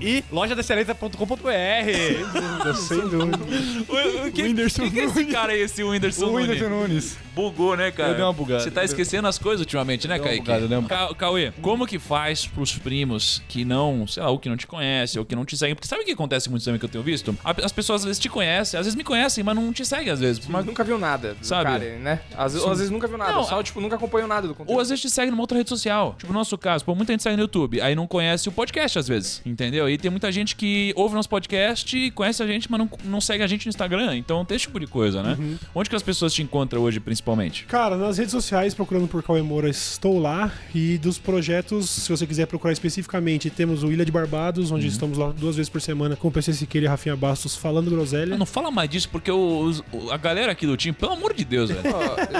e 0.00 0.22
lojadexcelência.com.br. 0.30 2.74
Sem 2.76 3.00
dúvida. 3.08 3.38
O, 3.88 4.28
o, 4.28 4.32
que, 4.32 4.42
Whindersson 4.42 4.82
que, 4.84 4.90
que 4.92 5.00
é 5.00 5.04
esse 5.04 5.24
cara 5.26 5.52
aí, 5.52 5.60
esse 5.60 5.82
Whindersson, 5.82 6.26
O 6.26 6.34
Whindersson 6.34 6.68
Nunes? 6.68 6.88
Nunes. 6.88 7.18
Bugou, 7.34 7.76
né, 7.76 7.90
cara? 7.90 8.10
Eu 8.10 8.14
dei 8.16 8.24
uma 8.24 8.32
bugada. 8.32 8.62
Você 8.62 8.70
tá 8.70 8.84
esquecendo 8.84 9.28
as 9.28 9.38
coisas 9.38 9.60
ultimamente, 9.60 10.08
né, 10.08 10.18
Kaique? 10.18 10.40
bugada, 10.40 10.68
deu 10.68 10.78
uma- 10.80 10.88
Ca- 10.88 11.14
Cauê, 11.14 11.52
como 11.62 11.86
que 11.86 11.98
faz 11.98 12.46
pros 12.46 12.76
primos 12.76 13.42
que 13.48 13.64
não, 13.64 14.06
sei 14.06 14.22
lá, 14.22 14.30
ou 14.30 14.38
que 14.38 14.48
não 14.48 14.56
te 14.56 14.66
conhecem, 14.66 15.18
ou 15.20 15.24
que 15.24 15.36
não 15.36 15.44
te 15.44 15.56
seguem? 15.56 15.74
Porque 15.74 15.88
sabe 15.88 16.02
o 16.02 16.04
que 16.04 16.12
acontece 16.12 16.50
muito 16.50 16.64
também 16.64 16.78
que 16.78 16.84
eu 16.84 16.88
tenho 16.88 17.04
visto? 17.04 17.36
As 17.44 17.72
pessoas 17.72 18.02
às 18.02 18.06
vezes 18.06 18.20
te 18.20 18.28
conhecem, 18.28 18.78
às 18.78 18.86
vezes 18.86 18.96
me 18.96 19.04
conhecem, 19.04 19.42
mas 19.44 19.54
não 19.54 19.72
te 19.72 19.84
seguem 19.84 20.10
às 20.10 20.20
vezes. 20.20 20.46
Mas 20.48 20.64
nunca 20.64 20.82
viu 20.84 20.98
nada 20.98 21.34
do 21.34 21.46
Sabe? 21.46 21.64
cara, 21.70 21.84
né? 21.96 22.20
Às, 22.36 22.54
ou 22.56 22.70
às 22.70 22.78
vezes 22.78 22.90
nunca 22.90 23.06
viu 23.06 23.16
nada, 23.18 23.32
Não, 23.32 23.44
só, 23.44 23.62
tipo, 23.62 23.80
nunca 23.80 23.96
acompanhou 23.96 24.28
nada 24.28 24.46
do 24.48 24.54
conteúdo. 24.54 24.74
Ou 24.74 24.80
às 24.80 24.88
vezes 24.88 25.02
te 25.02 25.10
segue 25.10 25.30
numa 25.30 25.42
outra 25.42 25.56
rede 25.56 25.68
social. 25.68 26.14
Tipo, 26.18 26.32
no 26.32 26.38
nosso 26.38 26.56
caso, 26.58 26.84
pô, 26.84 26.94
muita 26.94 27.12
gente 27.12 27.22
segue 27.22 27.36
no 27.36 27.42
YouTube, 27.42 27.80
aí 27.80 27.94
não 27.94 28.06
conhece 28.06 28.48
o 28.48 28.52
podcast 28.52 28.98
às 28.98 29.08
vezes, 29.08 29.42
entendeu? 29.44 29.88
E 29.88 29.96
tem 29.98 30.10
muita 30.10 30.30
gente 30.30 30.54
que 30.56 30.92
ouve 30.96 31.14
nosso 31.14 31.28
podcast, 31.28 32.10
conhece 32.12 32.42
a 32.42 32.46
gente, 32.46 32.70
mas 32.70 32.78
não, 32.80 32.90
não 33.04 33.20
segue 33.20 33.42
a 33.42 33.46
gente 33.46 33.66
no 33.66 33.70
Instagram. 33.70 34.16
Então 34.16 34.44
tem 34.44 34.56
esse 34.56 34.66
tipo 34.66 34.78
de 34.80 34.86
coisa, 34.86 35.22
né? 35.22 35.36
Uhum. 35.38 35.56
Onde 35.74 35.88
que 35.90 35.96
as 35.96 36.02
pessoas 36.02 36.32
te 36.34 36.42
encontram 36.42 36.82
hoje, 36.82 37.00
principalmente? 37.00 37.64
Cara, 37.66 37.96
nas 37.96 38.18
redes 38.18 38.32
sociais, 38.32 38.74
procurando 38.74 39.06
por 39.08 39.22
Cauê 39.22 39.42
Moura, 39.42 39.68
estou 39.68 40.18
lá. 40.18 40.52
E 40.74 40.98
dos 40.98 41.18
projetos, 41.18 41.88
se 41.88 42.08
você 42.10 42.26
quiser 42.26 42.46
procurar 42.46 42.72
especificamente, 42.72 43.50
temos 43.50 43.82
o 43.82 43.92
Ilha 43.92 44.04
de 44.04 44.12
Barbados, 44.12 44.70
onde 44.70 44.86
estamos 44.86 45.16
lá 45.18 45.30
duas 45.30 45.56
vezes 45.56 45.68
por 45.68 45.80
semana 45.80 46.16
com 46.16 46.28
o 46.28 46.30
PC 46.30 46.52
Siqueira 46.52 46.86
e 46.86 46.88
Rafinha 46.88 47.16
Bastos 47.16 47.54
falando 47.56 47.90
groselha. 47.90 48.34
Ah, 48.34 48.38
Não 48.38 48.46
fala 48.46 48.70
mais 48.70 48.88
disso, 48.90 49.08
porque 49.10 49.30
os- 49.30 49.82
a 50.10 50.16
galera 50.16 50.52
aqui 50.52 50.66
do 50.66 50.76
time, 50.76 50.92
pelo 50.92 51.12
amor 51.12 51.32
de 51.34 51.44
Deus, 51.44 51.70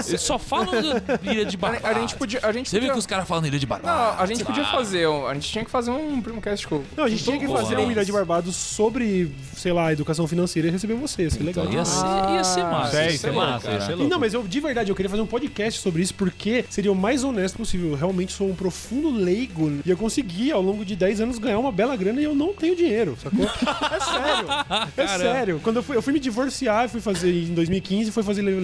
Eles 0.08 0.20
só 0.20 0.38
falam 0.38 0.66
da 0.70 1.18
Ilha 1.30 1.44
de 1.44 1.56
Barbados. 1.56 1.84
a 1.88 2.00
gente 2.00 2.14
podia. 2.16 2.40
A 2.42 2.52
gente 2.52 2.68
Você 2.68 2.76
viu 2.76 2.80
podia 2.88 2.92
que 2.94 2.98
os 2.98 3.06
caras 3.06 3.26
falam 3.28 3.46
Ilha 3.46 3.58
de 3.58 3.66
Barbados? 3.66 3.98
não, 4.16 4.22
a 4.22 4.26
gente 4.26 4.44
podia 4.44 4.62
Ah. 4.62 4.72
fazer. 4.72 5.08
um- 5.08 5.26
A 5.26 5.34
gente 5.34 5.48
tinha 5.50 5.64
que 5.64 5.70
fazer 5.70 5.90
um 5.90 6.20
primocast 6.20 6.66
com. 6.66 6.82
Não, 6.96 7.04
a 7.04 7.08
gente 7.08 7.24
tinha 7.24 7.38
que 7.38 7.46
Boa. 7.46 7.60
fazer 7.60 7.76
um 7.78 7.90
Ilha 7.90 8.04
de 8.04 8.12
Barbados 8.12 8.54
sobre, 8.56 9.30
sei 9.56 9.72
lá, 9.72 9.92
educação 9.92 10.26
financeira 10.26 10.68
e 10.68 10.70
receber 10.70 10.94
você. 10.94 11.22
Ia 11.22 11.30
ser 11.30 11.42
legal. 11.42 11.64
Então, 11.64 11.78
ia, 11.78 11.84
ser, 11.84 12.04
ia 12.34 12.44
ser 12.44 12.62
massa. 12.64 12.96
É, 12.98 13.06
ia 13.08 13.14
é 13.14 13.18
ser 13.18 13.32
massa, 13.32 13.70
E 13.70 13.94
louco. 13.94 14.08
não, 14.08 14.18
mas 14.18 14.34
eu 14.34 14.42
de 14.42 14.60
verdade 14.60 14.90
eu 14.90 14.96
queria 14.96 15.10
fazer 15.10 15.22
um 15.22 15.26
podcast 15.26 15.80
sobre 15.80 16.02
isso 16.02 16.14
porque 16.14 16.64
seria 16.70 16.90
o 16.92 16.94
mais 16.94 17.24
honesto 17.24 17.56
possível. 17.56 17.90
Eu 17.90 17.96
realmente 17.96 18.32
sou 18.32 18.48
um 18.48 18.54
profundo 18.54 19.10
leigo 19.10 19.70
e 19.84 19.90
eu 19.90 19.96
consegui 19.96 20.50
ao 20.52 20.62
longo 20.62 20.84
de 20.84 20.94
10 20.96 21.20
anos 21.20 21.38
ganhar 21.38 21.58
uma 21.58 21.72
bela 21.72 21.96
grana 21.96 22.20
e 22.20 22.24
eu 22.24 22.34
não 22.34 22.52
tenho 22.52 22.74
dinheiro, 22.76 23.16
sacou? 23.22 23.46
É 23.88 24.00
sério. 24.00 24.48
É 24.96 25.06
Caramba. 25.06 25.18
sério. 25.32 25.60
Quando 25.62 25.76
eu 25.76 25.82
fui, 25.82 25.96
eu 25.96 26.02
fui 26.02 26.12
me 26.12 26.20
divorciar, 26.20 26.88
fui 26.88 27.00
fazer 27.00 27.30
em 27.32 27.54
2015, 27.54 28.10
fui 28.10 28.22
fazer 28.22 28.42
le- 28.42 28.60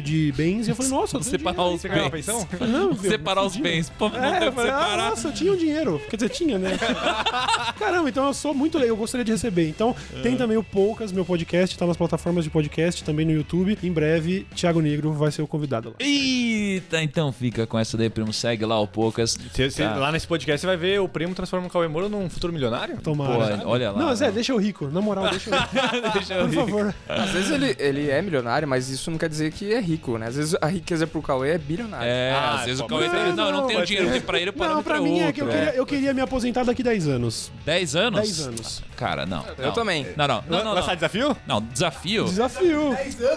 de 0.00 0.32
bens 0.36 0.66
e 0.66 0.70
eu 0.70 0.76
falei, 0.76 0.90
nossa, 0.90 1.16
eu 1.16 1.20
tenho 1.20 1.30
Separar 1.30 1.54
dinheiro. 1.56 1.74
os 1.74 1.80
Você 1.82 1.88
bens. 1.88 2.10
pensão? 2.10 2.48
Não, 2.68 2.86
meu, 2.92 2.96
Separar 2.96 3.44
os 3.44 3.56
bens. 3.56 3.90
Pô, 3.98 4.08
não 4.08 4.24
É, 4.24 4.46
eu 4.48 4.52
falei, 4.52 4.70
ah, 4.70 4.96
nossa, 4.96 5.28
eu 5.28 5.32
tinha 5.32 5.52
um 5.52 5.56
dinheiro. 5.56 6.00
Quer 6.08 6.16
dizer, 6.16 6.28
tinha, 6.30 6.58
né? 6.58 6.76
Caramba, 7.78 8.08
então 8.08 8.26
eu 8.26 8.34
sou 8.34 8.54
muito 8.54 8.76
legal, 8.78 8.94
eu 8.94 8.96
gostaria 8.96 9.24
de 9.24 9.32
receber. 9.32 9.68
Então, 9.68 9.94
tem 10.22 10.36
também 10.36 10.56
o 10.56 10.62
Poucas, 10.62 11.12
meu 11.12 11.24
podcast, 11.24 11.76
tá 11.76 11.86
nas 11.86 11.96
plataformas 11.96 12.44
de 12.44 12.50
podcast, 12.50 13.02
também 13.04 13.24
no 13.26 13.32
YouTube. 13.32 13.78
Em 13.82 13.92
breve, 13.92 14.46
Thiago 14.54 14.80
Negro 14.80 15.12
vai 15.12 15.30
ser 15.30 15.42
o 15.42 15.46
convidado 15.46 15.90
lá. 15.90 15.94
Eita, 15.98 17.02
então 17.02 17.32
fica 17.32 17.66
com 17.66 17.78
essa 17.78 17.96
daí, 17.96 18.08
primo. 18.10 18.32
Segue 18.32 18.64
lá 18.64 18.78
o 18.80 18.86
Poucas. 18.86 19.36
Cê- 19.54 19.70
cê- 19.70 19.80
Tá. 19.84 19.94
Lá 19.96 20.12
nesse 20.12 20.26
podcast 20.26 20.60
você 20.60 20.66
vai 20.66 20.76
ver 20.76 21.00
o 21.00 21.08
primo 21.08 21.34
transforma 21.34 21.66
o 21.66 21.70
Cauê 21.70 21.88
Moura 21.88 22.08
num 22.08 22.28
futuro 22.28 22.52
milionário? 22.52 22.98
Tomara. 23.02 23.58
Pô, 23.58 23.68
olha 23.70 23.90
lá. 23.90 23.98
Não, 23.98 24.14
Zé, 24.14 24.30
deixa 24.30 24.52
eu 24.52 24.56
rico. 24.58 24.88
Na 24.88 25.00
moral, 25.00 25.28
deixa 25.30 25.50
eu 25.50 25.58
rico. 25.58 26.10
Deixa 26.14 26.34
eu 26.34 26.40
Por 26.44 26.50
rir. 26.50 26.56
favor. 26.56 26.94
Às 27.08 27.30
vezes 27.30 27.50
ele, 27.50 27.76
ele 27.78 28.10
é 28.10 28.20
milionário, 28.22 28.68
mas 28.68 28.88
isso 28.90 29.10
não 29.10 29.18
quer 29.18 29.28
dizer 29.28 29.52
que 29.52 29.72
é 29.72 29.80
rico, 29.80 29.89
né? 30.18 30.26
Às 30.26 30.36
vezes 30.36 30.56
a 30.60 30.66
riqueza 30.66 31.06
pro 31.06 31.22
Cauê 31.22 31.50
é 31.52 31.58
bilionário. 31.58 32.06
É, 32.06 32.32
Ah, 32.32 32.54
às 32.60 32.64
vezes 32.66 32.80
pô, 32.80 32.86
o 32.86 32.88
Cauê 32.88 33.08
tem. 33.08 33.32
Não, 33.32 33.46
eu 33.46 33.52
não 33.52 33.60
Não, 33.62 33.66
tenho 33.66 33.84
dinheiro, 33.86 34.08
porque 34.08 34.20
pra 34.26 34.38
ele 34.40 34.52
para 34.52 34.74
Não, 34.74 34.82
pra 34.82 35.00
mim 35.00 35.20
é 35.20 35.32
que 35.32 35.40
eu 35.40 35.46
outro. 35.46 35.58
queria, 35.60 35.74
eu 35.76 35.86
queria 35.86 36.14
me 36.14 36.20
aposentar 36.20 36.64
daqui 36.64 36.82
10 36.82 37.08
anos. 37.08 37.50
10 37.64 37.96
anos? 37.96 38.20
10 38.20 38.40
anos. 38.46 38.82
Cara, 38.96 39.24
não. 39.26 39.44
Eu 39.58 39.66
não. 39.68 39.72
também. 39.72 40.06
Não, 40.16 40.26
não, 40.28 40.44
não, 40.48 40.64
não. 40.64 40.74
Lançar 40.74 40.88
Não, 40.88 40.94
desafio? 40.96 41.36
não 41.46 41.62
desafio. 41.62 42.24
Desafio. 42.24 42.96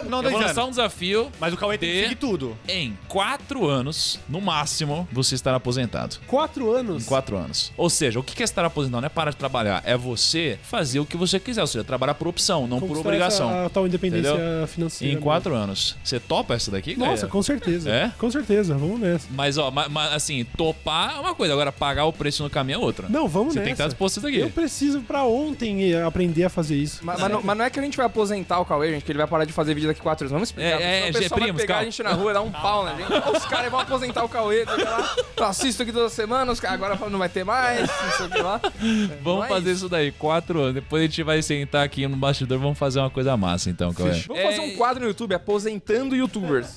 Não, 0.09 0.17
Eu 0.19 0.23
10 0.23 0.31
vou 0.33 0.41
lançar 0.41 0.61
anos. 0.61 0.67
um 0.67 0.69
desafio. 0.71 1.31
Mas 1.39 1.53
o 1.53 1.57
Cauê 1.57 1.77
tem 1.77 1.89
que 1.89 2.01
seguir 2.03 2.15
tudo. 2.15 2.57
Em 2.67 2.97
4 3.07 3.67
anos, 3.67 4.19
no 4.27 4.41
máximo, 4.41 5.07
você 5.11 5.35
estará 5.35 5.57
aposentado. 5.57 6.17
4 6.27 6.71
anos. 6.71 7.03
Em 7.03 7.05
4 7.07 7.37
anos. 7.37 7.71
Ou 7.77 7.89
seja, 7.89 8.19
o 8.19 8.23
que 8.23 8.41
é 8.41 8.45
estar 8.45 8.65
aposentado? 8.65 9.01
Não 9.01 9.05
é 9.05 9.09
parar 9.09 9.31
de 9.31 9.37
trabalhar, 9.37 9.81
é 9.85 9.95
você 9.97 10.59
fazer 10.63 10.99
o 10.99 11.05
que 11.05 11.15
você 11.15 11.39
quiser. 11.39 11.61
Ou 11.61 11.67
seja, 11.67 11.83
trabalhar 11.83 12.13
por 12.15 12.27
opção, 12.27 12.67
não 12.67 12.79
por 12.79 12.97
obrigação. 12.97 13.49
essa- 13.49 13.65
A 13.65 13.69
tal 13.69 13.87
independência 13.87 14.29
Entendeu? 14.31 14.67
financeira. 14.67 15.13
Em 15.13 15.19
4 15.19 15.55
anos. 15.55 15.95
Você 16.03 16.19
topa 16.19 16.42
essa 16.51 16.71
daqui, 16.71 16.95
Nossa, 16.95 17.11
galera? 17.11 17.27
com 17.27 17.43
certeza. 17.43 17.89
É? 17.89 18.11
Com 18.17 18.29
certeza, 18.31 18.75
vamos 18.75 18.99
nessa. 18.99 19.27
Mas, 19.31 19.57
ó, 19.57 19.71
ma- 19.71 19.87
ma- 19.89 20.09
assim, 20.13 20.43
topar 20.57 21.15
é 21.15 21.19
uma 21.19 21.35
coisa, 21.35 21.53
agora 21.53 21.71
pagar 21.71 22.05
o 22.05 22.13
preço 22.13 22.43
no 22.43 22.49
caminho 22.49 22.75
é 22.75 22.79
outra. 22.79 23.07
Não, 23.09 23.27
vamos 23.27 23.53
Você 23.53 23.59
nessa. 23.59 23.65
tem 23.65 23.73
que 23.75 23.81
estar 23.81 23.87
disposto 23.87 24.17
a 24.17 24.19
isso 24.19 24.27
daqui. 24.27 24.39
Eu 24.39 24.49
preciso 24.49 25.01
pra 25.01 25.23
ontem 25.23 25.91
eh, 25.93 26.01
aprender 26.03 26.43
a 26.43 26.49
fazer 26.49 26.75
isso. 26.75 26.99
Mas, 27.03 27.19
mas 27.19 27.31
não, 27.31 27.41
mas 27.41 27.57
não 27.57 27.65
é 27.65 27.69
que 27.69 27.79
a 27.79 27.83
gente 27.83 27.97
vai 27.97 28.05
aposentar 28.05 28.59
o 28.59 28.65
Cauê, 28.65 28.91
gente, 28.91 29.03
que 29.05 29.11
ele 29.11 29.17
vai 29.19 29.27
parar 29.27 29.45
de 29.45 29.53
fazer 29.53 29.73
vídeo 29.73 29.87
daqui 29.87 29.99
a 29.99 30.03
4 30.03 30.23
anos. 30.25 30.31
Vamos 30.31 30.49
explicar. 30.49 30.81
É, 30.81 31.07
é, 31.07 31.09
o 31.09 31.13
pessoal 31.13 31.29
vai 31.29 31.39
primos, 31.39 31.61
pegar 31.61 31.73
calma. 31.75 31.81
a 31.81 31.85
gente 31.85 32.03
na 32.03 32.11
rua 32.13 32.31
e 32.31 32.33
dar 32.33 32.41
um 32.41 32.51
pau 32.51 32.83
na 32.85 32.95
gente. 32.95 33.11
Ó, 33.11 33.31
Os 33.37 33.45
caras 33.45 33.71
vão 33.71 33.79
aposentar 33.79 34.23
o 34.23 34.29
Cauê, 34.29 34.65
tá 34.65 34.75
lá. 34.75 35.15
Eu 35.37 35.45
assisto 35.45 35.83
aqui 35.83 35.91
toda 35.91 36.09
semana, 36.09 36.51
os 36.51 36.59
caras 36.59 36.75
agora 36.81 37.09
não 37.09 37.19
vai 37.19 37.29
ter 37.29 37.43
mais, 37.43 37.81
não 37.81 38.11
sei 38.17 38.25
o 38.25 38.29
que 38.29 38.41
lá. 38.41 38.59
Vamos 39.21 39.45
é 39.45 39.47
fazer 39.47 39.69
isso. 39.71 39.77
isso 39.85 39.89
daí, 39.89 40.11
quatro 40.11 40.59
anos. 40.61 40.73
Depois 40.75 41.01
a 41.03 41.05
gente 41.05 41.23
vai 41.23 41.41
sentar 41.41 41.83
aqui 41.83 42.07
no 42.07 42.15
bastidor, 42.15 42.59
vamos 42.59 42.77
fazer 42.77 42.99
uma 42.99 43.09
coisa 43.09 43.35
massa, 43.37 43.69
então, 43.69 43.93
Cauê. 43.93 44.11
Vamos 44.27 44.43
fazer 44.43 44.59
um 44.61 44.75
quadro 44.75 45.01
no 45.03 45.09
YouTube, 45.09 45.33
aposentando 45.35 46.15
youtubers. 46.33 46.75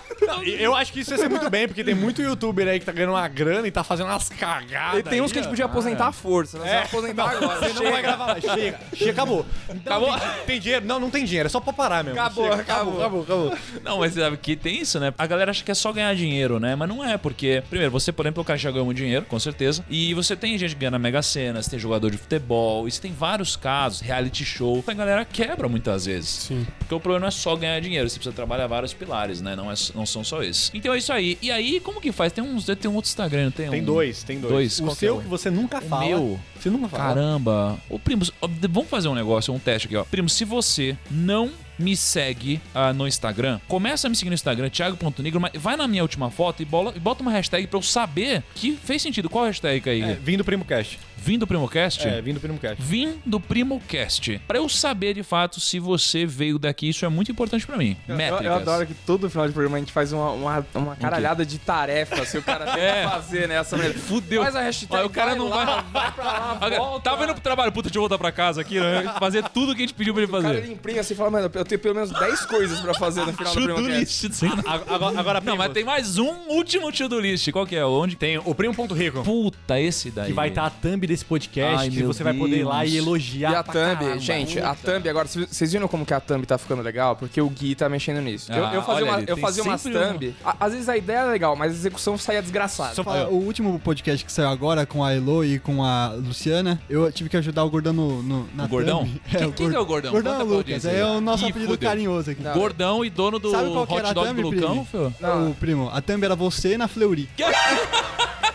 E 0.42 0.62
Eu 0.62 0.74
acho 0.74 0.92
que 0.92 1.00
isso 1.00 1.12
ia 1.12 1.18
ser 1.18 1.28
muito 1.28 1.48
bem, 1.50 1.66
porque 1.66 1.84
tem 1.84 1.94
muito 1.94 2.22
youtuber 2.22 2.66
aí 2.66 2.78
que 2.80 2.86
tá 2.86 2.92
ganhando 2.92 3.12
uma 3.12 3.28
grana 3.28 3.66
e 3.66 3.70
tá 3.70 3.84
fazendo 3.84 4.06
umas 4.06 4.28
cagadas. 4.28 5.00
E 5.00 5.02
tem 5.02 5.20
uns 5.20 5.32
que 5.32 5.38
a 5.38 5.42
gente 5.42 5.50
podia 5.50 5.66
aposentar 5.66 6.08
à 6.08 6.12
força, 6.12 6.58
né? 6.58 6.64
Você 6.64 6.70
vai 6.74 6.84
aposentar 6.84 7.30
agora. 7.30 7.60
Você 7.60 7.82
não 7.82 7.90
vai 7.92 8.02
gravar 8.02 8.26
mais. 8.26 8.44
Chega, 8.44 8.80
chega, 8.94 9.10
acabou. 9.12 9.46
Acabou? 9.84 10.18
Tem, 10.18 10.28
tem 10.46 10.60
dinheiro? 10.60 10.86
Não, 10.86 10.98
não 11.00 11.10
tem 11.10 11.24
dinheiro. 11.24 11.46
É 11.46 11.50
só 11.50 11.60
pra 11.60 11.72
parar 11.72 12.04
mesmo. 12.04 12.18
Acabou, 12.20 12.44
Chega, 12.48 12.62
acabou. 12.62 12.98
acabou, 13.00 13.22
acabou. 13.22 13.58
Não, 13.82 13.98
mas 13.98 14.14
sabe 14.14 14.36
que 14.36 14.56
tem 14.56 14.80
isso, 14.80 14.98
né? 15.00 15.12
A 15.18 15.26
galera 15.26 15.50
acha 15.50 15.62
que 15.64 15.70
é 15.70 15.74
só 15.74 15.92
ganhar 15.92 16.14
dinheiro, 16.14 16.58
né? 16.58 16.74
Mas 16.74 16.88
não 16.88 17.04
é, 17.04 17.16
porque, 17.16 17.62
primeiro, 17.68 17.90
você, 17.92 18.12
por 18.12 18.24
exemplo, 18.26 18.42
o 18.42 18.44
cara 18.44 18.58
já 18.58 18.70
ganhou 18.70 18.84
muito 18.86 18.98
dinheiro, 18.98 19.24
com 19.26 19.38
certeza. 19.38 19.84
E 19.88 20.14
você 20.14 20.34
tem 20.36 20.56
gente 20.58 20.74
que 20.74 20.80
ganha 20.80 20.90
na 20.92 20.98
Mega 20.98 21.22
Sena, 21.22 21.62
você 21.62 21.70
tem 21.70 21.78
jogador 21.78 22.10
de 22.10 22.16
futebol, 22.18 22.86
isso 22.88 23.00
tem 23.00 23.12
vários 23.12 23.56
casos, 23.56 24.00
reality 24.00 24.44
show. 24.44 24.82
A 24.86 24.92
galera 24.92 25.24
quebra 25.24 25.68
muitas 25.68 26.06
vezes. 26.06 26.30
Sim. 26.30 26.66
Porque 26.78 26.94
o 26.94 27.00
problema 27.00 27.20
não 27.20 27.28
é 27.28 27.30
só 27.30 27.54
ganhar 27.56 27.80
dinheiro, 27.80 28.08
você 28.08 28.16
precisa 28.16 28.34
trabalhar 28.34 28.66
vários 28.66 28.92
pilares, 28.92 29.40
né? 29.40 29.54
Não, 29.54 29.70
é, 29.70 29.74
não 29.94 30.06
são 30.06 30.23
só 30.24 30.42
esses. 30.42 30.70
Então 30.74 30.92
é 30.94 30.98
isso 30.98 31.12
aí. 31.12 31.38
E 31.42 31.50
aí, 31.50 31.80
como 31.80 32.00
que 32.00 32.10
faz? 32.12 32.32
Tem 32.32 32.42
uns. 32.42 32.64
Tem 32.64 32.90
um 32.90 32.94
outro 32.94 33.08
Instagram, 33.08 33.50
tem? 33.50 33.70
Tem 33.70 33.82
um... 33.82 33.84
dois, 33.84 34.22
tem 34.22 34.38
dois. 34.40 34.52
Dois, 34.52 34.80
O 34.80 34.88
é 34.90 34.94
seu 34.94 35.16
o- 35.18 35.22
que 35.22 35.28
você 35.28 35.50
nunca 35.50 35.78
O 35.78 35.82
fala. 35.82 36.04
meu. 36.06 36.40
Você 36.58 36.70
nunca 36.70 36.88
fala. 36.88 37.02
Caramba. 37.14 37.78
Ô, 37.90 37.98
primo, 37.98 38.22
vamos 38.70 38.88
fazer 38.88 39.08
um 39.08 39.14
negócio, 39.14 39.52
um 39.52 39.58
teste 39.58 39.86
aqui, 39.86 39.96
ó. 39.96 40.04
Primo, 40.04 40.28
se 40.28 40.44
você 40.44 40.96
não 41.10 41.50
me 41.78 41.96
segue 41.96 42.60
ah, 42.74 42.92
no 42.92 43.06
Instagram. 43.06 43.60
Começa 43.68 44.06
a 44.06 44.10
me 44.10 44.16
seguir 44.16 44.30
no 44.30 44.34
Instagram, 44.34 44.68
thiago.negro, 44.70 45.40
mas 45.40 45.52
vai 45.54 45.76
na 45.76 45.86
minha 45.88 46.02
última 46.02 46.30
foto 46.30 46.62
e, 46.62 46.64
bola- 46.64 46.92
e 46.94 47.00
bota 47.00 47.22
uma 47.22 47.30
hashtag 47.32 47.66
pra 47.66 47.78
eu 47.78 47.82
saber 47.82 48.42
que 48.54 48.76
fez 48.82 49.02
sentido. 49.02 49.28
Qual 49.30 49.44
hashtag 49.44 49.88
aí? 49.90 50.02
É, 50.02 50.14
vim 50.14 50.36
do 50.36 50.44
Primo 50.44 50.64
Cast. 50.64 50.98
Vim 51.16 51.38
do 51.38 51.46
Primocast? 51.46 52.06
É, 52.06 52.20
vim 52.20 52.34
do 52.34 52.40
Primo 52.40 52.58
Cast. 52.58 52.82
Vim 52.82 53.14
do 53.24 53.40
Primocast. 53.40 54.38
Pra 54.46 54.58
eu 54.58 54.68
saber 54.68 55.14
de 55.14 55.22
fato 55.22 55.58
se 55.58 55.78
você 55.78 56.26
veio 56.26 56.58
daqui, 56.58 56.90
isso 56.90 57.02
é 57.04 57.08
muito 57.08 57.30
importante 57.32 57.66
pra 57.66 57.78
mim. 57.78 57.96
Eu, 58.06 58.14
Métricas. 58.14 58.44
eu 58.44 58.54
adoro 58.54 58.86
que 58.86 58.92
todo 58.92 59.30
final 59.30 59.46
de 59.46 59.54
programa 59.54 59.78
a 59.78 59.80
gente 59.80 59.90
faz 59.92 60.12
uma, 60.12 60.30
uma, 60.32 60.66
uma 60.74 60.96
caralhada 60.96 61.46
de 61.46 61.58
tarefas 61.58 62.30
que 62.30 62.36
o 62.36 62.42
cara 62.42 62.66
tem 62.72 62.82
É. 62.84 63.04
que 63.04 63.10
fazer 63.10 63.48
nessa 63.48 63.74
maneira. 63.74 63.98
Fudeu. 63.98 64.42
Faz 64.42 64.54
a 64.54 64.60
hashtag, 64.60 64.92
Olha, 64.94 65.06
o 65.06 65.10
cara 65.10 65.30
vai 65.30 65.38
não 65.38 65.48
lá, 65.48 65.64
vai- 65.64 65.84
vai 66.04 66.12
pra 66.12 66.24
lá, 66.24 66.54
volta. 66.76 67.00
Tava 67.10 67.24
indo 67.24 67.32
pro 67.32 67.42
trabalho, 67.42 67.72
puta, 67.72 67.88
deixa 67.88 67.96
eu 67.98 68.02
voltar 68.02 68.18
pra 68.18 68.30
casa 68.30 68.60
aqui, 68.60 68.78
né? 68.78 69.14
Fazer 69.18 69.44
tudo 69.48 69.74
que 69.74 69.82
a 69.82 69.86
gente 69.86 69.94
pediu 69.94 70.12
pra 70.12 70.22
ele 70.24 70.30
O 70.30 70.34
cara 70.42 70.50
ele 70.54 70.60
fazer. 70.60 70.72
imprime 70.74 70.98
assim 70.98 71.14
e 71.14 71.16
fala, 71.16 71.30
mano, 71.30 71.50
eu 71.54 71.63
tenho 71.64 71.80
pelo 71.80 71.94
menos 71.94 72.10
10 72.10 72.46
coisas 72.46 72.80
pra 72.80 72.94
fazer 72.94 73.24
no 73.24 73.32
final 73.32 73.52
do 73.54 73.60
To-do 73.60 73.74
programa. 73.74 73.98
list. 73.98 74.30
sim. 74.32 74.48
Agora, 74.66 75.18
agora 75.20 75.40
Não, 75.40 75.56
mas 75.56 75.72
tem 75.72 75.84
mais 75.84 76.18
um 76.18 76.30
último 76.48 76.90
to-do 76.92 77.18
list. 77.20 77.50
Qual 77.50 77.66
que 77.66 77.76
é? 77.76 77.84
Onde? 77.84 78.16
tem 78.16 78.38
o 78.44 78.54
Primo 78.54 78.74
Ponto 78.74 78.94
Rico. 78.94 79.22
Puta, 79.22 79.80
esse 79.80 80.10
daí. 80.10 80.28
Que 80.28 80.32
vai 80.32 80.48
estar 80.48 80.66
a 80.66 80.70
thumb 80.70 81.06
desse 81.06 81.24
podcast, 81.24 81.76
Ai, 81.84 81.90
que 81.90 81.96
meu 81.96 82.06
você 82.06 82.22
vai 82.22 82.34
poder 82.34 82.58
ir 82.58 82.64
lá 82.64 82.80
Deus. 82.80 82.92
e 82.92 82.96
elogiar. 82.98 83.52
E 83.52 83.54
a 83.56 83.62
pra 83.64 83.72
thumb, 83.72 83.98
caramba. 84.04 84.18
gente, 84.20 84.58
a 84.60 84.74
thumb 84.74 85.08
agora, 85.08 85.26
vocês 85.28 85.72
viram 85.72 85.88
como 85.88 86.04
que 86.06 86.14
a 86.14 86.20
thumb 86.20 86.44
tá 86.46 86.56
ficando 86.58 86.82
legal? 86.82 87.16
Porque 87.16 87.40
o 87.40 87.48
Gui 87.48 87.74
tá 87.74 87.88
mexendo 87.88 88.20
nisso. 88.20 88.52
eu, 88.52 88.64
Ah, 88.66 88.74
eu 88.74 88.82
fazia, 88.82 88.94
olha 89.02 89.04
uma, 89.06 89.14
ali, 89.18 89.26
eu 89.28 89.34
tem 89.34 89.42
fazia 89.42 89.62
umas 89.62 89.80
sempre 89.80 89.98
um- 89.98 90.12
thumb, 90.12 90.34
a- 90.44 90.56
às 90.60 90.72
vezes 90.72 90.88
a 90.88 90.96
ideia 90.96 91.18
é 91.18 91.24
legal, 91.30 91.56
mas 91.56 91.72
a 91.72 91.74
execução 91.74 92.16
saía 92.18 92.40
desgraçada. 92.42 92.94
Só- 92.94 93.04
Fala, 93.04 93.28
O 93.28 93.34
último 93.44 93.78
podcast 93.80 94.24
que 94.24 94.32
saiu 94.32 94.48
agora 94.48 94.86
com 94.86 95.02
a 95.04 95.12
Elo 95.12 95.44
e 95.44 95.58
com 95.58 95.82
a 95.84 96.08
Luciana, 96.14 96.80
eu 96.88 97.10
tive 97.12 97.28
que 97.28 97.36
ajudar 97.36 97.64
o 97.64 97.70
Gordão 97.70 97.92
no, 97.92 98.22
no- 98.22 98.48
na 98.54 98.64
O 98.64 98.68
Gordão? 98.68 99.00
thumb. 99.00 99.20
Quem- 99.30 99.52
quem 99.52 99.70
que 99.70 99.76
é 99.76 99.78
o 99.78 99.84
Gordão? 99.84 100.12
Gordão 100.12 100.32
Conta 100.32 100.44
é 100.44 100.46
pra 100.46 100.54
o 100.54 100.56
Lucas, 100.58 100.74
audiência 100.84 100.90
aí. 100.90 100.98
é 100.98 101.04
o 101.06 101.20
nosso 101.20 101.44
apelido 101.54 101.72
fudeu. 101.72 101.88
carinhoso 101.88 102.30
aqui. 102.30 102.42
Não. 102.42 102.52
Gordão 102.54 103.04
e 103.04 103.10
dono 103.10 103.38
do 103.38 103.50
Sabe 103.50 103.70
qual 103.70 103.86
que 103.86 103.94
era 103.94 104.02
hot 104.02 104.10
a 104.10 104.12
dog 104.12 104.26
thumb, 104.28 104.42
do 104.42 104.50
Lucão, 104.50 104.68
Primo? 104.70 104.84
filho? 104.90 105.14
Não. 105.20 105.50
O 105.50 105.54
primo, 105.54 105.90
a 105.92 106.00
thumb 106.00 106.24
era 106.24 106.34
você 106.36 106.76
na 106.78 106.88
Fleury. 106.88 107.28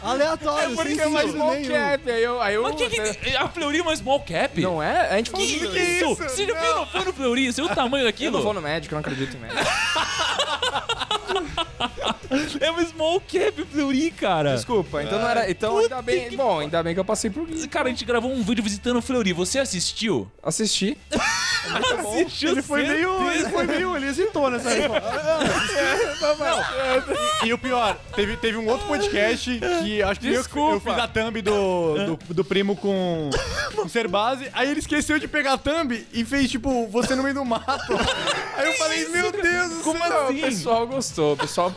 Aleatório, 0.01 0.75
Porque 0.75 0.95
sem 0.95 1.01
é 1.01 1.07
sentido 1.09 1.31
small 1.33 1.51
nenhum. 1.51 1.69
cap, 1.73 2.09
aí 2.11 2.23
eu... 2.23 2.41
Aí 2.41 2.55
eu 2.55 2.63
Mas 2.63 2.75
que 2.75 2.89
que... 2.89 3.35
A 3.35 3.49
Fleury 3.49 3.79
é 3.79 3.81
uma 3.81 3.95
small 3.95 4.19
cap? 4.21 4.61
Não 4.61 4.81
é? 4.81 5.09
A 5.11 5.17
gente 5.17 5.29
falou 5.29 5.45
Que 5.45 5.59
disso. 5.59 5.75
isso? 5.75 6.15
Você 6.15 6.45
já 6.47 6.53
viu, 6.61 6.85
foi 6.85 7.03
no 7.03 7.13
Fleury? 7.13 7.51
Você 7.51 7.61
viu 7.61 7.69
o 7.69 7.75
tamanho 7.75 8.03
Eu 8.03 8.05
daquilo? 8.07 8.37
não 8.37 8.43
vou 8.43 8.53
no 8.53 8.61
médico, 8.61 8.93
eu 8.93 8.95
não 8.95 9.01
acredito 9.01 9.35
em 9.35 9.39
médico. 9.41 9.59
É 12.61 12.69
uma 12.71 12.85
small 12.85 13.19
cap 13.21 13.65
Fleury, 13.71 14.11
cara. 14.11 14.53
Desculpa, 14.55 15.01
então 15.01 15.19
não 15.19 15.27
era... 15.27 15.49
Então 15.49 15.77
ainda 15.77 16.01
bem... 16.01 16.35
Bom, 16.35 16.59
ainda 16.59 16.83
bem 16.83 16.93
que 16.93 16.99
eu 16.99 17.05
passei 17.05 17.29
por. 17.29 17.47
Cara, 17.69 17.87
a 17.87 17.89
gente 17.89 18.05
gravou 18.05 18.31
um 18.31 18.43
vídeo 18.43 18.63
visitando 18.63 18.97
o 18.97 19.01
Fleury. 19.01 19.33
Você 19.33 19.59
assistiu? 19.59 20.29
Assisti. 20.43 20.97
Assistiu 21.69 22.51
Ele 22.51 22.61
foi 22.61 22.87
meio. 22.87 23.31
Ele 23.31 23.49
foi 23.49 23.67
meio. 23.67 23.95
Ele 23.95 24.07
hesitou 24.07 24.49
nessa 24.49 24.69
resposta. 24.69 25.09
E 27.43 27.53
o 27.53 27.57
pior, 27.57 27.97
teve, 28.15 28.35
teve 28.37 28.57
um 28.57 28.67
outro 28.67 28.85
podcast 28.87 29.59
que 29.81 30.03
acho 30.03 30.19
que 30.19 30.27
eu, 30.27 30.33
Desculpa. 30.33 30.89
eu 30.89 30.95
fiz 30.95 31.03
a 31.03 31.07
thumb 31.07 31.41
do, 31.41 32.05
do, 32.05 32.33
do 32.33 32.43
primo 32.43 32.75
com, 32.75 33.29
com 33.75 33.87
ser 33.87 34.07
base, 34.07 34.49
aí 34.53 34.69
ele 34.69 34.79
esqueceu 34.79 35.17
de 35.17 35.27
pegar 35.27 35.53
a 35.53 35.57
thumb 35.57 36.05
e 36.11 36.25
fez, 36.25 36.51
tipo, 36.51 36.87
você 36.87 37.15
no 37.15 37.23
meio 37.23 37.35
do 37.35 37.45
mato. 37.45 37.93
Aí 38.57 38.67
eu 38.67 38.73
falei, 38.73 39.07
meu 39.07 39.31
Deus 39.31 39.69
do 39.69 39.83
Como 39.83 40.05
céu. 40.05 40.27
Assim? 40.27 40.41
pessoal 40.41 40.85
gostou. 40.89 41.33
O 41.33 41.37
pessoal... 41.37 41.73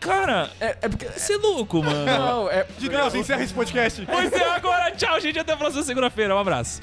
Cara, 0.00 0.50
É, 0.60 0.76
é 0.82 0.88
porque... 0.88 1.06
você 1.08 1.34
é 1.34 1.36
louco, 1.38 1.82
mano. 1.82 2.04
Não, 2.04 2.50
é... 2.50 2.64
Você 3.10 3.18
encerra 3.18 3.42
esse 3.42 3.54
podcast. 3.54 4.06
Pois 4.06 4.32
é, 4.32 4.48
agora. 4.50 4.90
Tchau, 4.92 5.20
gente. 5.20 5.38
Até 5.38 5.52
a 5.52 5.56
próxima 5.56 5.82
segunda-feira. 5.82 6.34
Um 6.34 6.38
abraço. 6.38 6.80